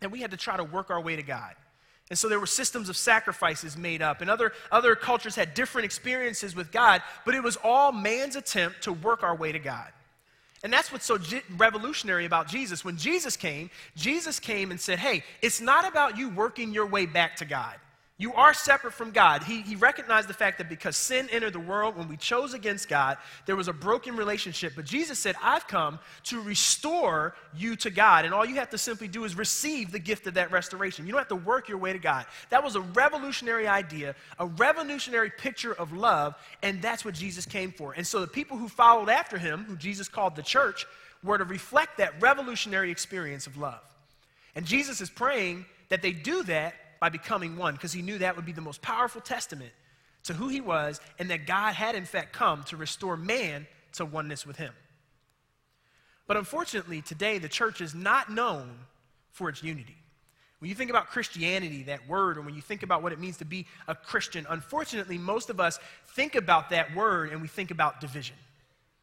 that 0.00 0.10
we 0.10 0.20
had 0.20 0.32
to 0.32 0.36
try 0.36 0.56
to 0.56 0.64
work 0.64 0.90
our 0.90 1.00
way 1.00 1.16
to 1.16 1.22
God. 1.22 1.54
And 2.08 2.18
so 2.18 2.28
there 2.28 2.38
were 2.38 2.46
systems 2.46 2.88
of 2.88 2.96
sacrifices 2.96 3.76
made 3.76 4.00
up, 4.00 4.20
and 4.20 4.30
other, 4.30 4.52
other 4.70 4.94
cultures 4.94 5.34
had 5.34 5.54
different 5.54 5.86
experiences 5.86 6.54
with 6.54 6.70
God, 6.70 7.02
but 7.24 7.34
it 7.34 7.42
was 7.42 7.56
all 7.64 7.90
man's 7.90 8.36
attempt 8.36 8.82
to 8.82 8.92
work 8.92 9.22
our 9.22 9.34
way 9.34 9.50
to 9.50 9.58
God. 9.58 9.88
And 10.64 10.72
that's 10.72 10.90
what's 10.90 11.04
so 11.04 11.18
revolutionary 11.56 12.24
about 12.24 12.48
Jesus. 12.48 12.84
When 12.84 12.96
Jesus 12.96 13.36
came, 13.36 13.70
Jesus 13.94 14.40
came 14.40 14.70
and 14.70 14.80
said, 14.80 14.98
Hey, 14.98 15.22
it's 15.42 15.60
not 15.60 15.86
about 15.86 16.16
you 16.16 16.28
working 16.30 16.72
your 16.72 16.86
way 16.86 17.06
back 17.06 17.36
to 17.36 17.44
God. 17.44 17.74
You 18.18 18.32
are 18.32 18.54
separate 18.54 18.94
from 18.94 19.10
God. 19.10 19.42
He, 19.42 19.60
he 19.60 19.76
recognized 19.76 20.26
the 20.26 20.34
fact 20.34 20.56
that 20.56 20.70
because 20.70 20.96
sin 20.96 21.28
entered 21.30 21.52
the 21.52 21.60
world, 21.60 21.98
when 21.98 22.08
we 22.08 22.16
chose 22.16 22.54
against 22.54 22.88
God, 22.88 23.18
there 23.44 23.56
was 23.56 23.68
a 23.68 23.74
broken 23.74 24.16
relationship. 24.16 24.72
But 24.74 24.86
Jesus 24.86 25.18
said, 25.18 25.36
I've 25.42 25.68
come 25.68 25.98
to 26.24 26.40
restore 26.40 27.34
you 27.54 27.76
to 27.76 27.90
God. 27.90 28.24
And 28.24 28.32
all 28.32 28.46
you 28.46 28.54
have 28.54 28.70
to 28.70 28.78
simply 28.78 29.06
do 29.06 29.24
is 29.24 29.36
receive 29.36 29.92
the 29.92 29.98
gift 29.98 30.26
of 30.26 30.32
that 30.34 30.50
restoration. 30.50 31.04
You 31.04 31.12
don't 31.12 31.20
have 31.20 31.28
to 31.28 31.36
work 31.36 31.68
your 31.68 31.76
way 31.76 31.92
to 31.92 31.98
God. 31.98 32.24
That 32.48 32.64
was 32.64 32.74
a 32.74 32.80
revolutionary 32.80 33.68
idea, 33.68 34.14
a 34.38 34.46
revolutionary 34.46 35.28
picture 35.28 35.74
of 35.74 35.92
love, 35.92 36.36
and 36.62 36.80
that's 36.80 37.04
what 37.04 37.12
Jesus 37.12 37.44
came 37.44 37.70
for. 37.70 37.92
And 37.92 38.06
so 38.06 38.20
the 38.20 38.26
people 38.26 38.56
who 38.56 38.68
followed 38.68 39.10
after 39.10 39.36
him, 39.36 39.64
who 39.64 39.76
Jesus 39.76 40.08
called 40.08 40.36
the 40.36 40.42
church, 40.42 40.86
were 41.22 41.36
to 41.36 41.44
reflect 41.44 41.98
that 41.98 42.14
revolutionary 42.22 42.90
experience 42.90 43.46
of 43.46 43.58
love. 43.58 43.82
And 44.54 44.64
Jesus 44.64 45.02
is 45.02 45.10
praying 45.10 45.66
that 45.90 46.00
they 46.00 46.12
do 46.12 46.42
that 46.44 46.74
by 47.00 47.08
becoming 47.08 47.56
one 47.56 47.74
because 47.74 47.92
he 47.92 48.02
knew 48.02 48.18
that 48.18 48.36
would 48.36 48.46
be 48.46 48.52
the 48.52 48.60
most 48.60 48.82
powerful 48.82 49.20
testament 49.20 49.72
to 50.24 50.32
who 50.32 50.48
he 50.48 50.60
was 50.60 51.00
and 51.18 51.30
that 51.30 51.46
God 51.46 51.74
had, 51.74 51.94
in 51.94 52.04
fact, 52.04 52.32
come 52.32 52.64
to 52.64 52.76
restore 52.76 53.16
man 53.16 53.66
to 53.92 54.04
oneness 54.04 54.46
with 54.46 54.56
him. 54.56 54.72
But 56.26 56.36
unfortunately, 56.36 57.02
today, 57.02 57.38
the 57.38 57.48
church 57.48 57.80
is 57.80 57.94
not 57.94 58.30
known 58.30 58.78
for 59.30 59.48
its 59.48 59.62
unity. 59.62 59.96
When 60.58 60.68
you 60.68 60.74
think 60.74 60.90
about 60.90 61.08
Christianity, 61.08 61.84
that 61.84 62.08
word, 62.08 62.38
or 62.38 62.42
when 62.42 62.54
you 62.54 62.62
think 62.62 62.82
about 62.82 63.02
what 63.02 63.12
it 63.12 63.20
means 63.20 63.36
to 63.38 63.44
be 63.44 63.66
a 63.86 63.94
Christian, 63.94 64.46
unfortunately, 64.48 65.18
most 65.18 65.50
of 65.50 65.60
us 65.60 65.78
think 66.14 66.34
about 66.34 66.70
that 66.70 66.94
word 66.96 67.30
and 67.30 67.42
we 67.42 67.48
think 67.48 67.70
about 67.70 68.00
division. 68.00 68.36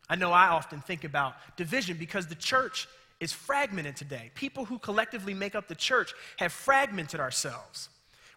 I 0.09 0.15
know 0.15 0.31
I 0.31 0.47
often 0.47 0.81
think 0.81 1.03
about 1.03 1.35
division 1.55 1.97
because 1.97 2.27
the 2.27 2.35
church 2.35 2.87
is 3.23 3.31
fragmented 3.31 3.95
today. 3.95 4.29
People 4.35 4.65
who 4.65 4.77
collectively 4.77 5.33
make 5.33 5.55
up 5.55 5.67
the 5.67 5.75
church 5.75 6.13
have 6.37 6.51
fragmented 6.51 7.19
ourselves. 7.19 7.89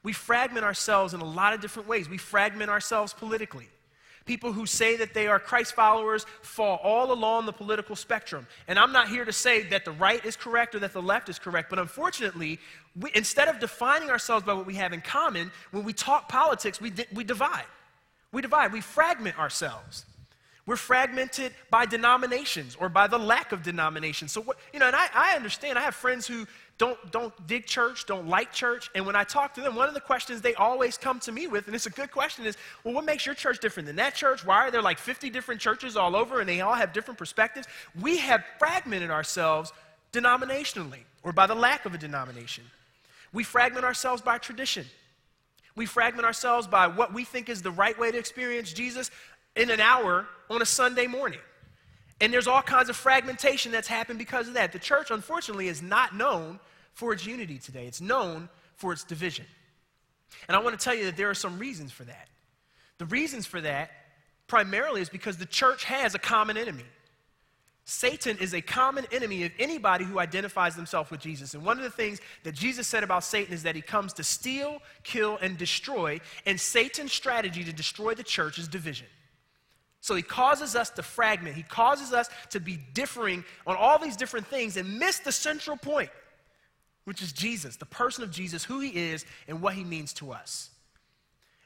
We 0.02 0.12
fragment 0.12 0.64
ourselves 0.64 1.12
in 1.12 1.20
a 1.20 1.24
lot 1.24 1.52
of 1.52 1.60
different 1.60 1.88
ways. 1.88 2.08
We 2.08 2.18
fragment 2.18 2.70
ourselves 2.70 3.12
politically. 3.12 3.68
People 4.24 4.52
who 4.52 4.66
say 4.66 4.96
that 4.96 5.14
they 5.14 5.28
are 5.28 5.38
Christ 5.38 5.74
followers 5.74 6.26
fall 6.42 6.80
all 6.82 7.12
along 7.12 7.46
the 7.46 7.52
political 7.52 7.94
spectrum. 7.94 8.46
And 8.66 8.78
I'm 8.78 8.92
not 8.92 9.08
here 9.08 9.24
to 9.24 9.32
say 9.32 9.62
that 9.64 9.84
the 9.84 9.92
right 9.92 10.24
is 10.24 10.36
correct 10.36 10.74
or 10.74 10.80
that 10.80 10.92
the 10.92 11.02
left 11.02 11.28
is 11.28 11.38
correct, 11.38 11.70
but 11.70 11.78
unfortunately, 11.78 12.58
we, 13.00 13.10
instead 13.14 13.48
of 13.48 13.60
defining 13.60 14.10
ourselves 14.10 14.44
by 14.44 14.52
what 14.52 14.66
we 14.66 14.74
have 14.74 14.92
in 14.92 15.00
common, 15.00 15.52
when 15.70 15.84
we 15.84 15.92
talk 15.92 16.28
politics, 16.28 16.80
we, 16.80 16.92
we 17.12 17.22
divide. 17.22 17.66
We 18.32 18.42
divide, 18.42 18.72
we 18.72 18.80
fragment 18.80 19.38
ourselves. 19.38 20.04
We're 20.66 20.74
fragmented 20.74 21.52
by 21.70 21.86
denominations 21.86 22.76
or 22.78 22.88
by 22.88 23.06
the 23.06 23.18
lack 23.18 23.52
of 23.52 23.62
denominations. 23.62 24.32
So, 24.32 24.42
what, 24.42 24.58
you 24.72 24.80
know, 24.80 24.88
and 24.88 24.96
I, 24.96 25.06
I 25.14 25.36
understand. 25.36 25.78
I 25.78 25.82
have 25.82 25.94
friends 25.94 26.26
who 26.26 26.44
don't, 26.76 26.98
don't 27.12 27.46
dig 27.46 27.66
church, 27.66 28.04
don't 28.04 28.26
like 28.26 28.52
church. 28.52 28.90
And 28.96 29.06
when 29.06 29.14
I 29.14 29.22
talk 29.22 29.54
to 29.54 29.60
them, 29.60 29.76
one 29.76 29.86
of 29.86 29.94
the 29.94 30.00
questions 30.00 30.42
they 30.42 30.56
always 30.56 30.98
come 30.98 31.20
to 31.20 31.30
me 31.30 31.46
with, 31.46 31.66
and 31.66 31.74
it's 31.74 31.86
a 31.86 31.90
good 31.90 32.10
question, 32.10 32.44
is 32.44 32.56
well, 32.82 32.94
what 32.94 33.04
makes 33.04 33.24
your 33.24 33.36
church 33.36 33.60
different 33.60 33.86
than 33.86 33.94
that 33.96 34.16
church? 34.16 34.44
Why 34.44 34.56
are 34.66 34.72
there 34.72 34.82
like 34.82 34.98
50 34.98 35.30
different 35.30 35.60
churches 35.60 35.96
all 35.96 36.16
over 36.16 36.40
and 36.40 36.48
they 36.48 36.60
all 36.60 36.74
have 36.74 36.92
different 36.92 37.16
perspectives? 37.16 37.68
We 38.00 38.18
have 38.18 38.44
fragmented 38.58 39.10
ourselves 39.10 39.72
denominationally 40.12 41.04
or 41.22 41.32
by 41.32 41.46
the 41.46 41.54
lack 41.54 41.86
of 41.86 41.94
a 41.94 41.98
denomination. 41.98 42.64
We 43.32 43.44
fragment 43.44 43.84
ourselves 43.84 44.20
by 44.20 44.38
tradition. 44.38 44.86
We 45.76 45.86
fragment 45.86 46.26
ourselves 46.26 46.66
by 46.66 46.88
what 46.88 47.14
we 47.14 47.22
think 47.22 47.48
is 47.48 47.62
the 47.62 47.70
right 47.70 47.96
way 47.96 48.10
to 48.10 48.18
experience 48.18 48.72
Jesus 48.72 49.12
in 49.54 49.70
an 49.70 49.80
hour 49.80 50.26
on 50.50 50.62
a 50.62 50.66
Sunday 50.66 51.06
morning. 51.06 51.40
And 52.20 52.32
there's 52.32 52.46
all 52.46 52.62
kinds 52.62 52.88
of 52.88 52.96
fragmentation 52.96 53.72
that's 53.72 53.88
happened 53.88 54.18
because 54.18 54.48
of 54.48 54.54
that. 54.54 54.72
The 54.72 54.78
church, 54.78 55.10
unfortunately, 55.10 55.68
is 55.68 55.82
not 55.82 56.14
known 56.16 56.58
for 56.94 57.12
its 57.12 57.26
unity 57.26 57.58
today, 57.58 57.86
it's 57.86 58.00
known 58.00 58.48
for 58.76 58.92
its 58.92 59.04
division. 59.04 59.44
And 60.48 60.56
I 60.56 60.60
want 60.60 60.78
to 60.78 60.82
tell 60.82 60.94
you 60.94 61.04
that 61.04 61.16
there 61.16 61.28
are 61.28 61.34
some 61.34 61.58
reasons 61.58 61.92
for 61.92 62.04
that. 62.04 62.28
The 62.98 63.06
reasons 63.06 63.46
for 63.46 63.60
that 63.60 63.90
primarily 64.46 65.00
is 65.00 65.08
because 65.08 65.36
the 65.36 65.46
church 65.46 65.84
has 65.84 66.14
a 66.14 66.18
common 66.18 66.56
enemy. 66.56 66.84
Satan 67.84 68.36
is 68.38 68.52
a 68.52 68.60
common 68.60 69.06
enemy 69.12 69.44
of 69.44 69.52
anybody 69.60 70.04
who 70.04 70.18
identifies 70.18 70.74
themselves 70.74 71.10
with 71.10 71.20
Jesus. 71.20 71.54
And 71.54 71.64
one 71.64 71.76
of 71.76 71.84
the 71.84 71.90
things 71.90 72.20
that 72.42 72.52
Jesus 72.52 72.86
said 72.86 73.04
about 73.04 73.22
Satan 73.22 73.54
is 73.54 73.62
that 73.62 73.76
he 73.76 73.80
comes 73.80 74.12
to 74.14 74.24
steal, 74.24 74.80
kill, 75.04 75.38
and 75.40 75.56
destroy. 75.56 76.20
And 76.46 76.60
Satan's 76.60 77.12
strategy 77.12 77.62
to 77.62 77.72
destroy 77.72 78.14
the 78.14 78.24
church 78.24 78.58
is 78.58 78.66
division. 78.66 79.06
So 80.06 80.14
he 80.14 80.22
causes 80.22 80.76
us 80.76 80.88
to 80.90 81.02
fragment. 81.02 81.56
He 81.56 81.64
causes 81.64 82.12
us 82.12 82.30
to 82.50 82.60
be 82.60 82.78
differing 82.94 83.44
on 83.66 83.74
all 83.74 83.98
these 83.98 84.16
different 84.16 84.46
things 84.46 84.76
and 84.76 85.00
miss 85.00 85.18
the 85.18 85.32
central 85.32 85.76
point, 85.76 86.10
which 87.06 87.22
is 87.22 87.32
Jesus, 87.32 87.74
the 87.74 87.86
person 87.86 88.22
of 88.22 88.30
Jesus, 88.30 88.62
who 88.62 88.78
he 88.78 88.90
is, 88.90 89.24
and 89.48 89.60
what 89.60 89.74
he 89.74 89.82
means 89.82 90.12
to 90.12 90.30
us. 90.30 90.70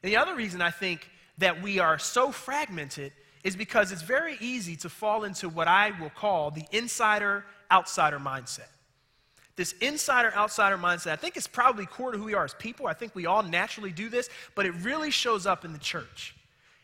And 0.03 0.11
the 0.11 0.17
other 0.17 0.35
reason 0.35 0.63
I 0.63 0.71
think 0.71 1.07
that 1.37 1.61
we 1.61 1.81
are 1.81 1.99
so 1.99 2.33
fragmented 2.33 3.13
is 3.45 3.57
because 3.57 3.93
it's 3.93 4.01
very 4.01 4.39
easy 4.41 4.75
to 4.77 4.89
fall 4.89 5.25
into 5.25 5.51
what 5.51 5.69
I 5.69 5.93
will 6.01 6.09
call 6.09 6.51
the 6.51 6.65
insider 6.73 7.45
outsider 7.71 8.19
mindset. 8.19 8.71
This 9.57 9.75
insider 9.83 10.33
outsider 10.35 10.79
mindset, 10.79 11.13
I 11.13 11.17
think 11.17 11.37
it's 11.37 11.47
probably 11.47 11.85
core 11.85 12.13
to 12.13 12.17
who 12.17 12.25
we 12.25 12.33
are 12.33 12.45
as 12.45 12.55
people. 12.55 12.87
I 12.87 12.95
think 12.95 13.15
we 13.15 13.27
all 13.27 13.43
naturally 13.43 13.93
do 13.93 14.09
this, 14.09 14.31
but 14.55 14.65
it 14.65 14.73
really 14.81 15.11
shows 15.11 15.45
up 15.45 15.67
in 15.67 15.75
the 15.75 15.79
church. 15.79 16.35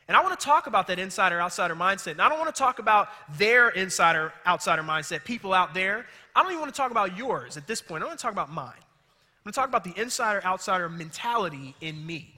And 0.09 0.17
I 0.17 0.23
want 0.23 0.39
to 0.39 0.45
talk 0.45 0.69
about 0.69 0.87
that 0.87 0.99
insider 0.99 1.41
outsider 1.41 1.75
mindset. 1.75 2.13
And 2.13 2.23
I 2.23 2.29
don't 2.29 2.39
want 2.39 2.55
to 2.55 2.59
talk 2.59 2.79
about 2.79 3.09
their 3.37 3.71
insider 3.71 4.33
outsider 4.47 4.83
mindset, 4.83 5.25
people 5.25 5.53
out 5.53 5.75
there. 5.75 6.07
I 6.35 6.43
don't 6.43 6.53
even 6.53 6.61
want 6.61 6.73
to 6.73 6.77
talk 6.77 6.93
about 6.93 7.17
yours 7.17 7.57
at 7.57 7.67
this 7.67 7.83
point. 7.83 8.05
I 8.05 8.07
want 8.07 8.19
to 8.19 8.23
talk 8.23 8.33
about 8.33 8.53
mine. 8.53 8.73
I'm 8.77 9.53
going 9.53 9.53
to 9.53 9.61
talk 9.61 9.69
about 9.69 9.85
the 9.85 10.01
insider 10.01 10.45
outsider 10.45 10.89
mentality 10.89 11.75
in 11.81 12.05
me. 12.07 12.33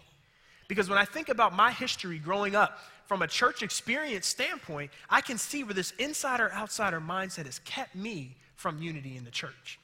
Because 0.66 0.88
when 0.88 0.98
I 0.98 1.04
think 1.04 1.28
about 1.28 1.54
my 1.54 1.70
history 1.70 2.18
growing 2.18 2.54
up 2.54 2.78
from 3.06 3.22
a 3.22 3.26
church 3.26 3.62
experience 3.62 4.26
standpoint, 4.26 4.90
I 5.08 5.20
can 5.20 5.38
see 5.38 5.64
where 5.64 5.74
this 5.74 5.92
insider 5.98 6.52
outsider 6.52 7.00
mindset 7.00 7.46
has 7.46 7.58
kept 7.60 7.94
me 7.94 8.36
from 8.56 8.80
unity 8.80 9.16
in 9.16 9.24
the 9.24 9.30
church. 9.30 9.78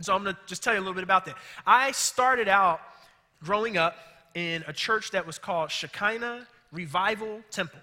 So 0.00 0.14
I'm 0.14 0.24
going 0.24 0.34
to 0.34 0.40
just 0.46 0.62
tell 0.62 0.74
you 0.74 0.80
a 0.80 0.82
little 0.82 0.94
bit 0.94 1.04
about 1.04 1.24
that. 1.26 1.36
I 1.66 1.92
started 1.92 2.48
out 2.48 2.80
growing 3.42 3.76
up 3.76 3.96
in 4.34 4.64
a 4.66 4.72
church 4.72 5.10
that 5.12 5.26
was 5.26 5.38
called 5.38 5.70
Shekinah 5.70 6.46
Revival 6.74 7.40
Temple. 7.50 7.80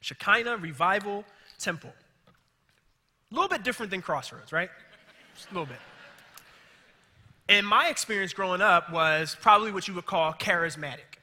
Shekinah 0.00 0.56
Revival 0.56 1.24
Temple. 1.58 1.92
A 3.30 3.34
little 3.34 3.48
bit 3.48 3.62
different 3.62 3.90
than 3.90 4.02
Crossroads, 4.02 4.52
right? 4.52 4.70
Just 5.34 5.50
a 5.50 5.54
little 5.54 5.66
bit. 5.66 5.78
And 7.48 7.66
my 7.66 7.88
experience 7.88 8.32
growing 8.32 8.60
up 8.60 8.90
was 8.90 9.36
probably 9.40 9.70
what 9.70 9.86
you 9.86 9.94
would 9.94 10.06
call 10.06 10.32
charismatic. 10.32 11.20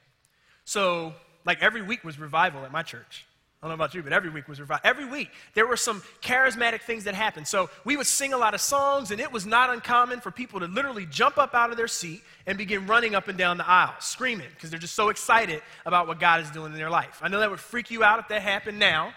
So, 0.64 1.12
like 1.44 1.62
every 1.62 1.82
week 1.82 2.04
was 2.04 2.18
revival 2.18 2.64
at 2.64 2.72
my 2.72 2.82
church. 2.82 3.26
I 3.64 3.66
don't 3.66 3.78
know 3.78 3.82
about 3.82 3.94
you, 3.94 4.02
but 4.02 4.12
every 4.12 4.28
week 4.28 4.46
was 4.46 4.60
revival. 4.60 4.82
Every 4.84 5.06
week, 5.06 5.30
there 5.54 5.66
were 5.66 5.78
some 5.78 6.02
charismatic 6.20 6.82
things 6.82 7.04
that 7.04 7.14
happened. 7.14 7.48
So 7.48 7.70
we 7.86 7.96
would 7.96 8.06
sing 8.06 8.34
a 8.34 8.36
lot 8.36 8.52
of 8.52 8.60
songs, 8.60 9.10
and 9.10 9.18
it 9.18 9.32
was 9.32 9.46
not 9.46 9.70
uncommon 9.70 10.20
for 10.20 10.30
people 10.30 10.60
to 10.60 10.66
literally 10.66 11.06
jump 11.06 11.38
up 11.38 11.54
out 11.54 11.70
of 11.70 11.78
their 11.78 11.88
seat 11.88 12.20
and 12.46 12.58
begin 12.58 12.86
running 12.86 13.14
up 13.14 13.26
and 13.28 13.38
down 13.38 13.56
the 13.56 13.66
aisle, 13.66 13.94
screaming, 14.00 14.48
because 14.54 14.68
they're 14.68 14.78
just 14.78 14.94
so 14.94 15.08
excited 15.08 15.62
about 15.86 16.06
what 16.06 16.20
God 16.20 16.42
is 16.42 16.50
doing 16.50 16.72
in 16.72 16.78
their 16.78 16.90
life. 16.90 17.20
I 17.22 17.28
know 17.28 17.40
that 17.40 17.48
would 17.48 17.58
freak 17.58 17.90
you 17.90 18.04
out 18.04 18.18
if 18.18 18.28
that 18.28 18.42
happened 18.42 18.78
now, 18.78 19.14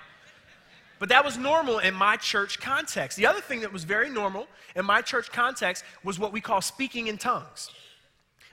but 0.98 1.10
that 1.10 1.26
was 1.26 1.38
normal 1.38 1.80
in 1.80 1.94
my 1.94 2.16
church 2.16 2.62
context. 2.62 3.18
The 3.18 3.26
other 3.26 3.42
thing 3.42 3.60
that 3.60 3.74
was 3.74 3.84
very 3.84 4.10
normal 4.10 4.48
in 4.78 4.86
my 4.86 5.02
church 5.02 5.30
context 5.30 5.84
was 6.06 6.20
what 6.20 6.32
we 6.32 6.40
call 6.40 6.62
speaking 6.62 7.08
in 7.08 7.18
tongues. 7.18 7.70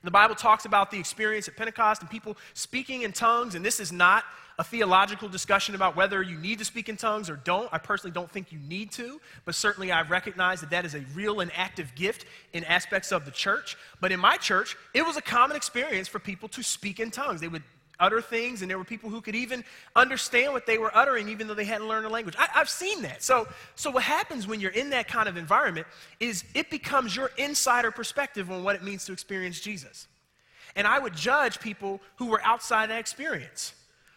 The 0.03 0.11
Bible 0.11 0.35
talks 0.35 0.67
about 0.67 0.91
the 0.91 0.99
experience 0.99 1.47
at 1.49 1.57
Pentecost 1.57 2.03
and 2.03 2.11
people 2.11 2.37
speaking 2.53 3.03
in 3.03 3.13
tongues, 3.13 3.55
and 3.55 3.65
this 3.65 3.79
is 3.79 3.91
not 3.91 4.25
a 4.59 4.65
theological 4.65 5.29
discussion 5.29 5.75
about 5.75 5.97
whether 5.97 6.23
you 6.23 6.39
need 6.39 6.59
to 6.61 6.65
speak 6.65 6.89
in 6.89 6.97
tongues 6.97 7.29
or 7.29 7.37
don't. 7.37 7.69
I 7.73 7.79
personally 7.79 8.13
don't 8.13 8.31
think 8.31 8.53
you 8.53 8.59
need 8.61 8.93
to, 8.93 9.21
but 9.45 9.55
certainly 9.55 9.91
I 9.91 10.03
recognize 10.03 10.61
that 10.61 10.71
that 10.71 10.85
is 10.85 10.95
a 10.95 11.01
real 11.15 11.41
and 11.41 11.51
active 11.57 11.95
gift 11.95 12.25
in 12.53 12.65
aspects 12.65 13.11
of 13.11 13.25
the 13.25 13.31
church. 13.31 13.77
But 14.01 14.13
in 14.13 14.21
my 14.21 14.37
church, 14.37 14.77
it 14.95 15.05
was 15.05 15.17
a 15.17 15.23
common 15.23 15.57
experience 15.57 16.07
for 16.07 16.19
people 16.19 16.49
to 16.51 16.63
speak 16.63 17.01
in 17.01 17.11
tongues. 17.11 17.41
They 17.41 17.49
would 17.49 17.65
utter 18.01 18.21
things, 18.21 18.63
and 18.63 18.71
there 18.71 18.79
were 18.79 18.85
people 18.85 19.11
who 19.11 19.21
could 19.21 19.35
even 19.35 19.65
understand 19.97 20.53
what 20.53 20.67
they 20.67 20.79
were 20.79 20.95
uttering, 20.97 21.29
even 21.29 21.47
though 21.47 21.55
they 21.55 21.65
hadn't 21.65 21.89
learned 21.89 22.05
the 22.05 22.11
language. 22.11 22.35
I, 22.39 22.47
have 22.53 22.69
seen 22.69 23.03
that. 23.03 23.23
So, 23.23 23.47
so, 23.75 23.91
what 23.91 24.03
happens 24.03 24.47
when 24.47 24.61
you're 24.61 24.73
in 24.73 24.91
that 24.91 25.09
kind 25.09 25.29
of 25.29 25.37
environment 25.37 25.87
is 26.21 26.45
it 26.55 26.71
becomes 26.71 27.15
your 27.15 27.31
insider 27.37 27.91
perspective 27.91 28.51
on 28.51 28.65
what 28.65 28.77
it 28.77 28.83
means 28.83 29.05
to 29.07 29.13
experience 29.13 29.61
Jesus. 29.61 30.09
And 30.77 30.87
I 30.87 30.99
would 30.99 31.15
judge 31.15 31.61
people 31.61 32.01
who 32.17 32.27
were 32.27 32.43
outside 32.43 32.91
that 32.91 32.99
experience. 32.99 33.75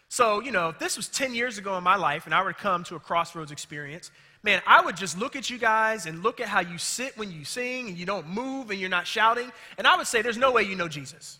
So, 0.08 0.40
you 0.40 0.50
know, 0.50 0.70
if 0.70 0.78
this 0.78 0.96
was 0.96 1.08
10 1.08 1.34
years 1.34 1.58
ago 1.58 1.76
in 1.76 1.84
my 1.84 1.96
life 1.96 2.24
and 2.26 2.34
I 2.34 2.42
were 2.42 2.52
to 2.52 2.58
come 2.58 2.82
to 2.84 2.96
a 2.96 3.00
crossroads 3.00 3.52
experience, 3.52 4.10
man, 4.42 4.62
I 4.66 4.80
would 4.80 4.96
just 4.96 5.18
look 5.18 5.36
at 5.36 5.50
you 5.50 5.58
guys 5.58 6.06
and 6.06 6.22
look 6.22 6.40
at 6.40 6.48
how 6.48 6.60
you 6.60 6.78
sit 6.78 7.16
when 7.18 7.30
you 7.30 7.44
sing 7.44 7.88
and 7.88 7.98
you 7.98 8.06
don't 8.06 8.26
move 8.28 8.70
and 8.70 8.80
you're 8.80 8.88
not 8.88 9.06
shouting, 9.06 9.52
and 9.76 9.86
I 9.86 9.96
would 9.96 10.06
say, 10.06 10.22
there's 10.22 10.38
no 10.38 10.50
way 10.50 10.62
you 10.62 10.76
know 10.76 10.88
Jesus. 10.88 11.38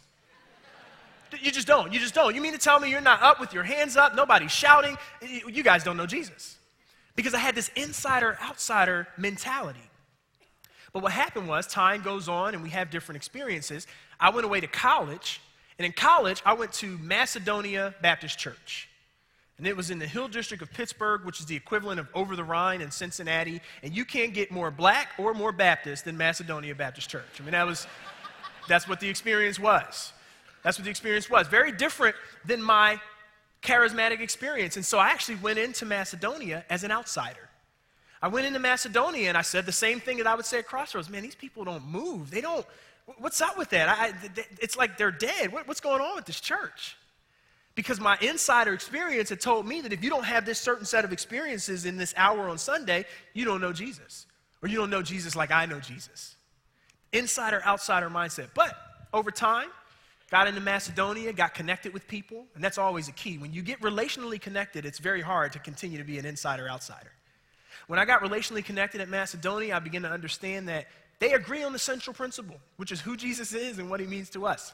You 1.40 1.50
just 1.50 1.66
don't. 1.66 1.92
You 1.92 2.00
just 2.00 2.14
don't. 2.14 2.34
You 2.34 2.40
mean 2.40 2.52
to 2.52 2.58
tell 2.58 2.80
me 2.80 2.90
you're 2.90 3.00
not 3.00 3.22
up 3.22 3.38
with 3.38 3.52
your 3.52 3.62
hands 3.62 3.96
up, 3.96 4.14
nobody's 4.14 4.52
shouting? 4.52 4.96
You 5.20 5.62
guys 5.62 5.84
don't 5.84 5.96
know 5.96 6.06
Jesus. 6.06 6.56
Because 7.16 7.34
I 7.34 7.38
had 7.38 7.54
this 7.54 7.70
insider 7.74 8.38
outsider 8.42 9.08
mentality. 9.16 9.80
But 10.92 11.02
what 11.02 11.12
happened 11.12 11.48
was, 11.48 11.66
time 11.66 12.02
goes 12.02 12.28
on 12.28 12.54
and 12.54 12.62
we 12.62 12.70
have 12.70 12.90
different 12.90 13.16
experiences. 13.16 13.86
I 14.18 14.30
went 14.30 14.46
away 14.46 14.60
to 14.60 14.66
college 14.66 15.40
and 15.78 15.86
in 15.86 15.92
college, 15.92 16.42
I 16.44 16.54
went 16.54 16.72
to 16.74 16.98
Macedonia 16.98 17.94
Baptist 18.02 18.38
Church. 18.38 18.88
And 19.58 19.66
it 19.66 19.76
was 19.76 19.90
in 19.90 19.98
the 19.98 20.06
Hill 20.06 20.28
District 20.28 20.62
of 20.62 20.72
Pittsburgh, 20.72 21.24
which 21.24 21.40
is 21.40 21.46
the 21.46 21.56
equivalent 21.56 21.98
of 21.98 22.08
over 22.14 22.36
the 22.36 22.44
Rhine 22.44 22.80
in 22.80 22.90
Cincinnati. 22.90 23.60
And 23.82 23.96
you 23.96 24.04
can't 24.04 24.32
get 24.32 24.52
more 24.52 24.70
black 24.70 25.10
or 25.18 25.34
more 25.34 25.50
Baptist 25.50 26.04
than 26.04 26.16
Macedonia 26.16 26.74
Baptist 26.74 27.10
Church. 27.10 27.40
I 27.40 27.42
mean, 27.42 27.52
that 27.52 27.66
was, 27.66 27.86
that's 28.68 28.88
what 28.88 29.00
the 29.00 29.08
experience 29.08 29.58
was. 29.58 30.12
That's 30.62 30.78
what 30.78 30.84
the 30.84 30.90
experience 30.90 31.28
was. 31.28 31.48
Very 31.48 31.72
different 31.72 32.14
than 32.44 32.62
my 32.62 33.00
charismatic 33.62 34.20
experience. 34.20 34.76
And 34.76 34.84
so 34.84 34.98
I 34.98 35.08
actually 35.08 35.36
went 35.36 35.58
into 35.58 35.84
Macedonia 35.84 36.64
as 36.70 36.84
an 36.84 36.92
outsider. 36.92 37.48
I 38.22 38.28
went 38.28 38.46
into 38.46 38.58
Macedonia 38.58 39.28
and 39.28 39.36
I 39.36 39.42
said 39.42 39.66
the 39.66 39.72
same 39.72 40.00
thing 40.00 40.18
that 40.18 40.26
I 40.26 40.34
would 40.34 40.44
say 40.44 40.58
at 40.58 40.66
Crossroads. 40.66 41.08
Man, 41.08 41.22
these 41.22 41.34
people 41.34 41.64
don't 41.64 41.86
move. 41.86 42.30
They 42.30 42.40
don't, 42.40 42.66
What's 43.16 43.40
up 43.40 43.56
with 43.56 43.70
that? 43.70 43.88
I, 43.88 44.12
it's 44.60 44.76
like 44.76 44.98
they're 44.98 45.10
dead. 45.10 45.50
What, 45.50 45.66
what's 45.66 45.80
going 45.80 46.02
on 46.02 46.16
with 46.16 46.26
this 46.26 46.40
church? 46.40 46.96
Because 47.74 48.00
my 48.00 48.18
insider 48.20 48.74
experience 48.74 49.30
had 49.30 49.40
told 49.40 49.66
me 49.66 49.80
that 49.80 49.92
if 49.92 50.02
you 50.04 50.10
don't 50.10 50.24
have 50.24 50.44
this 50.44 50.58
certain 50.58 50.84
set 50.84 51.04
of 51.04 51.12
experiences 51.12 51.86
in 51.86 51.96
this 51.96 52.12
hour 52.16 52.48
on 52.48 52.58
Sunday, 52.58 53.06
you 53.34 53.44
don't 53.44 53.60
know 53.60 53.72
Jesus. 53.72 54.26
Or 54.62 54.68
you 54.68 54.76
don't 54.76 54.90
know 54.90 55.02
Jesus 55.02 55.36
like 55.36 55.50
I 55.50 55.64
know 55.66 55.80
Jesus. 55.80 56.36
Insider, 57.12 57.62
outsider 57.64 58.10
mindset. 58.10 58.48
But 58.54 58.76
over 59.14 59.30
time, 59.30 59.68
got 60.30 60.48
into 60.48 60.60
Macedonia, 60.60 61.32
got 61.32 61.54
connected 61.54 61.94
with 61.94 62.06
people, 62.08 62.44
and 62.54 62.62
that's 62.62 62.78
always 62.78 63.08
a 63.08 63.12
key. 63.12 63.38
When 63.38 63.52
you 63.52 63.62
get 63.62 63.80
relationally 63.80 64.40
connected, 64.40 64.84
it's 64.84 64.98
very 64.98 65.22
hard 65.22 65.52
to 65.52 65.58
continue 65.58 65.98
to 65.98 66.04
be 66.04 66.18
an 66.18 66.26
insider, 66.26 66.68
outsider. 66.68 67.12
When 67.86 67.98
I 67.98 68.04
got 68.04 68.22
relationally 68.22 68.64
connected 68.64 69.00
at 69.00 69.08
Macedonia, 69.08 69.76
I 69.76 69.78
began 69.78 70.02
to 70.02 70.10
understand 70.10 70.68
that 70.68 70.88
they 71.18 71.32
agree 71.32 71.62
on 71.62 71.72
the 71.72 71.78
central 71.78 72.14
principle, 72.14 72.56
which 72.76 72.92
is 72.92 73.00
who 73.00 73.16
Jesus 73.16 73.52
is 73.52 73.78
and 73.78 73.90
what 73.90 74.00
he 74.00 74.06
means 74.06 74.30
to 74.30 74.46
us. 74.46 74.72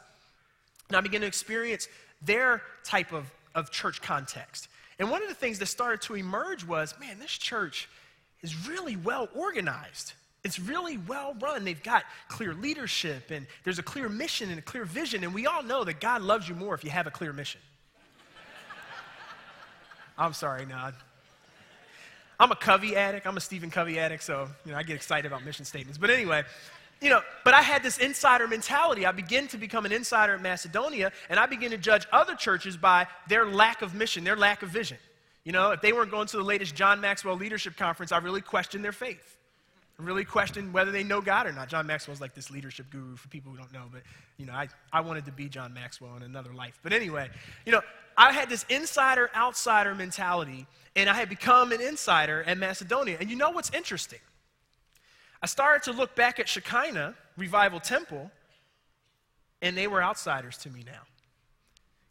And 0.89 0.97
I 0.97 1.01
began 1.01 1.23
to 1.23 1.27
experience 1.27 1.89
their 2.23 2.63
type 2.85 3.13
of, 3.13 3.31
of 3.55 3.71
church 3.71 4.03
context. 4.03 4.69
And 4.99 5.11
one 5.11 5.23
of 5.23 5.29
the 5.29 5.35
things 5.35 5.59
that 5.59 5.67
started 5.67 6.03
to 6.03 6.15
emerge 6.15 6.65
was 6.65 6.95
man, 7.01 7.19
this 7.19 7.33
church 7.33 7.89
is 8.43 8.69
really 8.69 8.97
well 8.97 9.29
organized. 9.35 10.13
It's 10.45 10.59
really 10.59 10.99
well 10.99 11.35
run. 11.41 11.65
They've 11.65 11.83
got 11.83 12.05
clear 12.29 12.53
leadership, 12.53 13.31
and 13.31 13.47
there's 13.65 13.79
a 13.79 13.83
clear 13.83 14.11
mission 14.11 14.51
and 14.51 14.59
a 14.59 14.63
clear 14.63 14.85
vision. 14.85 15.25
And 15.25 15.33
we 15.33 15.47
all 15.47 15.63
know 15.63 15.85
that 15.85 16.01
God 16.01 16.21
loves 16.21 16.47
you 16.47 16.55
more 16.55 16.75
if 16.75 16.85
you 16.85 16.91
have 16.91 17.07
a 17.07 17.11
clear 17.11 17.33
mission. 17.33 17.63
I'm 20.19 20.35
sorry, 20.35 20.67
no. 20.67 20.91
I'm 22.39 22.51
a 22.51 22.57
Covey 22.57 22.97
addict. 22.97 23.27
I'm 23.27 23.37
a 23.37 23.41
Stephen 23.41 23.71
Covey 23.71 23.99
addict, 23.99 24.23
so 24.23 24.49
you 24.65 24.73
know 24.73 24.79
I 24.79 24.83
get 24.83 24.97
excited 24.97 25.27
about 25.27 25.45
mission 25.45 25.65
statements. 25.65 25.99
But 25.99 26.11
anyway, 26.11 26.43
you 27.01 27.11
know, 27.11 27.21
but 27.45 27.55
I 27.55 27.63
had 27.63 27.83
this 27.83 27.99
insider 27.99 28.49
mentality. 28.49 29.07
I 29.07 29.13
began 29.13 29.47
to 29.49 29.59
become 29.59 29.85
an 29.85 29.93
insider 29.93 30.35
at 30.35 30.43
Macedonia, 30.43 31.13
and 31.29 31.39
I 31.39 31.47
began 31.47 31.71
to 31.71 31.79
judge 31.79 32.07
other 32.13 32.35
churches 32.35 32.77
by 32.77 33.07
their 33.29 33.47
lack 33.47 33.83
of 33.83 33.95
mission, 33.95 34.25
their 34.25 34.37
lack 34.37 34.63
of 34.63 34.71
vision. 34.71 34.99
You 35.45 35.53
know, 35.53 35.73
if 35.73 35.83
they 35.83 35.93
weren't 35.93 36.11
going 36.11 36.27
to 36.29 36.37
the 36.39 36.43
latest 36.43 36.75
John 36.75 37.01
Maxwell 37.01 37.37
Leadership 37.37 37.77
Conference, 37.77 38.13
I 38.13 38.19
really 38.19 38.41
questioned 38.41 38.85
their 38.85 38.93
faith. 38.93 39.37
I 39.99 40.03
really 40.03 40.25
questioned 40.25 40.73
whether 40.73 40.91
they 40.91 41.05
know 41.05 41.21
God 41.21 41.47
or 41.47 41.53
not. 41.53 41.69
John 41.69 41.87
Maxwell's 41.87 42.21
like 42.21 42.35
this 42.35 42.51
leadership 42.51 42.87
guru 42.91 43.15
for 43.17 43.29
people 43.29 43.53
who 43.53 43.59
don't 43.59 43.73
know, 43.73 43.85
but 43.93 44.03
you 44.39 44.47
know, 44.47 44.53
I, 44.53 44.69
I 44.93 45.03
wanted 45.03 45.27
to 45.27 45.33
be 45.33 45.49
John 45.49 45.73
Maxwell 45.73 46.17
in 46.17 46.23
another 46.23 46.53
life. 46.53 46.81
But 46.83 46.93
anyway, 46.93 47.29
you 47.65 47.73
know, 47.73 47.81
I 48.17 48.33
had 48.33 48.49
this 48.49 48.65
insider 48.69 49.31
outsider 49.35 49.95
mentality, 49.95 50.67
and 50.97 51.11
I 51.11 51.15
had 51.15 51.29
become 51.29 51.73
an 51.73 51.81
insider 51.81 52.43
at 52.45 52.59
Macedonia. 52.59 53.17
And 53.21 53.31
you 53.31 53.37
know 53.37 53.51
what's 53.51 53.71
interesting? 53.71 54.21
I 55.43 55.47
started 55.47 55.91
to 55.91 55.97
look 55.97 56.15
back 56.15 56.39
at 56.39 56.49
Shekinah 56.49 57.15
Revival 57.37 57.81
Temple, 57.81 58.31
and 59.61 59.77
they 59.77 59.87
were 59.87 60.03
outsiders 60.03 60.57
to 60.59 60.71
me 60.71 60.85
now. 60.87 61.03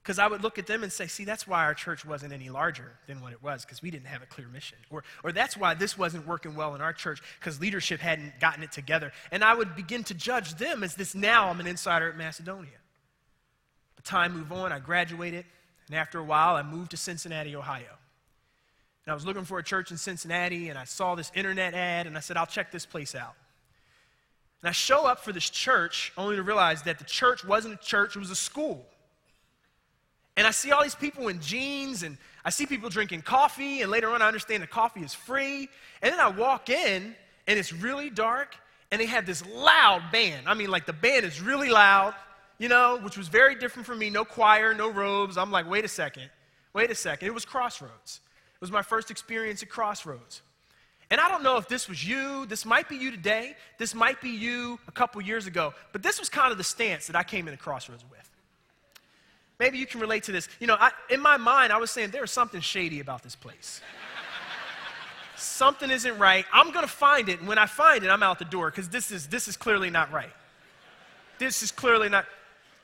Because 0.04 0.20
I 0.20 0.28
would 0.28 0.44
look 0.44 0.60
at 0.60 0.68
them 0.68 0.84
and 0.84 0.92
say, 0.92 1.08
see, 1.08 1.24
that's 1.24 1.48
why 1.48 1.64
our 1.64 1.74
church 1.74 2.04
wasn't 2.06 2.34
any 2.34 2.50
larger 2.50 2.92
than 3.08 3.22
what 3.22 3.32
it 3.32 3.42
was, 3.42 3.64
because 3.64 3.82
we 3.82 3.90
didn't 3.90 4.08
have 4.08 4.22
a 4.22 4.26
clear 4.26 4.50
mission. 4.50 4.78
Or, 4.90 5.06
or 5.24 5.32
that's 5.32 5.56
why 5.56 5.76
this 5.76 5.98
wasn't 5.98 6.28
working 6.28 6.56
well 6.56 6.76
in 6.76 6.82
our 6.82 6.92
church, 6.92 7.22
because 7.40 7.62
leadership 7.62 8.02
hadn't 8.02 8.38
gotten 8.42 8.64
it 8.64 8.74
together. 8.74 9.14
And 9.32 9.46
I 9.46 9.54
would 9.54 9.78
begin 9.78 10.04
to 10.06 10.14
judge 10.14 10.56
them 10.56 10.84
as 10.84 10.96
this 10.96 11.16
now 11.16 11.48
I'm 11.50 11.62
an 11.62 11.68
insider 11.68 12.10
at 12.10 12.18
Macedonia. 12.18 12.70
But 13.96 14.04
time 14.04 14.34
moved 14.34 14.52
on, 14.52 14.74
I 14.74 14.80
graduated, 14.80 15.46
and 15.88 15.96
after 15.96 16.20
a 16.20 16.24
while, 16.24 16.56
I 16.56 16.64
moved 16.64 16.92
to 16.92 16.98
Cincinnati, 16.98 17.56
Ohio. 17.56 17.98
And 19.06 19.12
I 19.12 19.14
was 19.14 19.26
looking 19.26 19.44
for 19.44 19.60
a 19.60 19.64
church 19.64 19.92
in 19.92 19.98
Cincinnati, 19.98 20.70
and 20.70 20.80
I 20.80 20.86
saw 20.86 21.16
this 21.16 21.32
internet 21.36 21.74
ad, 21.74 22.08
and 22.08 22.16
I 22.16 22.22
said, 22.22 22.38
I'll 22.38 22.46
check 22.46 22.72
this 22.72 22.86
place 22.86 23.16
out. 23.16 23.36
And 24.62 24.70
I 24.70 24.72
show 24.72 25.06
up 25.06 25.20
for 25.20 25.34
this 25.34 25.50
church 25.50 26.14
only 26.18 26.38
to 26.38 26.44
realize 26.44 26.84
that 26.84 27.00
the 27.00 27.04
church 27.04 27.44
wasn't 27.44 27.74
a 27.74 27.84
church, 27.84 28.16
it 28.16 28.20
was 28.20 28.32
a 28.32 28.36
school. 28.36 28.86
And 30.38 30.48
I 30.48 30.52
see 30.52 30.72
all 30.72 30.82
these 30.82 30.96
people 30.96 31.28
in 31.28 31.42
jeans, 31.42 32.04
and 32.04 32.18
I 32.46 32.50
see 32.50 32.66
people 32.66 32.90
drinking 32.90 33.24
coffee, 33.24 33.82
and 33.82 33.92
later 33.92 34.10
on 34.10 34.22
I 34.22 34.28
understand 34.28 34.64
the 34.64 34.68
coffee 34.68 35.02
is 35.02 35.14
free. 35.14 35.68
And 36.02 36.14
then 36.14 36.20
I 36.20 36.30
walk 36.30 36.70
in, 36.70 37.14
and 37.46 37.60
it's 37.60 37.74
really 37.74 38.10
dark, 38.10 38.56
and 38.90 39.02
they 39.02 39.06
have 39.06 39.26
this 39.26 39.46
loud 39.48 40.02
band. 40.14 40.48
I 40.48 40.54
mean, 40.54 40.72
like 40.72 40.86
the 40.86 40.94
band 40.94 41.26
is 41.26 41.42
really 41.42 41.70
loud, 41.70 42.16
you 42.58 42.70
know, 42.70 43.00
which 43.02 43.18
was 43.18 43.28
very 43.28 43.56
different 43.56 43.86
for 43.86 43.96
me. 43.96 44.10
No 44.10 44.26
choir, 44.26 44.74
no 44.74 44.90
robes. 44.90 45.38
I'm 45.38 45.52
like, 45.52 45.70
wait 45.70 45.86
a 45.86 45.90
second, 45.90 46.30
wait 46.74 46.92
a 46.92 46.96
second. 46.96 47.28
It 47.28 47.34
was 47.34 47.46
Crossroads. 47.46 48.22
It 48.56 48.62
was 48.62 48.72
my 48.72 48.82
first 48.82 49.12
experience 49.12 49.62
at 49.64 49.70
Crossroads. 49.70 50.42
And 51.12 51.20
I 51.22 51.28
don't 51.30 51.44
know 51.44 51.58
if 51.58 51.68
this 51.68 51.88
was 51.88 52.08
you, 52.08 52.46
this 52.48 52.66
might 52.66 52.90
be 52.90 52.96
you 52.96 53.12
today, 53.12 53.56
this 53.78 53.94
might 53.94 54.20
be 54.22 54.30
you 54.30 54.80
a 54.88 54.92
couple 54.92 55.22
years 55.22 55.46
ago, 55.46 55.74
but 55.92 56.02
this 56.02 56.20
was 56.20 56.30
kind 56.30 56.52
of 56.52 56.58
the 56.58 56.64
stance 56.64 57.08
that 57.08 57.16
I 57.16 57.24
came 57.24 57.48
into 57.48 57.60
Crossroads 57.62 58.04
with. 58.10 58.30
Maybe 59.60 59.78
you 59.78 59.86
can 59.86 60.00
relate 60.00 60.24
to 60.24 60.32
this. 60.32 60.50
You 60.60 60.68
know, 60.68 60.76
I, 60.80 60.92
in 61.10 61.22
my 61.22 61.38
mind, 61.38 61.72
I 61.72 61.78
was 61.78 61.92
saying 61.92 62.10
there's 62.10 62.32
something 62.32 62.62
shady 62.62 63.00
about 63.00 63.22
this 63.22 63.36
place. 63.36 63.82
something 65.38 65.92
isn't 65.92 66.18
right. 66.18 66.46
I'm 66.52 66.72
going 66.72 66.86
to 66.86 66.92
find 66.92 67.30
it. 67.30 67.40
And 67.40 67.48
when 67.48 67.58
I 67.58 67.66
find 67.66 68.04
it, 68.04 68.10
I'm 68.10 68.24
out 68.24 68.40
the 68.40 68.46
door 68.46 68.72
because 68.72 68.90
this 68.90 69.12
is, 69.12 69.28
this 69.28 69.48
is 69.48 69.56
clearly 69.56 69.90
not 69.90 70.12
right. 70.12 70.34
This 71.38 71.64
is 71.64 71.72
clearly 71.72 72.10
not. 72.10 72.26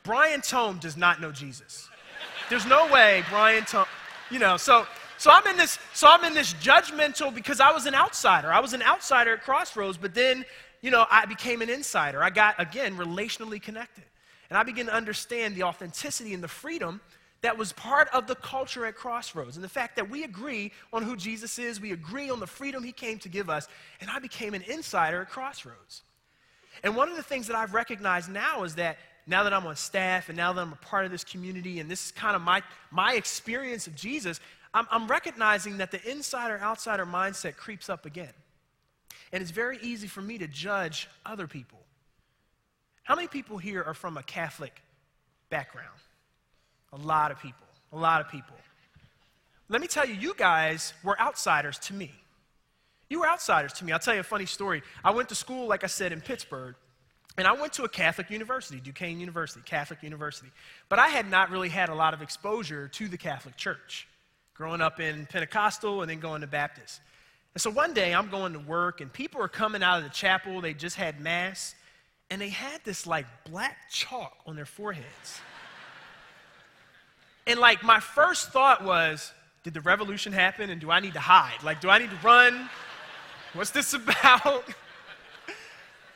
Brian 0.04 0.42
Tome 0.42 0.78
does 0.80 0.98
not 0.98 1.22
know 1.22 1.32
Jesus. 1.32 1.90
There's 2.50 2.66
no 2.66 2.92
way 2.92 3.24
Brian 3.30 3.66
Tome, 3.66 3.86
you 4.32 4.40
know, 4.40 4.58
so. 4.58 4.86
So 5.18 5.30
I'm 5.30 5.46
in 5.48 5.58
this, 5.58 5.78
so 5.94 6.08
I'm 6.10 6.24
in 6.24 6.34
this 6.34 6.54
judgmental 6.54 7.36
because 7.36 7.60
I 7.60 7.74
was 7.74 7.86
an 7.86 7.94
outsider. 7.94 8.54
I 8.54 8.62
was 8.62 8.72
an 8.72 8.82
outsider 8.82 9.34
at 9.34 9.44
Crossroads, 9.44 9.98
but 9.98 10.14
then, 10.14 10.46
you 10.82 10.92
know, 10.92 11.06
I 11.12 11.26
became 11.26 11.62
an 11.62 11.70
insider. 11.70 12.24
I 12.24 12.30
got 12.30 12.56
again 12.58 12.96
relationally 12.96 13.62
connected. 13.62 14.06
And 14.50 14.58
I 14.58 14.64
began 14.64 14.86
to 14.86 14.94
understand 14.94 15.58
the 15.58 15.64
authenticity 15.64 16.34
and 16.34 16.42
the 16.42 16.48
freedom 16.48 17.02
that 17.42 17.58
was 17.58 17.72
part 17.74 18.08
of 18.14 18.28
the 18.28 18.36
culture 18.36 18.86
at 18.86 18.96
Crossroads 18.96 19.56
and 19.56 19.64
the 19.64 19.70
fact 19.70 19.96
that 19.96 20.10
we 20.10 20.24
agree 20.24 20.72
on 20.92 21.04
who 21.04 21.16
Jesus 21.16 21.60
is, 21.60 21.80
we 21.80 21.92
agree 21.92 22.30
on 22.30 22.40
the 22.40 22.48
freedom 22.48 22.84
he 22.84 22.92
came 22.92 23.20
to 23.20 23.30
give 23.30 23.50
us, 23.50 23.68
and 24.02 24.10
I 24.10 24.20
became 24.20 24.54
an 24.54 24.62
insider 24.64 25.22
at 25.22 25.30
Crossroads. 25.30 26.04
And 26.84 26.96
one 26.96 27.10
of 27.10 27.16
the 27.16 27.24
things 27.24 27.48
that 27.48 27.56
I've 27.56 27.74
recognized 27.74 28.30
now 28.30 28.64
is 28.64 28.76
that 28.76 28.98
now 29.30 29.44
that 29.44 29.54
I'm 29.54 29.66
on 29.66 29.76
staff 29.76 30.30
and 30.30 30.38
now 30.38 30.52
that 30.54 30.62
I'm 30.62 30.74
a 30.74 30.78
part 30.78 31.06
of 31.06 31.12
this 31.12 31.24
community 31.24 31.80
and 31.80 31.90
this 31.90 32.08
is 32.08 32.12
kind 32.12 32.36
of 32.36 32.42
my, 32.42 32.62
my 32.92 33.14
experience 33.14 33.88
of 33.88 33.96
Jesus, 33.96 34.40
I'm, 34.74 34.88
I'm 34.92 35.08
recognizing 35.08 35.78
that 35.78 35.92
the 35.92 36.10
insider 36.10 36.60
outsider 36.60 37.06
mindset 37.06 37.56
creeps 37.56 37.90
up 37.90 38.06
again. 38.06 38.34
And 39.32 39.42
it's 39.42 39.52
very 39.52 39.78
easy 39.82 40.08
for 40.08 40.22
me 40.22 40.38
to 40.40 40.48
judge 40.48 41.08
other 41.26 41.48
people 41.48 41.80
how 43.10 43.16
many 43.16 43.28
people 43.28 43.58
here 43.58 43.82
are 43.82 43.96
from 43.96 44.18
a 44.18 44.22
Catholic 44.24 44.84
background? 45.50 45.98
A 46.94 46.98
lot 46.98 47.32
of 47.32 47.40
people. 47.40 47.66
A 47.92 47.98
lot 47.98 48.22
of 48.22 48.30
people. 48.30 48.56
Let 49.68 49.82
me 49.82 49.88
tell 49.88 50.08
you, 50.08 50.14
you 50.14 50.36
guys 50.38 50.94
were 51.04 51.20
outsiders 51.20 51.80
to 51.80 51.96
me. 51.96 52.12
You 53.10 53.22
were 53.22 53.28
outsiders 53.28 53.74
to 53.74 53.86
me. 53.86 53.94
I'll 53.94 53.98
tell 53.98 54.14
you 54.14 54.20
a 54.20 54.24
funny 54.24 54.46
story. 54.46 54.84
I 55.04 55.10
went 55.10 55.28
to 55.30 55.36
school, 55.36 55.66
like 55.66 55.84
I 55.84 55.88
said, 55.88 56.12
in 56.12 56.22
Pittsburgh, 56.22 56.76
and 57.38 57.48
I 57.48 57.54
went 57.54 57.74
to 57.74 57.84
a 57.84 57.90
Catholic 57.90 58.30
university, 58.30 58.80
Duquesne 58.80 59.20
University, 59.20 59.62
Catholic 59.66 60.04
University. 60.04 60.50
But 60.90 61.00
I 61.00 61.08
had 61.08 61.30
not 61.30 61.52
really 61.52 61.70
had 61.70 61.90
a 61.90 61.96
lot 61.96 62.14
of 62.14 62.22
exposure 62.22 62.88
to 62.90 63.08
the 63.08 63.18
Catholic 63.18 63.56
Church, 63.56 64.08
growing 64.54 64.82
up 64.82 65.00
in 65.00 65.26
Pentecostal 65.26 66.02
and 66.02 66.10
then 66.10 66.20
going 66.20 66.42
to 66.42 66.48
Baptist. 66.48 67.02
And 67.54 67.62
so 67.62 67.70
one 67.70 67.94
day 67.94 68.14
I'm 68.14 68.30
going 68.30 68.54
to 68.54 68.60
work, 68.60 69.02
and 69.02 69.12
people 69.12 69.42
are 69.42 69.48
coming 69.48 69.82
out 69.82 69.98
of 69.98 70.04
the 70.04 70.10
chapel. 70.10 70.62
They 70.62 70.74
just 70.74 70.96
had 70.96 71.20
Mass, 71.20 71.76
and 72.30 72.42
they 72.42 72.50
had 72.50 72.82
this 72.84 73.08
like 73.08 73.26
black 73.50 73.78
chalk 73.90 74.38
on 74.46 74.56
their 74.56 74.66
foreheads. 74.66 75.42
and 77.48 77.60
like 77.60 77.84
my 77.84 78.00
first 78.00 78.52
thought 78.52 78.84
was, 78.84 79.34
did 79.64 79.74
the 79.74 79.82
revolution 79.82 80.32
happen 80.32 80.70
and 80.70 80.80
do 80.80 80.92
I 80.92 81.00
need 81.00 81.14
to 81.14 81.20
hide? 81.20 81.64
Like, 81.64 81.82
do 81.82 81.90
I 81.90 81.98
need 81.98 82.10
to 82.10 82.18
run? 82.24 82.70
What's 83.54 83.72
this 83.72 83.94
about? 83.94 84.64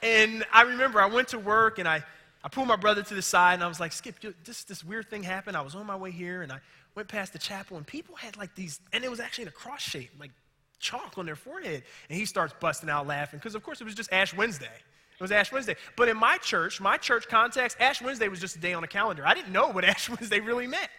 And 0.04 0.46
I 0.52 0.64
remember 0.64 1.00
I 1.00 1.06
went 1.06 1.30
to 1.30 1.40
work 1.40 1.80
and 1.80 1.88
I, 1.88 2.04
I 2.44 2.50
pulled 2.50 2.68
my 2.68 2.76
brother 2.76 3.02
to 3.04 3.14
the 3.14 3.22
side 3.22 3.56
and 3.56 3.64
I 3.64 3.68
was 3.68 3.80
like, 3.80 3.94
Skip, 3.94 4.16
this, 4.44 4.64
this 4.66 4.84
weird 4.84 5.10
thing 5.10 5.24
happened. 5.24 5.56
I 5.56 5.62
was 5.62 5.76
on 5.76 5.86
my 5.86 5.96
way 5.96 6.12
here 6.12 6.42
and 6.42 6.52
I 6.52 6.60
went 6.96 7.08
past 7.08 7.34
the 7.34 7.40
chapel 7.40 7.78
and 7.78 7.88
people 7.88 8.16
had 8.16 8.38
like 8.38 8.54
these, 8.56 8.80
and 8.92 9.04
it 9.04 9.10
was 9.10 9.20
actually 9.20 9.44
in 9.44 9.48
a 9.48 9.52
cross 9.52 9.82
shape, 9.82 10.12
like 10.20 10.32
chalk 10.80 11.18
on 11.18 11.26
their 11.26 11.36
forehead. 11.36 11.84
And 12.10 12.18
he 12.20 12.26
starts 12.26 12.54
busting 12.60 12.90
out 12.90 13.08
laughing 13.08 13.40
because, 13.40 13.56
of 13.56 13.64
course, 13.64 13.82
it 13.82 13.86
was 13.86 13.96
just 13.96 14.12
Ash 14.12 14.36
Wednesday. 14.36 14.66
It 14.66 15.22
was 15.22 15.32
Ash 15.32 15.52
Wednesday. 15.52 15.76
But 15.96 16.10
in 16.10 16.18
my 16.18 16.38
church, 16.38 16.82
my 16.82 16.98
church 16.98 17.28
context, 17.30 17.78
Ash 17.80 18.02
Wednesday 18.02 18.28
was 18.28 18.40
just 18.40 18.58
a 18.58 18.60
day 18.60 18.74
on 18.74 18.84
a 18.84 18.88
calendar. 18.88 19.26
I 19.26 19.34
didn't 19.34 19.54
know 19.54 19.70
what 19.70 19.86
Ash 19.86 20.10
Wednesday 20.10 20.40
really 20.40 20.68
meant 20.68 20.90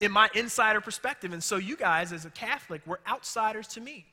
in 0.00 0.12
my 0.12 0.28
insider 0.34 0.80
perspective. 0.80 1.32
And 1.32 1.42
so 1.42 1.56
you 1.56 1.76
guys, 1.76 2.12
as 2.12 2.24
a 2.24 2.30
Catholic, 2.30 2.86
were 2.86 3.00
outsiders 3.08 3.66
to 3.68 3.80
me. 3.80 4.06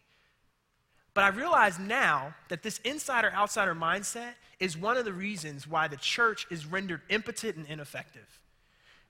But 1.13 1.24
I 1.26 1.30
realize 1.30 1.78
now 1.78 2.34
that 2.47 2.63
this 2.63 2.80
insider 2.80 3.32
outsider 3.34 3.76
mindset 3.76 4.34
is 4.60 4.78
one 4.78 4.97
of 4.97 5.06
the 5.06 5.13
reasons 5.13 5.67
why 5.67 5.88
the 5.88 5.97
church 5.97 6.47
is 6.50 6.65
rendered 6.65 7.02
impotent 7.10 7.58
and 7.58 7.65
ineffective. 7.67 8.39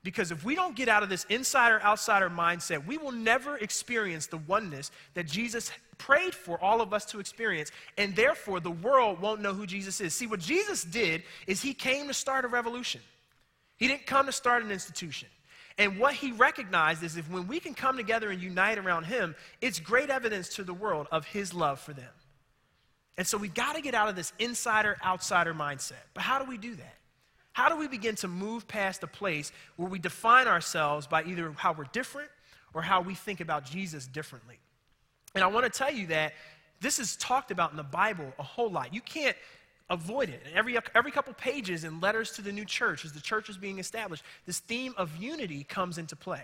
Because 0.03 0.31
if 0.31 0.43
we 0.43 0.55
don't 0.55 0.75
get 0.75 0.89
out 0.89 1.03
of 1.03 1.09
this 1.09 1.25
insider 1.25 1.79
outsider 1.83 2.29
mindset, 2.29 2.85
we 2.87 2.97
will 2.97 3.11
never 3.11 3.57
experience 3.57 4.25
the 4.25 4.37
oneness 4.37 4.89
that 5.13 5.27
Jesus 5.27 5.71
prayed 5.99 6.33
for 6.33 6.59
all 6.59 6.81
of 6.81 6.91
us 6.91 7.05
to 7.05 7.19
experience, 7.19 7.71
and 7.99 8.15
therefore 8.15 8.59
the 8.59 8.71
world 8.71 9.21
won't 9.21 9.41
know 9.41 9.53
who 9.53 9.67
Jesus 9.67 10.01
is. 10.01 10.15
See, 10.15 10.25
what 10.25 10.39
Jesus 10.39 10.83
did 10.83 11.21
is 11.45 11.61
he 11.61 11.75
came 11.75 12.07
to 12.07 12.15
start 12.15 12.45
a 12.45 12.47
revolution, 12.47 13.01
he 13.77 13.87
didn't 13.87 14.07
come 14.07 14.25
to 14.25 14.31
start 14.31 14.63
an 14.63 14.71
institution. 14.71 15.29
And 15.81 15.97
what 15.97 16.13
he 16.13 16.31
recognized 16.31 17.01
is 17.01 17.17
if 17.17 17.27
when 17.27 17.47
we 17.47 17.59
can 17.59 17.73
come 17.73 17.97
together 17.97 18.29
and 18.29 18.39
unite 18.39 18.77
around 18.77 19.05
him, 19.05 19.33
it's 19.61 19.79
great 19.79 20.11
evidence 20.11 20.49
to 20.49 20.63
the 20.63 20.75
world 20.75 21.07
of 21.11 21.25
his 21.25 21.55
love 21.55 21.79
for 21.79 21.91
them. 21.91 22.11
And 23.17 23.25
so 23.25 23.35
we 23.35 23.47
got 23.47 23.75
to 23.75 23.81
get 23.81 23.95
out 23.95 24.07
of 24.07 24.15
this 24.15 24.31
insider 24.37 24.97
outsider 25.03 25.55
mindset. 25.55 26.03
But 26.13 26.21
how 26.21 26.37
do 26.37 26.47
we 26.47 26.59
do 26.59 26.75
that? 26.75 26.97
How 27.53 27.67
do 27.67 27.77
we 27.77 27.87
begin 27.87 28.13
to 28.17 28.27
move 28.27 28.67
past 28.67 29.01
a 29.01 29.07
place 29.07 29.51
where 29.75 29.89
we 29.89 29.97
define 29.97 30.47
ourselves 30.47 31.07
by 31.07 31.23
either 31.23 31.51
how 31.57 31.73
we're 31.73 31.85
different 31.85 32.29
or 32.75 32.83
how 32.83 33.01
we 33.01 33.15
think 33.15 33.41
about 33.41 33.65
Jesus 33.65 34.05
differently? 34.05 34.59
And 35.33 35.43
I 35.43 35.47
want 35.47 35.65
to 35.65 35.75
tell 35.75 35.91
you 35.91 36.05
that 36.07 36.33
this 36.79 36.99
is 36.99 37.15
talked 37.15 37.49
about 37.49 37.71
in 37.71 37.77
the 37.77 37.81
Bible 37.81 38.31
a 38.37 38.43
whole 38.43 38.69
lot. 38.69 38.93
You 38.93 39.01
can't 39.01 39.35
avoid 39.91 40.29
it. 40.29 40.41
Every, 40.55 40.77
every 40.95 41.11
couple 41.11 41.33
pages 41.33 41.83
in 41.83 41.99
letters 41.99 42.31
to 42.33 42.41
the 42.41 42.51
new 42.51 42.65
church, 42.65 43.05
as 43.05 43.11
the 43.11 43.19
church 43.19 43.49
is 43.49 43.57
being 43.57 43.77
established, 43.77 44.23
this 44.47 44.59
theme 44.59 44.95
of 44.97 45.15
unity 45.17 45.63
comes 45.65 45.97
into 45.97 46.15
play. 46.15 46.43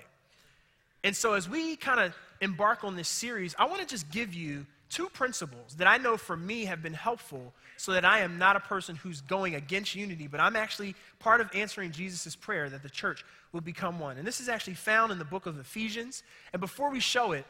And 1.04 1.16
so, 1.16 1.34
as 1.34 1.50
we 1.50 1.78
kind 1.78 2.00
of 2.00 2.14
embark 2.42 2.84
on 2.84 2.96
this 2.96 3.08
series, 3.08 3.56
I 3.58 3.66
want 3.66 3.80
to 3.80 3.88
just 3.88 4.12
give 4.12 4.34
you 4.34 4.66
two 4.90 5.08
principles 5.10 5.76
that 5.76 5.88
I 5.88 5.98
know 5.98 6.18
for 6.18 6.36
me 6.36 6.66
have 6.66 6.82
been 6.82 6.94
helpful 6.94 7.54
so 7.78 7.94
that 7.94 8.04
I 8.04 8.20
am 8.20 8.38
not 8.38 8.56
a 8.56 8.60
person 8.60 8.96
who's 8.96 9.22
going 9.22 9.56
against 9.56 9.96
unity, 9.96 10.28
but 10.28 10.40
I'm 10.40 10.56
actually 10.56 10.96
part 11.20 11.40
of 11.40 11.50
answering 11.54 11.92
Jesus' 11.92 12.36
prayer 12.36 12.70
that 12.70 12.84
the 12.84 12.90
church 12.90 13.24
will 13.54 13.62
become 13.62 14.00
one. 14.00 14.18
And 14.18 14.28
this 14.28 14.42
is 14.42 14.50
actually 14.50 14.74
found 14.74 15.12
in 15.12 15.20
the 15.20 15.26
book 15.26 15.46
of 15.46 15.60
Ephesians. 15.60 16.24
And 16.52 16.60
before 16.60 16.90
we 16.92 17.00
show 17.00 17.32
it, 17.32 17.46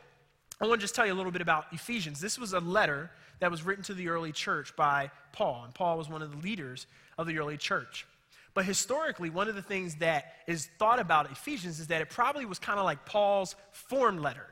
I 0.59 0.67
want 0.67 0.79
to 0.79 0.83
just 0.83 0.95
tell 0.95 1.05
you 1.05 1.13
a 1.13 1.15
little 1.15 1.31
bit 1.31 1.41
about 1.41 1.65
Ephesians. 1.71 2.19
This 2.19 2.37
was 2.37 2.53
a 2.53 2.59
letter 2.59 3.09
that 3.39 3.51
was 3.51 3.63
written 3.63 3.83
to 3.85 3.93
the 3.93 4.09
early 4.09 4.31
church 4.31 4.75
by 4.75 5.11
Paul, 5.33 5.63
and 5.65 5.73
Paul 5.73 5.97
was 5.97 6.09
one 6.09 6.21
of 6.21 6.31
the 6.31 6.37
leaders 6.37 6.87
of 7.17 7.27
the 7.27 7.37
early 7.39 7.57
church. 7.57 8.05
But 8.53 8.65
historically, 8.65 9.29
one 9.29 9.47
of 9.47 9.55
the 9.55 9.61
things 9.61 9.95
that 9.97 10.33
is 10.47 10.67
thought 10.79 10.99
about 10.99 11.31
Ephesians 11.31 11.79
is 11.79 11.87
that 11.87 12.01
it 12.01 12.09
probably 12.09 12.45
was 12.45 12.57
kind 12.57 12.79
of 12.79 12.85
like 12.85 13.05
Paul's 13.05 13.55
form 13.71 14.17
letter. 14.17 14.47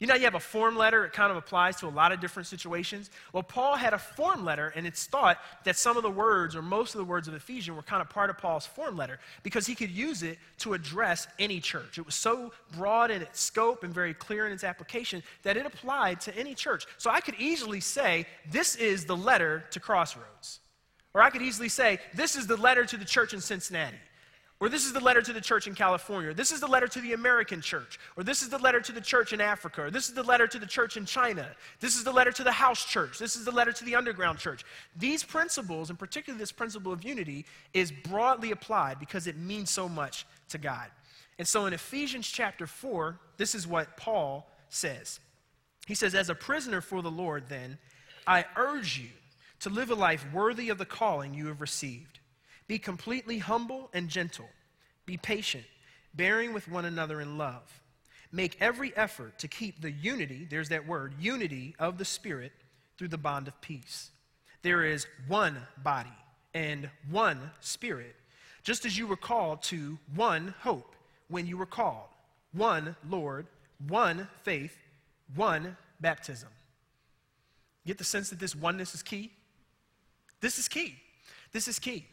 You 0.00 0.06
know, 0.06 0.14
you 0.14 0.24
have 0.24 0.36
a 0.36 0.40
form 0.40 0.76
letter, 0.76 1.04
it 1.04 1.12
kind 1.12 1.32
of 1.32 1.36
applies 1.36 1.74
to 1.76 1.88
a 1.88 1.90
lot 1.90 2.12
of 2.12 2.20
different 2.20 2.46
situations. 2.46 3.10
Well, 3.32 3.42
Paul 3.42 3.74
had 3.74 3.94
a 3.94 3.98
form 3.98 4.44
letter, 4.44 4.72
and 4.76 4.86
it's 4.86 5.06
thought 5.06 5.38
that 5.64 5.76
some 5.76 5.96
of 5.96 6.04
the 6.04 6.10
words, 6.10 6.54
or 6.54 6.62
most 6.62 6.94
of 6.94 6.98
the 6.98 7.04
words 7.04 7.26
of 7.26 7.34
Ephesians, 7.34 7.76
were 7.76 7.82
kind 7.82 8.00
of 8.00 8.08
part 8.08 8.30
of 8.30 8.38
Paul's 8.38 8.64
form 8.64 8.96
letter 8.96 9.18
because 9.42 9.66
he 9.66 9.74
could 9.74 9.90
use 9.90 10.22
it 10.22 10.38
to 10.58 10.74
address 10.74 11.26
any 11.40 11.58
church. 11.58 11.98
It 11.98 12.06
was 12.06 12.14
so 12.14 12.52
broad 12.76 13.10
in 13.10 13.22
its 13.22 13.40
scope 13.40 13.82
and 13.82 13.92
very 13.92 14.14
clear 14.14 14.46
in 14.46 14.52
its 14.52 14.62
application 14.62 15.20
that 15.42 15.56
it 15.56 15.66
applied 15.66 16.20
to 16.22 16.36
any 16.36 16.54
church. 16.54 16.86
So 16.96 17.10
I 17.10 17.20
could 17.20 17.34
easily 17.36 17.80
say, 17.80 18.26
This 18.48 18.76
is 18.76 19.04
the 19.04 19.16
letter 19.16 19.64
to 19.72 19.80
Crossroads. 19.80 20.60
Or 21.12 21.22
I 21.22 21.30
could 21.30 21.42
easily 21.42 21.68
say, 21.68 21.98
This 22.14 22.36
is 22.36 22.46
the 22.46 22.56
letter 22.56 22.84
to 22.84 22.96
the 22.96 23.04
church 23.04 23.34
in 23.34 23.40
Cincinnati. 23.40 23.96
Or 24.60 24.68
this 24.68 24.84
is 24.84 24.92
the 24.92 25.00
letter 25.00 25.22
to 25.22 25.32
the 25.32 25.40
church 25.40 25.68
in 25.68 25.74
California. 25.74 26.30
Or 26.30 26.34
this 26.34 26.50
is 26.50 26.58
the 26.58 26.66
letter 26.66 26.88
to 26.88 27.00
the 27.00 27.12
American 27.12 27.60
church. 27.60 28.00
Or 28.16 28.24
this 28.24 28.42
is 28.42 28.48
the 28.48 28.58
letter 28.58 28.80
to 28.80 28.90
the 28.90 29.00
church 29.00 29.32
in 29.32 29.40
Africa. 29.40 29.82
Or 29.82 29.90
this 29.90 30.08
is 30.08 30.14
the 30.14 30.22
letter 30.24 30.48
to 30.48 30.58
the 30.58 30.66
church 30.66 30.96
in 30.96 31.04
China. 31.04 31.48
This 31.78 31.96
is 31.96 32.02
the 32.02 32.12
letter 32.12 32.32
to 32.32 32.42
the 32.42 32.50
house 32.50 32.84
church. 32.84 33.18
This 33.18 33.36
is 33.36 33.44
the 33.44 33.52
letter 33.52 33.70
to 33.70 33.84
the 33.84 33.94
underground 33.94 34.38
church. 34.38 34.64
These 34.96 35.22
principles, 35.22 35.90
and 35.90 35.98
particularly 35.98 36.40
this 36.40 36.50
principle 36.50 36.92
of 36.92 37.04
unity, 37.04 37.46
is 37.72 37.92
broadly 37.92 38.50
applied 38.50 38.98
because 38.98 39.28
it 39.28 39.36
means 39.36 39.70
so 39.70 39.88
much 39.88 40.26
to 40.48 40.58
God. 40.58 40.88
And 41.38 41.46
so 41.46 41.66
in 41.66 41.72
Ephesians 41.72 42.26
chapter 42.26 42.66
4, 42.66 43.16
this 43.36 43.54
is 43.54 43.64
what 43.64 43.96
Paul 43.96 44.50
says. 44.70 45.20
He 45.86 45.94
says, 45.94 46.16
As 46.16 46.30
a 46.30 46.34
prisoner 46.34 46.80
for 46.80 47.00
the 47.00 47.10
Lord, 47.10 47.44
then, 47.48 47.78
I 48.26 48.44
urge 48.56 48.98
you 48.98 49.10
to 49.60 49.70
live 49.70 49.90
a 49.90 49.94
life 49.94 50.26
worthy 50.32 50.68
of 50.68 50.78
the 50.78 50.84
calling 50.84 51.32
you 51.32 51.46
have 51.46 51.60
received. 51.60 52.18
Be 52.68 52.78
completely 52.78 53.38
humble 53.38 53.90
and 53.92 54.08
gentle. 54.08 54.48
Be 55.06 55.16
patient, 55.16 55.64
bearing 56.14 56.52
with 56.52 56.68
one 56.68 56.84
another 56.84 57.20
in 57.20 57.38
love. 57.38 57.80
Make 58.30 58.58
every 58.60 58.94
effort 58.94 59.38
to 59.38 59.48
keep 59.48 59.80
the 59.80 59.90
unity, 59.90 60.46
there's 60.48 60.68
that 60.68 60.86
word, 60.86 61.14
unity 61.18 61.74
of 61.78 61.96
the 61.96 62.04
Spirit 62.04 62.52
through 62.98 63.08
the 63.08 63.16
bond 63.18 63.48
of 63.48 63.58
peace. 63.62 64.10
There 64.62 64.84
is 64.84 65.06
one 65.26 65.56
body 65.82 66.12
and 66.52 66.90
one 67.10 67.50
Spirit, 67.60 68.14
just 68.62 68.84
as 68.84 68.98
you 68.98 69.06
were 69.06 69.16
called 69.16 69.62
to 69.62 69.98
one 70.14 70.54
hope 70.60 70.94
when 71.28 71.46
you 71.46 71.56
were 71.56 71.66
called, 71.66 72.08
one 72.52 72.96
Lord, 73.08 73.46
one 73.86 74.28
faith, 74.42 74.76
one 75.34 75.76
baptism. 76.00 76.48
Get 77.86 77.96
the 77.96 78.04
sense 78.04 78.28
that 78.28 78.38
this 78.38 78.54
oneness 78.54 78.94
is 78.94 79.02
key? 79.02 79.32
This 80.40 80.58
is 80.58 80.68
key. 80.68 80.96
This 81.52 81.66
is 81.66 81.78
key. 81.78 82.06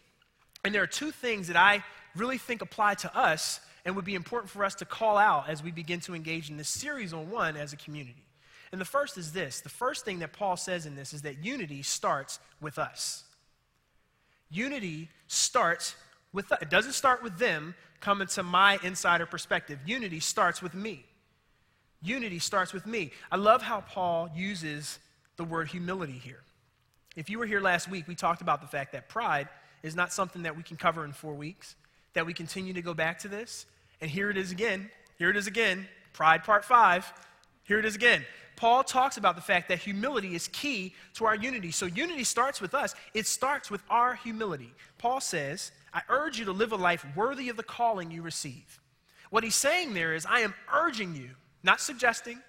And 0.66 0.74
there 0.74 0.82
are 0.82 0.88
two 0.88 1.12
things 1.12 1.48
that 1.48 1.56
I 1.56 1.84
really 2.16 2.40
think 2.40 2.62
apply 2.62 2.96
to 2.96 3.16
us 3.16 3.60
and 3.86 3.96
would 3.96 4.06
be 4.06 4.16
important 4.16 4.50
for 4.50 4.66
us 4.66 4.74
to 4.76 4.86
call 4.86 5.16
out 5.16 5.48
as 5.48 5.62
we 5.62 5.72
begin 5.72 6.00
to 6.02 6.16
engage 6.16 6.50
in 6.50 6.58
this 6.58 6.70
series 6.70 7.14
on 7.14 7.30
one 7.30 7.56
as 7.56 7.72
a 7.72 7.78
community. 7.78 8.26
And 8.72 8.82
the 8.82 8.86
first 8.86 9.18
is 9.18 9.32
this 9.32 9.62
the 9.62 9.70
first 9.70 10.04
thing 10.06 10.20
that 10.20 10.34
Paul 10.34 10.58
says 10.58 10.88
in 10.88 10.96
this 10.96 11.14
is 11.14 11.22
that 11.22 11.44
unity 11.46 11.84
starts 11.84 12.40
with 12.60 12.80
us. 12.80 13.24
Unity 14.50 15.10
starts 15.28 15.96
with 16.34 16.52
us. 16.52 16.58
it 16.62 16.72
doesn't 16.72 16.94
start 16.94 17.22
with 17.22 17.38
them 17.38 17.76
coming 18.00 18.28
to 18.28 18.42
my 18.42 18.80
insider 18.84 19.28
perspective. 19.28 19.80
Unity 19.86 20.20
starts 20.20 20.64
with 20.64 20.74
me. 20.74 21.06
Unity 22.02 22.40
starts 22.40 22.74
with 22.74 22.88
me. 22.88 23.12
I 23.32 23.36
love 23.36 23.62
how 23.62 23.82
Paul 23.82 24.30
uses 24.36 24.98
the 25.38 25.44
word 25.44 25.68
humility 25.68 26.14
here. 26.18 26.42
If 27.16 27.30
you 27.30 27.40
were 27.40 27.46
here 27.46 27.62
last 27.62 27.90
week, 27.90 28.08
we 28.08 28.16
talked 28.16 28.42
about 28.42 28.62
the 28.62 28.68
fact 28.68 28.94
that 28.94 29.08
pride 29.08 29.48
is 29.86 29.96
not 29.96 30.12
something 30.12 30.44
that 30.44 30.58
we 30.58 30.64
can 30.64 30.78
cover 30.78 31.06
in 31.06 31.12
four 31.12 31.36
weeks, 31.36 31.76
that 32.14 32.26
we 32.26 32.34
continue 32.34 32.74
to 32.74 32.82
go 32.82 32.96
back 32.96 33.20
to 33.20 33.28
this. 33.28 33.68
And 34.02 34.10
here 34.10 34.32
it 34.32 34.38
is 34.38 34.52
again. 34.52 34.90
Here 35.20 35.30
it 35.30 35.38
is 35.38 35.46
again. 35.46 35.88
Pride 36.12 36.44
part 36.44 36.66
five. 36.66 37.12
Here 37.64 37.78
it 37.78 37.86
is 37.86 37.96
again. 37.96 38.26
Paul 38.56 38.84
talks 38.84 39.18
about 39.18 39.36
the 39.36 39.42
fact 39.42 39.70
that 39.70 39.80
humility 39.80 40.34
is 40.34 40.48
key 40.48 40.96
to 41.16 41.26
our 41.26 41.36
unity. 41.36 41.72
So 41.72 41.86
unity 41.86 42.24
starts 42.24 42.60
with 42.60 42.74
us, 42.74 42.96
it 43.14 43.28
starts 43.28 43.70
with 43.70 43.84
our 43.90 44.16
humility. 44.16 44.74
Paul 44.98 45.20
says, 45.20 45.72
I 45.94 46.02
urge 46.10 46.40
you 46.40 46.46
to 46.46 46.52
live 46.52 46.72
a 46.72 46.78
life 46.78 47.06
worthy 47.16 47.50
of 47.50 47.58
the 47.58 47.64
calling 47.64 48.10
you 48.10 48.22
receive. 48.22 48.80
What 49.30 49.44
he's 49.44 49.56
saying 49.56 49.94
there 49.94 50.16
is, 50.16 50.26
I 50.26 50.40
am 50.40 50.56
urging 50.74 51.16
you, 51.16 51.32
not 51.64 51.80
suggesting, 51.80 52.40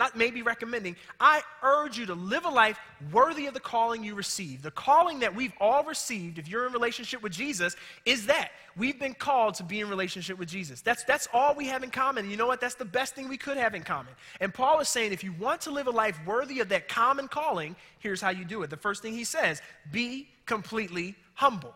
not 0.00 0.16
maybe 0.16 0.40
recommending, 0.40 0.96
I 1.20 1.42
urge 1.62 1.98
you 1.98 2.06
to 2.06 2.14
live 2.14 2.46
a 2.46 2.48
life 2.48 2.78
worthy 3.12 3.46
of 3.46 3.54
the 3.54 3.60
calling 3.60 4.02
you 4.02 4.14
receive. 4.14 4.62
The 4.62 4.70
calling 4.70 5.20
that 5.20 5.34
we've 5.34 5.52
all 5.60 5.84
received, 5.84 6.38
if 6.38 6.48
you're 6.48 6.66
in 6.66 6.72
relationship 6.72 7.22
with 7.22 7.32
Jesus, 7.32 7.76
is 8.06 8.26
that 8.26 8.50
we've 8.76 8.98
been 8.98 9.12
called 9.12 9.56
to 9.56 9.62
be 9.62 9.78
in 9.78 9.90
relationship 9.90 10.38
with 10.38 10.48
Jesus. 10.48 10.80
That's, 10.80 11.04
that's 11.04 11.28
all 11.34 11.54
we 11.54 11.66
have 11.66 11.84
in 11.84 11.90
common. 11.90 12.24
And 12.24 12.30
you 12.30 12.38
know 12.38 12.46
what? 12.46 12.62
That's 12.62 12.76
the 12.76 12.84
best 12.84 13.14
thing 13.14 13.28
we 13.28 13.36
could 13.36 13.58
have 13.58 13.74
in 13.74 13.82
common. 13.82 14.14
And 14.40 14.52
Paul 14.54 14.80
is 14.80 14.88
saying, 14.88 15.12
if 15.12 15.22
you 15.22 15.34
want 15.38 15.60
to 15.62 15.70
live 15.70 15.86
a 15.86 15.90
life 15.90 16.18
worthy 16.26 16.60
of 16.60 16.70
that 16.70 16.88
common 16.88 17.28
calling, 17.28 17.76
here's 17.98 18.22
how 18.22 18.30
you 18.30 18.46
do 18.46 18.62
it. 18.62 18.70
The 18.70 18.78
first 18.78 19.02
thing 19.02 19.12
he 19.12 19.24
says 19.24 19.60
be 19.92 20.28
completely 20.46 21.14
humble. 21.34 21.74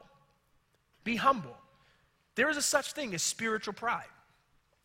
Be 1.05 1.17
humble. 1.17 1.57
There 2.37 2.49
is 2.49 2.57
a 2.57 2.63
such 2.63 2.95
thing 2.95 3.15
as 3.15 3.23
spiritual 3.23 3.75
pride. 3.75 4.07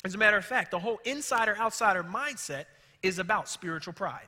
As 0.04 0.13
a 0.13 0.17
matter 0.17 0.38
of 0.38 0.45
fact, 0.45 0.71
the 0.71 0.80
whole 0.80 0.99
insider 1.06 1.58
outsider 1.58 2.04
mindset 2.04 2.65
is 3.04 3.20
about 3.20 3.50
spiritual 3.50 3.94
pride. 3.94 4.28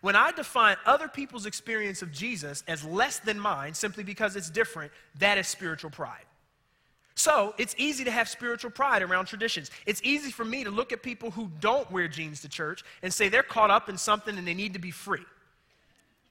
When 0.00 0.14
I 0.14 0.30
define 0.30 0.76
other 0.86 1.08
people's 1.08 1.46
experience 1.46 2.02
of 2.02 2.12
Jesus 2.12 2.62
as 2.68 2.84
less 2.84 3.18
than 3.18 3.38
mine 3.38 3.74
simply 3.74 4.04
because 4.04 4.36
it's 4.36 4.50
different, 4.50 4.92
that 5.18 5.38
is 5.38 5.48
spiritual 5.48 5.90
pride. 5.90 6.24
So 7.16 7.52
it's 7.58 7.74
easy 7.78 8.04
to 8.04 8.12
have 8.12 8.28
spiritual 8.28 8.70
pride 8.70 9.02
around 9.02 9.26
traditions. 9.26 9.72
It's 9.86 10.00
easy 10.04 10.30
for 10.30 10.44
me 10.44 10.62
to 10.62 10.70
look 10.70 10.92
at 10.92 11.02
people 11.02 11.32
who 11.32 11.50
don't 11.58 11.90
wear 11.90 12.06
jeans 12.06 12.42
to 12.42 12.48
church 12.48 12.84
and 13.02 13.12
say 13.12 13.28
they're 13.28 13.42
caught 13.42 13.70
up 13.70 13.88
in 13.88 13.98
something 13.98 14.38
and 14.38 14.46
they 14.46 14.54
need 14.54 14.74
to 14.74 14.78
be 14.78 14.92
free. 14.92 15.24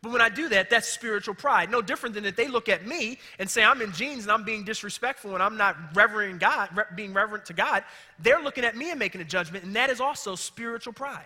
But 0.01 0.13
when 0.13 0.21
I 0.21 0.29
do 0.29 0.47
that, 0.47 0.69
that's 0.69 0.87
spiritual 0.87 1.33
pride. 1.33 1.69
No 1.69 1.81
different 1.81 2.15
than 2.15 2.23
that 2.23 2.37
they 2.37 2.47
look 2.47 2.69
at 2.69 2.85
me 2.85 3.17
and 3.39 3.49
say 3.49 3.63
I'm 3.65 3.81
in 3.81 3.91
jeans 3.91 4.23
and 4.23 4.31
I'm 4.31 4.45
being 4.45 4.63
disrespectful 4.63 5.33
and 5.33 5.43
I'm 5.43 5.57
not 5.57 5.75
reverering 5.93 6.37
God, 6.37 6.69
being 6.95 7.13
reverent 7.13 7.45
to 7.45 7.53
God. 7.53 7.83
They're 8.19 8.41
looking 8.41 8.63
at 8.63 8.77
me 8.77 8.91
and 8.91 8.99
making 8.99 9.19
a 9.19 9.25
judgment, 9.25 9.65
and 9.65 9.75
that 9.75 9.89
is 9.89 9.99
also 9.99 10.35
spiritual 10.35 10.93
pride. 10.93 11.25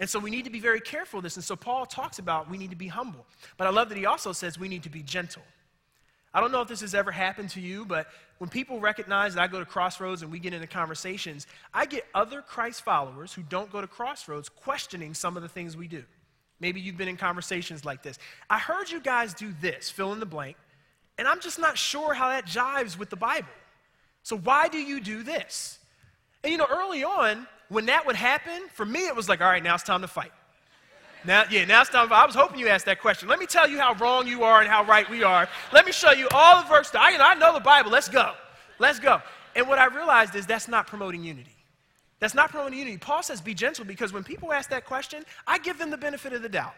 And 0.00 0.08
so 0.08 0.18
we 0.18 0.30
need 0.30 0.46
to 0.46 0.50
be 0.50 0.60
very 0.60 0.80
careful 0.80 1.18
of 1.18 1.24
this. 1.24 1.36
And 1.36 1.44
so 1.44 1.54
Paul 1.54 1.86
talks 1.86 2.18
about 2.18 2.50
we 2.50 2.58
need 2.58 2.70
to 2.70 2.76
be 2.76 2.88
humble. 2.88 3.26
But 3.58 3.66
I 3.66 3.70
love 3.70 3.90
that 3.90 3.98
he 3.98 4.06
also 4.06 4.32
says 4.32 4.58
we 4.58 4.68
need 4.68 4.82
to 4.84 4.88
be 4.88 5.02
gentle. 5.02 5.42
I 6.32 6.40
don't 6.40 6.52
know 6.52 6.62
if 6.62 6.68
this 6.68 6.80
has 6.80 6.94
ever 6.94 7.10
happened 7.10 7.50
to 7.50 7.60
you, 7.60 7.84
but 7.84 8.06
when 8.38 8.48
people 8.48 8.80
recognize 8.80 9.34
that 9.34 9.42
I 9.42 9.46
go 9.46 9.58
to 9.58 9.64
Crossroads 9.64 10.22
and 10.22 10.30
we 10.30 10.38
get 10.38 10.54
into 10.54 10.66
conversations, 10.66 11.46
I 11.74 11.86
get 11.86 12.06
other 12.14 12.40
Christ 12.40 12.82
followers 12.82 13.32
who 13.32 13.42
don't 13.42 13.70
go 13.70 13.80
to 13.80 13.86
Crossroads 13.86 14.48
questioning 14.48 15.12
some 15.12 15.36
of 15.36 15.42
the 15.42 15.48
things 15.48 15.76
we 15.76 15.88
do. 15.88 16.04
Maybe 16.60 16.80
you've 16.80 16.96
been 16.96 17.08
in 17.08 17.16
conversations 17.16 17.84
like 17.84 18.02
this. 18.02 18.18
I 18.48 18.58
heard 18.58 18.90
you 18.90 19.00
guys 19.00 19.34
do 19.34 19.52
this, 19.60 19.90
fill 19.90 20.12
in 20.12 20.20
the 20.20 20.26
blank, 20.26 20.56
and 21.18 21.26
I'm 21.26 21.40
just 21.40 21.58
not 21.58 21.76
sure 21.76 22.14
how 22.14 22.28
that 22.28 22.46
jives 22.46 22.96
with 22.96 23.10
the 23.10 23.16
Bible. 23.16 23.48
So 24.22 24.36
why 24.36 24.68
do 24.68 24.78
you 24.78 25.00
do 25.00 25.22
this? 25.22 25.78
And 26.44 26.52
you 26.52 26.58
know, 26.58 26.66
early 26.70 27.02
on, 27.02 27.46
when 27.70 27.86
that 27.86 28.04
would 28.04 28.16
happen, 28.16 28.68
for 28.74 28.84
me, 28.84 29.06
it 29.06 29.16
was 29.16 29.28
like, 29.28 29.40
all 29.40 29.48
right, 29.48 29.62
now 29.62 29.74
it's 29.74 29.84
time 29.84 30.02
to 30.02 30.08
fight. 30.08 30.32
Now, 31.24 31.44
yeah, 31.50 31.64
now 31.64 31.82
it's 31.82 31.90
time. 31.90 32.12
I 32.12 32.26
was 32.26 32.34
hoping 32.34 32.58
you 32.58 32.68
asked 32.68 32.86
that 32.86 33.00
question. 33.00 33.28
Let 33.28 33.38
me 33.38 33.46
tell 33.46 33.68
you 33.68 33.78
how 33.78 33.94
wrong 33.94 34.26
you 34.26 34.42
are 34.42 34.60
and 34.60 34.68
how 34.68 34.84
right 34.84 35.08
we 35.08 35.22
are. 35.22 35.48
Let 35.72 35.86
me 35.86 35.92
show 35.92 36.10
you 36.12 36.28
all 36.32 36.62
the 36.62 36.68
verses. 36.68 36.94
I, 36.98 37.16
I 37.16 37.34
know 37.34 37.54
the 37.54 37.60
Bible. 37.60 37.90
Let's 37.90 38.08
go. 38.08 38.32
Let's 38.78 38.98
go. 38.98 39.22
And 39.54 39.68
what 39.68 39.78
I 39.78 39.86
realized 39.86 40.34
is 40.34 40.46
that's 40.46 40.68
not 40.68 40.86
promoting 40.86 41.22
unity. 41.22 41.54
That's 42.18 42.34
not 42.34 42.50
promoting 42.50 42.78
unity. 42.78 42.98
Paul 42.98 43.22
says 43.22 43.40
be 43.40 43.54
gentle 43.54 43.84
because 43.84 44.12
when 44.12 44.24
people 44.24 44.52
ask 44.52 44.70
that 44.70 44.84
question, 44.84 45.24
I 45.46 45.58
give 45.58 45.78
them 45.78 45.90
the 45.90 45.96
benefit 45.96 46.32
of 46.32 46.42
the 46.42 46.48
doubt. 46.48 46.74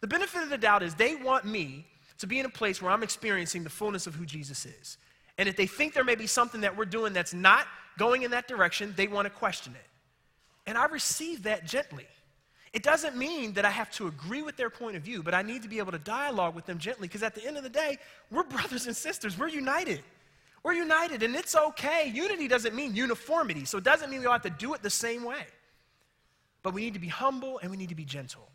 The 0.00 0.06
benefit 0.06 0.42
of 0.42 0.50
the 0.50 0.58
doubt 0.58 0.82
is 0.82 0.94
they 0.94 1.16
want 1.16 1.44
me 1.44 1.86
to 2.18 2.26
be 2.26 2.38
in 2.38 2.46
a 2.46 2.50
place 2.50 2.82
where 2.82 2.90
I'm 2.90 3.02
experiencing 3.02 3.64
the 3.64 3.70
fullness 3.70 4.06
of 4.06 4.14
who 4.14 4.26
Jesus 4.26 4.66
is. 4.66 4.98
And 5.38 5.48
if 5.48 5.56
they 5.56 5.66
think 5.66 5.94
there 5.94 6.04
may 6.04 6.14
be 6.14 6.26
something 6.26 6.60
that 6.62 6.76
we're 6.76 6.84
doing 6.84 7.12
that's 7.12 7.34
not 7.34 7.66
going 7.98 8.22
in 8.22 8.30
that 8.32 8.48
direction, 8.48 8.94
they 8.96 9.06
want 9.06 9.26
to 9.26 9.30
question 9.30 9.74
it. 9.74 9.86
And 10.66 10.76
I 10.76 10.86
receive 10.86 11.44
that 11.44 11.64
gently. 11.64 12.06
It 12.72 12.82
doesn't 12.82 13.16
mean 13.16 13.54
that 13.54 13.64
I 13.64 13.70
have 13.70 13.90
to 13.92 14.06
agree 14.06 14.42
with 14.42 14.56
their 14.56 14.68
point 14.68 14.96
of 14.96 15.02
view, 15.02 15.22
but 15.22 15.32
I 15.32 15.42
need 15.42 15.62
to 15.62 15.68
be 15.68 15.78
able 15.78 15.92
to 15.92 15.98
dialogue 15.98 16.54
with 16.54 16.66
them 16.66 16.78
gently 16.78 17.08
because 17.08 17.22
at 17.22 17.34
the 17.34 17.46
end 17.46 17.56
of 17.56 17.62
the 17.62 17.70
day, 17.70 17.98
we're 18.30 18.42
brothers 18.56 18.86
and 18.86 18.96
sisters. 18.96 19.38
We're 19.38 19.48
united. 19.48 20.02
We're 20.62 20.74
united, 20.74 21.22
and 21.22 21.36
it's 21.36 21.54
okay. 21.54 22.10
Unity 22.12 22.48
doesn't 22.48 22.74
mean 22.74 22.96
uniformity, 22.96 23.64
so 23.64 23.78
it 23.78 23.84
doesn't 23.84 24.10
mean 24.10 24.20
we 24.20 24.26
all 24.26 24.32
have 24.32 24.42
to 24.42 24.50
do 24.50 24.74
it 24.74 24.82
the 24.82 24.90
same 24.90 25.22
way. 25.22 25.46
But 26.62 26.74
we 26.74 26.80
need 26.80 26.94
to 26.94 27.00
be 27.00 27.06
humble 27.06 27.60
and 27.62 27.70
we 27.70 27.76
need 27.76 27.90
to 27.90 27.94
be 27.94 28.04
gentle. 28.04 28.48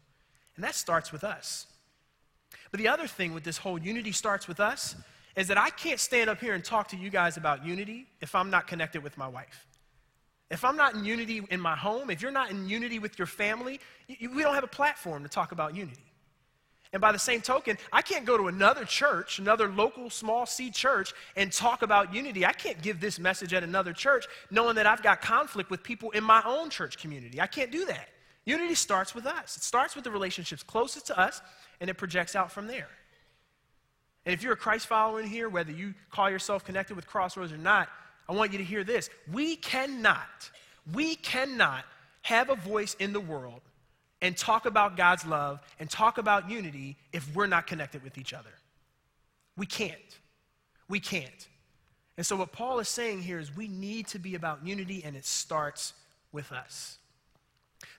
And 0.58 0.64
that 0.66 0.76
starts 0.76 1.14
with 1.14 1.24
us. 1.24 1.68
But 2.70 2.80
the 2.80 2.90
other 2.90 3.08
thing 3.08 3.34
with 3.34 3.44
this 3.44 3.58
whole 3.58 3.80
unity 3.80 4.12
starts 4.12 4.48
with 4.48 4.60
us 4.60 4.96
is 5.36 5.48
that 5.48 5.58
I 5.58 5.70
can't 5.70 6.00
stand 6.00 6.30
up 6.30 6.40
here 6.40 6.54
and 6.54 6.64
talk 6.64 6.90
to 6.90 6.98
you 6.98 7.10
guys 7.10 7.38
about 7.38 7.66
unity 7.66 8.08
if 8.20 8.36
I'm 8.36 8.50
not 8.50 8.68
connected 8.68 9.02
with 9.02 9.18
my 9.18 9.28
wife. 9.28 9.66
If 10.52 10.66
I'm 10.66 10.76
not 10.76 10.96
in 10.96 11.06
unity 11.06 11.42
in 11.50 11.62
my 11.62 11.78
home, 11.78 12.10
if 12.10 12.22
you're 12.22 12.30
not 12.30 12.52
in 12.52 12.68
unity 12.68 13.00
with 13.00 13.18
your 13.18 13.26
family, 13.26 13.80
you, 14.08 14.30
we 14.30 14.44
don't 14.44 14.54
have 14.54 14.66
a 14.66 14.68
platform 14.68 15.24
to 15.24 15.30
talk 15.30 15.54
about 15.54 15.74
unity. 15.76 16.04
And 16.92 17.00
by 17.00 17.14
the 17.14 17.20
same 17.20 17.40
token, 17.40 17.78
I 17.94 18.02
can't 18.02 18.26
go 18.26 18.38
to 18.38 18.50
another 18.50 18.84
church, 18.84 19.40
another 19.40 19.70
local 19.70 20.10
small 20.10 20.46
C 20.46 20.70
church, 20.70 21.14
and 21.38 21.54
talk 21.54 21.84
about 21.84 22.14
unity. 22.14 22.46
I 22.46 22.52
can't 22.52 22.82
give 22.82 23.00
this 23.00 23.18
message 23.18 23.54
at 23.54 23.64
another 23.64 23.94
church 23.94 24.26
knowing 24.50 24.76
that 24.76 24.86
I've 24.86 25.02
got 25.02 25.22
conflict 25.22 25.70
with 25.70 25.84
people 25.84 26.12
in 26.12 26.24
my 26.24 26.44
own 26.46 26.70
church 26.70 26.98
community. 26.98 27.40
I 27.40 27.48
can't 27.48 27.72
do 27.72 27.86
that. 27.86 28.10
Unity 28.44 28.76
starts 28.76 29.16
with 29.16 29.26
us, 29.26 29.56
it 29.56 29.64
starts 29.64 29.96
with 29.96 30.04
the 30.04 30.12
relationships 30.12 30.64
closest 30.64 31.08
to 31.08 31.18
us, 31.18 31.42
and 31.80 31.90
it 31.90 31.94
projects 31.94 32.36
out 32.36 32.52
from 32.52 32.68
there. 32.68 32.90
And 34.26 34.34
if 34.34 34.44
you're 34.44 34.54
a 34.54 34.58
Christ 34.58 34.88
follower 34.88 35.22
in 35.22 35.28
here, 35.28 35.48
whether 35.48 35.72
you 35.72 35.94
call 36.10 36.30
yourself 36.30 36.66
connected 36.66 36.96
with 36.96 37.08
Crossroads 37.08 37.54
or 37.54 37.58
not, 37.58 37.88
I 38.32 38.34
want 38.34 38.54
you 38.54 38.60
to 38.60 38.64
hear 38.64 38.86
this. 38.86 39.10
We 39.30 39.58
cannot, 39.58 40.50
we 40.94 41.16
cannot 41.16 41.84
have 42.22 42.50
a 42.50 42.56
voice 42.56 42.94
in 42.94 43.12
the 43.12 43.20
world 43.20 43.60
and 44.22 44.38
talk 44.38 44.66
about 44.66 44.96
God's 44.96 45.26
love 45.26 45.60
and 45.82 45.90
talk 45.90 46.18
about 46.18 46.50
unity 46.50 46.96
if 47.12 47.36
we're 47.36 47.48
not 47.48 47.68
connected 47.68 48.02
with 48.06 48.18
each 48.18 48.34
other. 48.34 48.54
We 49.58 49.66
can't. 49.66 50.00
We 50.88 51.02
can't. 51.02 51.50
And 52.16 52.26
so, 52.26 52.38
what 52.38 52.54
Paul 52.54 52.80
is 52.80 52.88
saying 52.88 53.22
here 53.22 53.38
is 53.38 53.54
we 53.54 53.68
need 53.68 54.08
to 54.08 54.20
be 54.20 54.36
about 54.36 54.66
unity, 54.66 55.04
and 55.04 55.18
it 55.18 55.26
starts 55.26 55.94
with 56.32 56.54
us. 56.54 57.00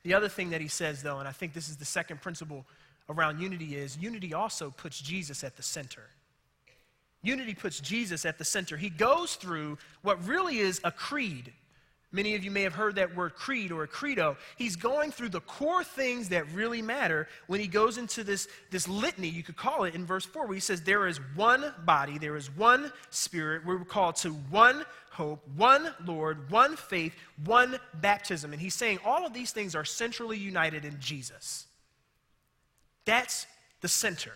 The 0.03 0.15
other 0.15 0.31
thing 0.31 0.49
that 0.51 0.63
he 0.63 0.69
says, 0.69 1.03
though, 1.03 1.19
and 1.19 1.29
I 1.29 1.33
think 1.33 1.53
this 1.53 1.69
is 1.69 1.77
the 1.77 1.85
second 1.85 2.23
principle 2.23 2.65
around 3.11 3.39
unity, 3.39 3.77
is 3.77 3.99
unity 3.99 4.33
also 4.33 4.71
puts 4.71 4.99
Jesus 4.99 5.45
at 5.45 5.57
the 5.57 5.63
center. 5.63 6.05
Unity 7.23 7.55
puts 7.55 7.81
Jesus 7.81 8.25
at 8.27 8.39
the 8.39 8.45
center. 8.45 8.77
He 8.77 8.91
goes 8.91 9.37
through 9.37 9.79
what 10.03 10.27
really 10.27 10.59
is 10.59 10.81
a 10.85 10.91
creed. 10.91 11.53
Many 12.15 12.35
of 12.35 12.45
you 12.45 12.51
may 12.51 12.63
have 12.63 12.75
heard 12.75 12.97
that 12.97 13.17
word 13.17 13.35
creed 13.35 13.73
or 13.73 13.85
a 13.85 13.89
credo. 13.89 14.37
He's 14.57 14.77
going 14.77 15.13
through 15.13 15.31
the 15.31 15.41
core 15.41 15.83
things 15.83 16.29
that 16.29 16.47
really 16.53 16.83
matter 16.83 17.27
when 17.47 17.59
he 17.59 17.67
goes 17.67 17.97
into 17.97 18.23
this, 18.23 18.49
this 18.71 18.87
litany, 18.87 19.29
you 19.29 19.43
could 19.43 19.57
call 19.57 19.85
it 19.85 19.95
in 19.95 20.05
verse 20.05 20.27
4, 20.27 20.47
where 20.47 20.55
he 20.55 20.61
says, 20.61 20.83
There 20.83 21.07
is 21.07 21.19
one 21.35 21.73
body, 21.87 22.19
there 22.19 22.37
is 22.37 22.55
one 22.55 22.93
spirit. 23.09 23.65
We're 23.65 23.83
called 23.85 24.17
to 24.17 24.31
one 24.51 24.85
hope, 25.11 25.41
one 25.57 25.95
Lord, 26.05 26.51
one 26.51 26.77
faith, 26.77 27.15
one 27.45 27.79
baptism. 27.95 28.53
And 28.53 28.61
he's 28.61 28.75
saying 28.75 28.99
all 29.07 29.25
of 29.25 29.33
these 29.33 29.53
things 29.53 29.75
are 29.75 29.85
centrally 29.85 30.37
united 30.37 30.85
in 30.85 31.01
Jesus. 31.01 31.67
That's 33.07 33.47
the 33.81 33.89
center. 33.89 34.33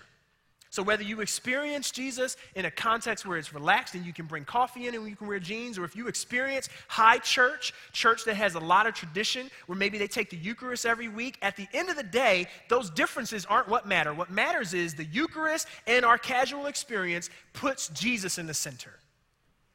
So, 0.77 0.83
whether 0.83 1.03
you 1.03 1.23
experience 1.23 1.91
Jesus 1.91 2.37
in 2.55 2.67
a 2.67 2.71
context 2.71 3.25
where 3.25 3.39
it's 3.39 3.55
relaxed 3.55 3.95
and 3.95 4.05
you 4.05 4.13
can 4.13 4.27
bring 4.27 4.45
coffee 4.45 4.89
in 4.89 4.95
and 4.95 5.09
you 5.09 5.17
can 5.17 5.27
wear 5.27 5.39
jeans, 5.39 5.79
or 5.79 5.87
if 5.87 5.97
you 5.97 6.07
experience 6.07 6.69
high 6.87 7.17
church, 7.17 7.73
church 7.95 8.27
that 8.27 8.35
has 8.35 8.57
a 8.57 8.61
lot 8.61 8.87
of 8.87 8.93
tradition, 8.93 9.51
where 9.69 9.79
maybe 9.79 9.97
they 9.97 10.07
take 10.07 10.29
the 10.29 10.37
Eucharist 10.37 10.85
every 10.85 11.09
week, 11.09 11.39
at 11.41 11.57
the 11.57 11.67
end 11.73 11.89
of 11.89 11.97
the 11.97 12.03
day, 12.03 12.45
those 12.69 12.91
differences 12.91 13.47
aren't 13.47 13.69
what 13.69 13.89
matter. 13.89 14.13
What 14.13 14.31
matters 14.31 14.75
is 14.75 14.95
the 14.95 15.07
Eucharist 15.07 15.67
and 15.87 16.05
our 16.05 16.19
casual 16.19 16.67
experience 16.67 17.31
puts 17.55 17.89
Jesus 17.89 18.37
in 18.37 18.47
the 18.47 18.53
center. 18.53 18.93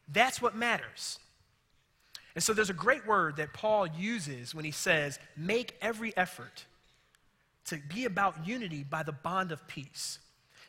That's 0.07 0.39
what 0.39 0.55
matters. 0.55 1.17
And 2.35 2.43
so, 2.43 2.53
there's 2.53 2.69
a 2.69 2.73
great 2.73 3.07
word 3.07 3.37
that 3.37 3.53
Paul 3.53 3.87
uses 3.87 4.53
when 4.53 4.65
he 4.65 4.71
says, 4.71 5.17
make 5.35 5.75
every 5.81 6.15
effort 6.15 6.65
to 7.65 7.79
be 7.91 8.05
about 8.05 8.45
unity 8.45 8.83
by 8.83 9.01
the 9.01 9.13
bond 9.13 9.51
of 9.51 9.67
peace. 9.67 10.19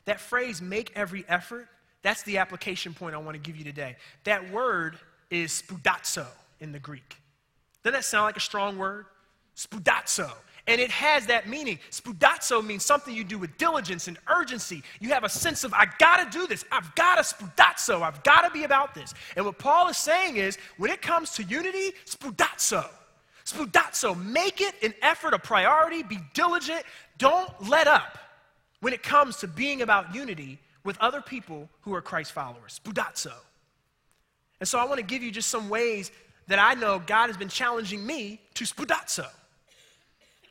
That 0.05 0.21
phrase, 0.21 0.61
make 0.61 0.93
every 0.95 1.25
effort, 1.29 1.69
that's 2.03 2.23
the 2.25 2.39
application 2.39 2.95
point 2.95 3.15
I 3.15 3.19
want 3.19 3.35
to 3.35 3.41
give 3.41 3.57
you 3.57 3.65
today. 3.65 3.97
That 4.25 4.51
word 4.51 4.99
is 5.31 5.63
spoudazo 5.63 6.27
in 6.61 6.73
the 6.73 6.79
Greek. 6.79 7.17
Doesn't 7.83 7.95
that 7.95 8.05
sound 8.05 8.25
like 8.25 8.37
a 8.37 8.41
strong 8.41 8.77
word? 8.77 9.07
Spoudazo. 9.57 10.31
And 10.69 10.81
it 10.81 10.91
has 10.91 11.27
that 11.27 11.49
meaning. 11.49 11.79
Spoudazo 11.91 12.65
means 12.65 12.85
something 12.85 13.15
you 13.15 13.25
do 13.25 13.39
with 13.39 13.57
diligence 13.59 14.07
and 14.07 14.17
urgency. 14.29 14.83
You 15.01 15.09
have 15.11 15.25
a 15.25 15.29
sense 15.29 15.65
of, 15.65 15.75
I 15.75 15.87
gotta 15.99 16.31
do 16.31 16.47
this. 16.47 16.65
I've 16.71 16.95
gotta 16.95 17.23
spoudazo. 17.23 18.03
I've 18.03 18.23
gotta 18.23 18.51
be 18.51 18.63
about 18.63 18.95
this. 18.95 19.13
And 19.37 19.45
what 19.45 19.59
Paul 19.59 19.89
is 19.89 19.97
saying 19.97 20.37
is, 20.37 20.59
when 20.77 20.91
it 20.91 21.03
comes 21.03 21.31
to 21.33 21.43
unity, 21.43 21.93
spoudazo. 22.07 22.89
Spoudazo. 23.45 24.15
Make 24.25 24.61
it 24.61 24.75
an 24.83 24.95
effort, 25.03 25.35
a 25.35 25.39
priority. 25.39 26.05
Be 26.05 26.21
diligent. 26.33 26.85
Don't 27.19 27.51
let 27.69 27.89
up 27.89 28.19
when 28.83 28.93
it 28.93 29.03
comes 29.05 29.37
to 29.37 29.47
being 29.47 29.81
about 29.81 30.13
unity 30.13 30.59
with 30.83 30.99
other 30.99 31.21
people 31.21 31.69
who 31.83 31.95
are 31.95 32.03
Christ 32.03 32.33
followers. 32.33 32.81
Spoudazo. 32.85 33.33
And 34.59 34.69
so 34.69 34.77
I 34.77 34.85
want 34.85 34.99
to 34.99 35.07
give 35.07 35.23
you 35.23 35.31
just 35.31 35.51
some 35.51 35.69
ways 35.69 36.11
that 36.49 36.59
I 36.59 36.75
know 36.75 36.99
God 36.99 37.29
has 37.29 37.37
been 37.37 37.49
challenging 37.49 38.05
me 38.05 38.41
to 38.55 38.65
spoudazo. 38.65 39.29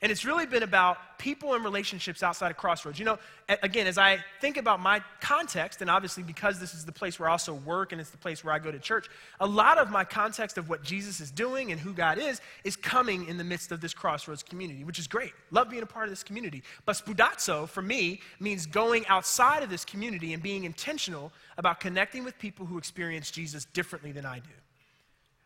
And 0.04 0.12
it's 0.12 0.26
really 0.26 0.47
been 0.47 0.64
about 0.64 0.97
people 1.20 1.54
and 1.54 1.64
relationships 1.64 2.24
outside 2.24 2.49
of 2.49 2.58
Crossroads. 2.58 2.97
You 2.97 3.06
know, 3.06 3.20
again, 3.62 3.86
as 3.86 3.99
I 3.99 4.18
think 4.39 4.58
about 4.58 4.80
my 4.80 4.99
context, 5.20 5.82
and 5.82 5.91
obviously 5.91 6.24
because 6.24 6.60
this 6.60 6.74
is 6.74 6.86
the 6.86 6.91
place 6.91 7.20
where 7.20 7.30
I 7.30 7.34
also 7.34 7.54
work 7.54 7.91
and 7.91 8.02
it's 8.02 8.10
the 8.10 8.18
place 8.18 8.43
where 8.43 8.52
I 8.52 8.58
go 8.58 8.72
to 8.72 8.80
church, 8.80 9.08
a 9.39 9.45
lot 9.45 9.78
of 9.78 9.91
my 9.91 10.04
context 10.04 10.58
of 10.58 10.70
what 10.70 10.82
Jesus 10.82 11.20
is 11.20 11.30
doing 11.30 11.72
and 11.72 11.80
who 11.80 11.93
God 11.93 12.18
is 12.18 12.41
is 12.64 12.76
coming 12.76 13.28
in 13.28 13.38
the 13.38 13.43
midst 13.43 13.72
of 13.72 13.80
this 13.80 13.93
Crossroads 13.93 14.41
community, 14.41 14.84
which 14.84 14.97
is 14.97 15.06
great. 15.06 15.34
Love 15.52 15.70
being 15.70 15.84
a 15.84 15.86
part 15.86 16.06
of 16.06 16.10
this 16.10 16.24
community. 16.24 16.64
But 16.86 16.95
spoudazo, 16.95 17.70
for 17.70 17.84
me, 17.84 18.22
means 18.39 18.66
going 18.66 19.06
outside 19.06 19.62
of 19.62 19.70
this 19.70 19.86
community 19.86 20.34
and 20.34 20.41
being 20.41 20.64
intentional 20.64 21.32
about 21.60 21.80
connecting 21.80 22.24
with 22.24 22.39
people 22.39 22.66
who 22.66 22.80
experience 22.80 23.30
Jesus 23.30 23.66
differently 23.66 24.12
than 24.12 24.26
I 24.26 24.39
do. 24.39 24.49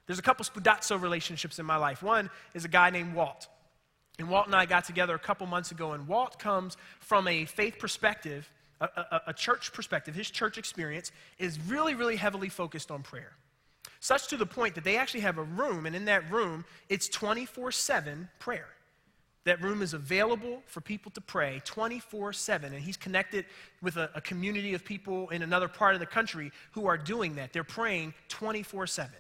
There's 0.08 0.20
a 0.20 0.22
couple 0.22 0.46
spoudazo 0.46 1.02
relationships 1.02 1.60
in 1.60 1.66
my 1.66 1.76
life. 1.76 2.02
One 2.02 2.30
is 2.54 2.64
a 2.64 2.70
guy 2.70 2.90
named 2.90 3.16
Walt. 3.16 3.50
And 4.18 4.30
Walt 4.30 4.48
and 4.48 4.56
I 4.56 4.66
got 4.66 4.86
together 4.86 5.14
a 5.16 5.20
couple 5.20 5.46
months 5.48 5.72
ago, 5.72 5.92
and 5.92 6.08
Walt 6.08 6.40
comes 6.40 6.78
from 7.00 7.28
a 7.28 7.46
faith 7.46 7.80
perspective, 7.80 8.50
a, 8.80 8.86
a, 8.86 9.22
a, 9.28 9.34
church 9.34 9.74
perspective. 9.74 10.16
His 10.16 10.30
church 10.30 10.58
experience 10.58 11.12
is 11.38 11.60
really, 11.60 11.96
really 11.96 12.16
heavily 12.16 12.50
focused 12.50 12.92
on 12.92 13.04
prayer. 13.04 13.34
Such 14.00 14.28
to 14.28 14.38
the 14.38 14.46
point 14.46 14.76
that 14.76 14.84
they 14.84 14.98
actually 14.98 15.22
have 15.22 15.38
a 15.38 15.44
room, 15.44 15.86
and 15.86 15.96
in 15.96 16.06
that 16.06 16.30
room, 16.32 16.66
it's 16.90 17.10
24 17.10 17.72
7 17.72 18.30
prayer. 18.40 18.68
That 19.46 19.62
room 19.62 19.84
is 19.84 19.94
available 19.94 20.64
for 20.66 20.82
people 20.82 21.12
to 21.12 21.22
pray 21.22 21.62
24 21.66 22.34
7. 22.34 22.74
And 22.74 22.84
he's 22.84 22.98
connected 22.98 23.46
with 23.82 23.96
a, 23.98 24.10
a 24.16 24.22
community 24.22 24.74
of 24.74 24.84
people 24.84 25.30
in 25.30 25.44
another 25.44 25.68
part 25.68 25.94
of 25.94 26.00
the 26.00 26.08
country 26.08 26.52
who 26.72 26.88
are 26.88 26.98
doing 26.98 27.36
that. 27.36 27.54
They're 27.54 27.64
praying 27.64 28.16
24 28.28 28.88
7. 28.88 29.12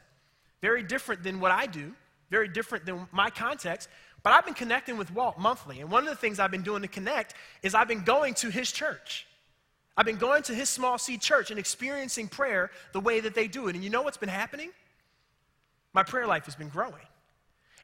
Very 0.62 0.82
different 0.82 1.22
than 1.22 1.40
what 1.40 1.52
I 1.52 1.68
do, 1.68 1.94
very 2.32 2.48
different 2.48 2.86
than 2.86 3.08
my 3.12 3.30
context, 3.30 3.88
but 4.26 4.34
I've 4.34 4.44
been 4.44 4.56
connecting 4.56 4.98
with 4.98 5.14
Walt 5.14 5.38
monthly, 5.38 5.82
and 5.82 5.92
one 5.92 6.02
of 6.02 6.10
the 6.10 6.16
things 6.16 6.40
I've 6.40 6.50
been 6.50 6.64
doing 6.64 6.82
to 6.82 6.88
connect 6.88 7.36
is 7.62 7.76
I've 7.76 7.88
been 7.88 8.04
going 8.04 8.34
to 8.34 8.50
his 8.50 8.72
church. 8.72 9.28
I've 9.96 10.08
been 10.08 10.18
going 10.18 10.42
to 10.44 10.56
his 10.56 10.68
small 10.68 10.98
C 10.98 11.20
church 11.20 11.52
and 11.52 11.60
experiencing 11.60 12.28
prayer 12.28 12.72
the 12.92 13.00
way 13.00 13.20
that 13.20 13.36
they 13.36 13.48
do 13.48 13.68
it. 13.68 13.76
And 13.76 13.84
you 13.84 13.92
know 13.92 14.02
what's 14.02 14.18
been 14.18 14.28
happening? 14.28 14.72
My 15.94 16.02
prayer 16.02 16.26
life 16.26 16.46
has 16.46 16.56
been 16.56 16.70
growing. 16.70 17.06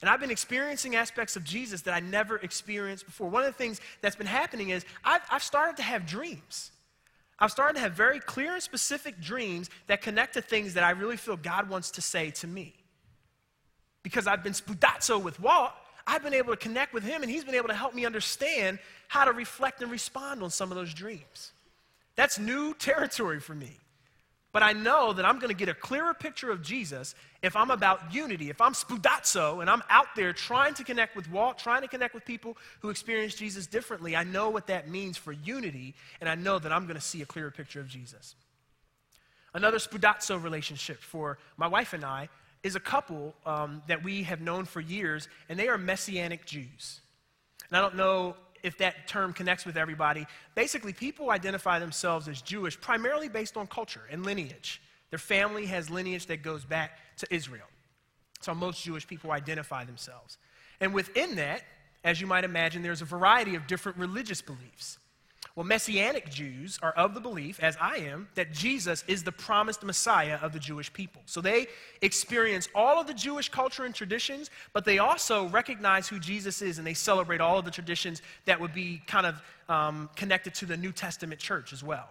And 0.01 0.09
I've 0.09 0.19
been 0.19 0.31
experiencing 0.31 0.95
aspects 0.95 1.35
of 1.35 1.43
Jesus 1.43 1.83
that 1.83 1.93
I 1.93 1.99
never 1.99 2.37
experienced 2.37 3.05
before. 3.05 3.29
One 3.29 3.43
of 3.43 3.47
the 3.47 3.57
things 3.57 3.79
that's 4.01 4.15
been 4.15 4.25
happening 4.25 4.69
is 4.69 4.83
I've, 5.05 5.21
I've 5.29 5.43
started 5.43 5.77
to 5.77 5.83
have 5.83 6.07
dreams. 6.07 6.71
I've 7.37 7.51
started 7.51 7.75
to 7.75 7.81
have 7.81 7.93
very 7.93 8.19
clear 8.19 8.55
and 8.55 8.63
specific 8.63 9.21
dreams 9.21 9.69
that 9.85 10.01
connect 10.01 10.33
to 10.33 10.41
things 10.41 10.73
that 10.73 10.83
I 10.83 10.89
really 10.89 11.17
feel 11.17 11.37
God 11.37 11.69
wants 11.69 11.91
to 11.91 12.01
say 12.01 12.31
to 12.31 12.47
me. 12.47 12.73
Because 14.01 14.25
I've 14.25 14.43
been 14.43 14.53
spoudazo 14.53 15.21
with 15.21 15.39
Walt, 15.39 15.73
I've 16.11 16.23
been 16.23 16.33
able 16.33 16.51
to 16.51 16.57
connect 16.57 16.93
with 16.93 17.03
him, 17.03 17.21
and 17.21 17.31
he's 17.31 17.45
been 17.45 17.55
able 17.55 17.69
to 17.69 17.73
help 17.73 17.95
me 17.95 18.05
understand 18.05 18.79
how 19.07 19.23
to 19.23 19.31
reflect 19.31 19.81
and 19.81 19.89
respond 19.89 20.43
on 20.43 20.49
some 20.49 20.69
of 20.69 20.75
those 20.75 20.93
dreams. 20.93 21.53
That's 22.17 22.37
new 22.37 22.73
territory 22.73 23.39
for 23.39 23.55
me. 23.55 23.77
But 24.51 24.61
I 24.61 24.73
know 24.73 25.13
that 25.13 25.23
I'm 25.23 25.39
going 25.39 25.51
to 25.51 25.57
get 25.57 25.69
a 25.69 25.73
clearer 25.73 26.13
picture 26.13 26.51
of 26.51 26.61
Jesus 26.61 27.15
if 27.41 27.55
I'm 27.55 27.71
about 27.71 28.13
unity. 28.13 28.49
If 28.49 28.59
I'm 28.59 28.73
spoudazo 28.73 29.61
and 29.61 29.69
I'm 29.69 29.81
out 29.89 30.07
there 30.17 30.33
trying 30.33 30.73
to 30.73 30.83
connect 30.83 31.15
with 31.15 31.31
Walt, 31.31 31.57
trying 31.57 31.81
to 31.83 31.87
connect 31.87 32.13
with 32.13 32.25
people 32.25 32.57
who 32.81 32.89
experience 32.89 33.35
Jesus 33.35 33.65
differently, 33.65 34.13
I 34.13 34.25
know 34.25 34.49
what 34.49 34.67
that 34.67 34.89
means 34.89 35.15
for 35.15 35.31
unity, 35.31 35.95
and 36.19 36.29
I 36.29 36.35
know 36.35 36.59
that 36.59 36.73
I'm 36.73 36.87
going 36.87 36.99
to 36.99 37.01
see 37.01 37.21
a 37.21 37.25
clearer 37.25 37.51
picture 37.51 37.79
of 37.79 37.87
Jesus. 37.87 38.35
Another 39.53 39.77
spoudazo 39.77 40.43
relationship 40.43 40.99
for 40.99 41.37
my 41.55 41.67
wife 41.67 41.93
and 41.93 42.03
I 42.03 42.27
is 42.63 42.75
a 42.75 42.79
couple 42.79 43.33
um, 43.45 43.81
that 43.87 44.03
we 44.03 44.23
have 44.23 44.41
known 44.41 44.65
for 44.65 44.79
years, 44.79 45.27
and 45.49 45.57
they 45.57 45.67
are 45.67 45.77
Messianic 45.77 46.45
Jews. 46.45 47.01
And 47.69 47.77
I 47.77 47.81
don't 47.81 47.95
know 47.95 48.35
if 48.63 48.77
that 48.77 49.07
term 49.07 49.33
connects 49.33 49.65
with 49.65 49.77
everybody. 49.77 50.27
Basically, 50.55 50.93
people 50.93 51.31
identify 51.31 51.79
themselves 51.79 52.27
as 52.27 52.41
Jewish 52.41 52.79
primarily 52.79 53.29
based 53.29 53.57
on 53.57 53.67
culture 53.67 54.03
and 54.11 54.23
lineage. 54.23 54.81
Their 55.09 55.19
family 55.19 55.65
has 55.65 55.89
lineage 55.89 56.27
that 56.27 56.43
goes 56.43 56.63
back 56.63 56.99
to 57.17 57.27
Israel. 57.33 57.65
So 58.39 58.53
most 58.53 58.83
Jewish 58.83 59.07
people 59.07 59.31
identify 59.31 59.83
themselves. 59.83 60.37
And 60.79 60.93
within 60.93 61.35
that, 61.35 61.63
as 62.03 62.19
you 62.19 62.27
might 62.27 62.43
imagine, 62.43 62.81
there's 62.81 63.01
a 63.01 63.05
variety 63.05 63.55
of 63.55 63.67
different 63.67 63.97
religious 63.97 64.41
beliefs. 64.41 64.97
Well, 65.55 65.65
Messianic 65.65 66.29
Jews 66.29 66.79
are 66.81 66.93
of 66.93 67.13
the 67.13 67.19
belief, 67.19 67.59
as 67.61 67.75
I 67.79 67.97
am, 67.97 68.29
that 68.35 68.53
Jesus 68.53 69.03
is 69.07 69.23
the 69.23 69.33
promised 69.33 69.83
Messiah 69.83 70.39
of 70.41 70.53
the 70.53 70.59
Jewish 70.59 70.91
people. 70.93 71.21
So 71.25 71.41
they 71.41 71.67
experience 72.01 72.69
all 72.73 73.01
of 73.01 73.07
the 73.07 73.13
Jewish 73.13 73.49
culture 73.49 73.83
and 73.83 73.93
traditions, 73.93 74.49
but 74.71 74.85
they 74.85 74.99
also 74.99 75.49
recognize 75.49 76.07
who 76.07 76.19
Jesus 76.19 76.61
is 76.61 76.77
and 76.77 76.87
they 76.87 76.93
celebrate 76.93 77.41
all 77.41 77.59
of 77.59 77.65
the 77.65 77.71
traditions 77.71 78.21
that 78.45 78.59
would 78.61 78.73
be 78.73 79.01
kind 79.07 79.25
of 79.25 79.41
um, 79.67 80.09
connected 80.15 80.53
to 80.55 80.65
the 80.65 80.77
New 80.77 80.93
Testament 80.93 81.41
church 81.41 81.73
as 81.73 81.83
well. 81.83 82.09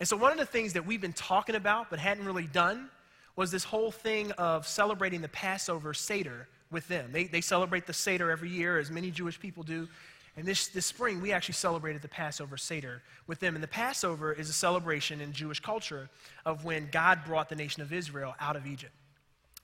And 0.00 0.08
so, 0.08 0.16
one 0.16 0.32
of 0.32 0.38
the 0.38 0.46
things 0.46 0.72
that 0.74 0.84
we've 0.84 1.00
been 1.00 1.12
talking 1.12 1.54
about 1.54 1.90
but 1.90 1.98
hadn't 1.98 2.24
really 2.24 2.46
done 2.46 2.90
was 3.34 3.50
this 3.50 3.64
whole 3.64 3.90
thing 3.90 4.32
of 4.32 4.66
celebrating 4.66 5.20
the 5.20 5.28
Passover 5.28 5.92
Seder 5.92 6.48
with 6.70 6.88
them. 6.88 7.10
They, 7.12 7.24
they 7.24 7.40
celebrate 7.40 7.86
the 7.86 7.92
Seder 7.92 8.30
every 8.30 8.50
year, 8.50 8.78
as 8.78 8.90
many 8.90 9.10
Jewish 9.10 9.38
people 9.38 9.62
do. 9.62 9.88
And 10.36 10.46
this, 10.46 10.68
this 10.68 10.84
spring, 10.84 11.22
we 11.22 11.32
actually 11.32 11.54
celebrated 11.54 12.02
the 12.02 12.08
Passover 12.08 12.56
Seder 12.56 13.02
with 13.26 13.40
them. 13.40 13.54
And 13.54 13.62
the 13.62 13.68
Passover 13.68 14.32
is 14.32 14.50
a 14.50 14.52
celebration 14.52 15.20
in 15.20 15.32
Jewish 15.32 15.60
culture 15.60 16.10
of 16.44 16.64
when 16.64 16.88
God 16.92 17.20
brought 17.24 17.48
the 17.48 17.56
nation 17.56 17.82
of 17.82 17.92
Israel 17.92 18.34
out 18.38 18.54
of 18.54 18.66
Egypt. 18.66 18.92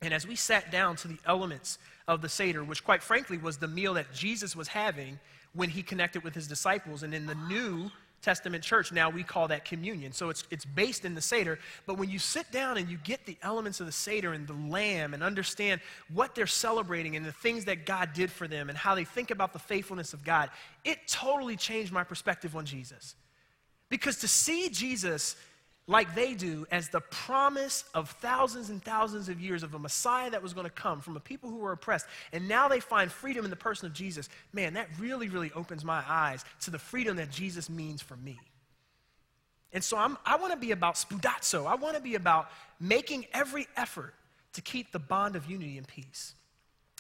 And 0.01 0.12
as 0.14 0.27
we 0.27 0.35
sat 0.35 0.73
down 0.73 0.97
to 0.97 1.09
the 1.09 1.18
elements 1.27 1.79
of 2.09 2.23
the 2.23 2.29
Seder, 2.29 2.64
which 2.64 2.85
quite 2.85 3.03
frankly 3.03 3.39
was 3.39 3.59
the 3.59 3.68
meal 3.68 3.95
that 3.95 4.12
Jesus 4.12 4.57
was 4.57 4.68
having 4.68 5.20
when 5.55 5.68
he 5.68 5.83
connected 5.83 6.25
with 6.25 6.35
his 6.35 6.49
disciples, 6.49 7.03
and 7.03 7.14
in 7.14 7.27
the 7.27 7.35
New 7.35 7.91
Testament 8.23 8.62
church, 8.62 8.93
now 8.93 9.11
we 9.11 9.25
call 9.25 9.49
that 9.49 9.64
communion. 9.64 10.12
So 10.12 10.31
it's, 10.31 10.45
it's 10.51 10.64
based 10.64 11.05
in 11.05 11.14
the 11.14 11.20
Seder. 11.20 11.59
But 11.87 11.99
when 11.99 12.09
you 12.09 12.20
sit 12.20 12.51
down 12.53 12.79
and 12.79 12.89
you 12.89 12.97
get 12.99 13.27
the 13.27 13.37
elements 13.43 13.81
of 13.81 13.87
the 13.87 13.93
Seder 13.93 14.33
and 14.33 14.47
the 14.47 14.53
lamb 14.53 15.12
and 15.12 15.23
understand 15.23 15.81
what 16.12 16.35
they're 16.35 16.47
celebrating 16.47 17.16
and 17.16 17.27
the 17.27 17.33
things 17.33 17.64
that 17.64 17.85
God 17.85 18.12
did 18.14 18.31
for 18.31 18.47
them 18.47 18.68
and 18.68 18.79
how 18.79 18.95
they 18.95 19.05
think 19.05 19.33
about 19.33 19.53
the 19.53 19.59
faithfulness 19.59 20.12
of 20.12 20.25
God, 20.25 20.51
it 20.85 20.99
totally 21.09 21.57
changed 21.57 21.93
my 21.93 22.05
perspective 22.05 22.55
on 22.55 22.64
Jesus. 22.64 23.16
Because 23.89 24.18
to 24.18 24.29
see 24.29 24.68
Jesus 24.68 25.37
like 25.89 26.14
they 26.14 26.35
do 26.35 26.66
as 26.70 26.89
the 26.89 27.01
promise 27.01 27.85
of 27.93 28.11
thousands 28.11 28.70
and 28.70 28.83
thousands 28.83 29.28
of 29.28 29.41
years 29.41 29.62
of 29.62 29.74
a 29.74 29.78
Messiah 29.78 30.30
that 30.30 30.43
was 30.43 30.55
going 30.55 30.66
to 30.66 30.70
come 30.70 31.01
from 31.01 31.16
a 31.16 31.20
people 31.20 31.51
who 31.51 31.57
were 31.57 31.72
oppressed, 31.72 32.07
and 32.33 32.49
now 32.49 32.68
they 32.68 32.80
find 32.80 33.11
freedom 33.11 33.45
in 33.45 33.51
the 33.51 33.57
person 33.57 33.87
of 33.87 33.93
Jesus, 33.93 34.28
man, 34.53 34.74
that 34.74 34.89
really, 34.99 35.28
really 35.28 35.51
opens 35.55 35.85
my 35.85 36.03
eyes 36.09 36.45
to 36.61 36.70
the 36.70 36.78
freedom 36.78 37.16
that 37.16 37.30
Jesus 37.30 37.68
means 37.68 38.01
for 38.01 38.16
me. 38.16 38.39
And 39.72 39.83
so 39.83 39.97
I'm, 39.97 40.18
I 40.24 40.37
want 40.37 40.53
to 40.53 40.59
be 40.59 40.70
about 40.70 40.95
spoudazo. 40.95 41.66
I 41.66 41.74
want 41.74 41.97
to 41.97 42.03
be 42.03 42.14
about 42.14 42.51
making 42.78 43.26
every 43.33 43.66
effort 43.76 44.14
to 44.53 44.61
keep 44.61 44.93
the 44.93 44.99
bond 44.99 45.35
of 45.35 45.51
unity 45.51 45.78
and 45.78 45.89
peace. 45.89 46.35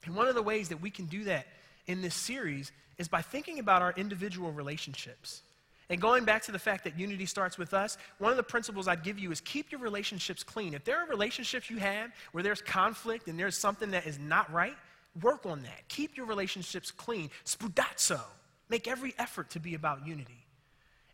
And 0.04 0.16
one 0.16 0.26
of 0.26 0.34
the 0.34 0.42
ways 0.42 0.70
that 0.70 0.80
we 0.80 0.90
can 0.90 1.06
do 1.06 1.24
that 1.24 1.46
in 1.86 2.00
this 2.00 2.14
series 2.14 2.72
is 2.98 3.08
by 3.08 3.22
thinking 3.22 3.58
about 3.58 3.82
our 3.82 3.92
individual 3.92 4.52
relationships. 4.52 5.42
And 5.88 6.00
going 6.00 6.24
back 6.24 6.42
to 6.44 6.52
the 6.52 6.58
fact 6.58 6.84
that 6.84 6.98
unity 6.98 7.26
starts 7.26 7.58
with 7.58 7.74
us, 7.74 7.98
one 8.18 8.30
of 8.30 8.36
the 8.36 8.42
principles 8.42 8.88
I'd 8.88 9.02
give 9.02 9.18
you 9.18 9.30
is 9.30 9.40
keep 9.40 9.70
your 9.72 9.80
relationships 9.80 10.42
clean. 10.42 10.74
If 10.74 10.84
there 10.84 10.98
are 10.98 11.06
relationships 11.06 11.68
you 11.68 11.78
have 11.78 12.10
where 12.32 12.42
there's 12.42 12.62
conflict 12.62 13.28
and 13.28 13.38
there's 13.38 13.56
something 13.56 13.90
that 13.90 14.06
is 14.06 14.18
not 14.18 14.50
right, 14.52 14.76
work 15.20 15.44
on 15.44 15.62
that. 15.62 15.88
Keep 15.88 16.16
your 16.16 16.26
relationships 16.26 16.90
clean. 16.90 17.30
Spoudazo. 17.44 18.20
Make 18.68 18.88
every 18.88 19.14
effort 19.18 19.50
to 19.50 19.60
be 19.60 19.74
about 19.74 20.06
unity. 20.06 20.46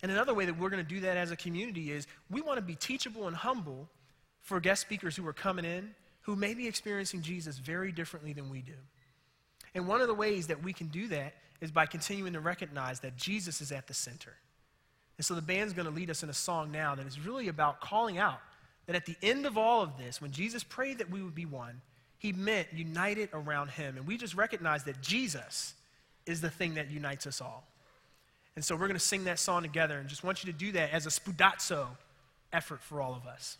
And 0.02 0.12
another 0.12 0.34
way 0.34 0.44
that 0.44 0.56
we're 0.56 0.70
going 0.70 0.84
to 0.84 0.88
do 0.88 1.00
that 1.00 1.16
as 1.16 1.32
a 1.32 1.36
community 1.36 1.90
is 1.90 2.06
we 2.30 2.40
want 2.40 2.58
to 2.58 2.62
be 2.62 2.76
teachable 2.76 3.26
and 3.26 3.34
humble 3.34 3.88
for 4.42 4.60
guest 4.60 4.82
speakers 4.82 5.16
who 5.16 5.26
are 5.26 5.32
coming 5.32 5.64
in 5.64 5.92
who 6.28 6.36
may 6.36 6.52
be 6.52 6.68
experiencing 6.68 7.22
Jesus 7.22 7.56
very 7.56 7.90
differently 7.90 8.34
than 8.34 8.50
we 8.50 8.60
do. 8.60 8.74
And 9.74 9.88
one 9.88 10.02
of 10.02 10.08
the 10.08 10.14
ways 10.14 10.48
that 10.48 10.62
we 10.62 10.74
can 10.74 10.88
do 10.88 11.08
that 11.08 11.32
is 11.62 11.70
by 11.70 11.86
continuing 11.86 12.34
to 12.34 12.40
recognize 12.40 13.00
that 13.00 13.16
Jesus 13.16 13.62
is 13.62 13.72
at 13.72 13.86
the 13.86 13.94
center. 13.94 14.34
And 15.18 15.24
so 15.24 15.34
the 15.34 15.42
band's 15.42 15.72
going 15.74 15.86
to 15.86 15.94
lead 15.94 16.10
us 16.10 16.22
in 16.22 16.30
a 16.30 16.34
song 16.34 16.72
now 16.72 16.94
that 16.94 17.06
is 17.06 17.20
really 17.20 17.48
about 17.48 17.80
calling 17.80 18.18
out 18.18 18.40
that 18.86 18.96
at 18.96 19.04
the 19.04 19.16
end 19.22 19.44
of 19.44 19.58
all 19.58 19.82
of 19.82 19.98
this, 19.98 20.22
when 20.22 20.30
Jesus 20.30 20.64
prayed 20.64 20.98
that 20.98 21.10
we 21.10 21.22
would 21.22 21.34
be 21.34 21.44
one, 21.44 21.82
he 22.18 22.32
meant 22.32 22.68
united 22.72 23.28
around 23.32 23.70
him. 23.70 23.96
And 23.96 24.06
we 24.06 24.16
just 24.16 24.34
recognize 24.34 24.84
that 24.84 25.00
Jesus 25.02 25.74
is 26.24 26.40
the 26.40 26.50
thing 26.50 26.74
that 26.74 26.90
unites 26.90 27.26
us 27.26 27.40
all. 27.40 27.64
And 28.56 28.64
so 28.64 28.74
we're 28.74 28.88
going 28.88 28.94
to 28.94 28.98
sing 28.98 29.24
that 29.24 29.38
song 29.38 29.62
together 29.62 29.98
and 29.98 30.08
just 30.08 30.24
want 30.24 30.44
you 30.44 30.52
to 30.52 30.58
do 30.58 30.72
that 30.72 30.90
as 30.90 31.06
a 31.06 31.10
spoudazo 31.10 31.86
effort 32.52 32.80
for 32.80 33.00
all 33.00 33.14
of 33.14 33.26
us. 33.26 33.58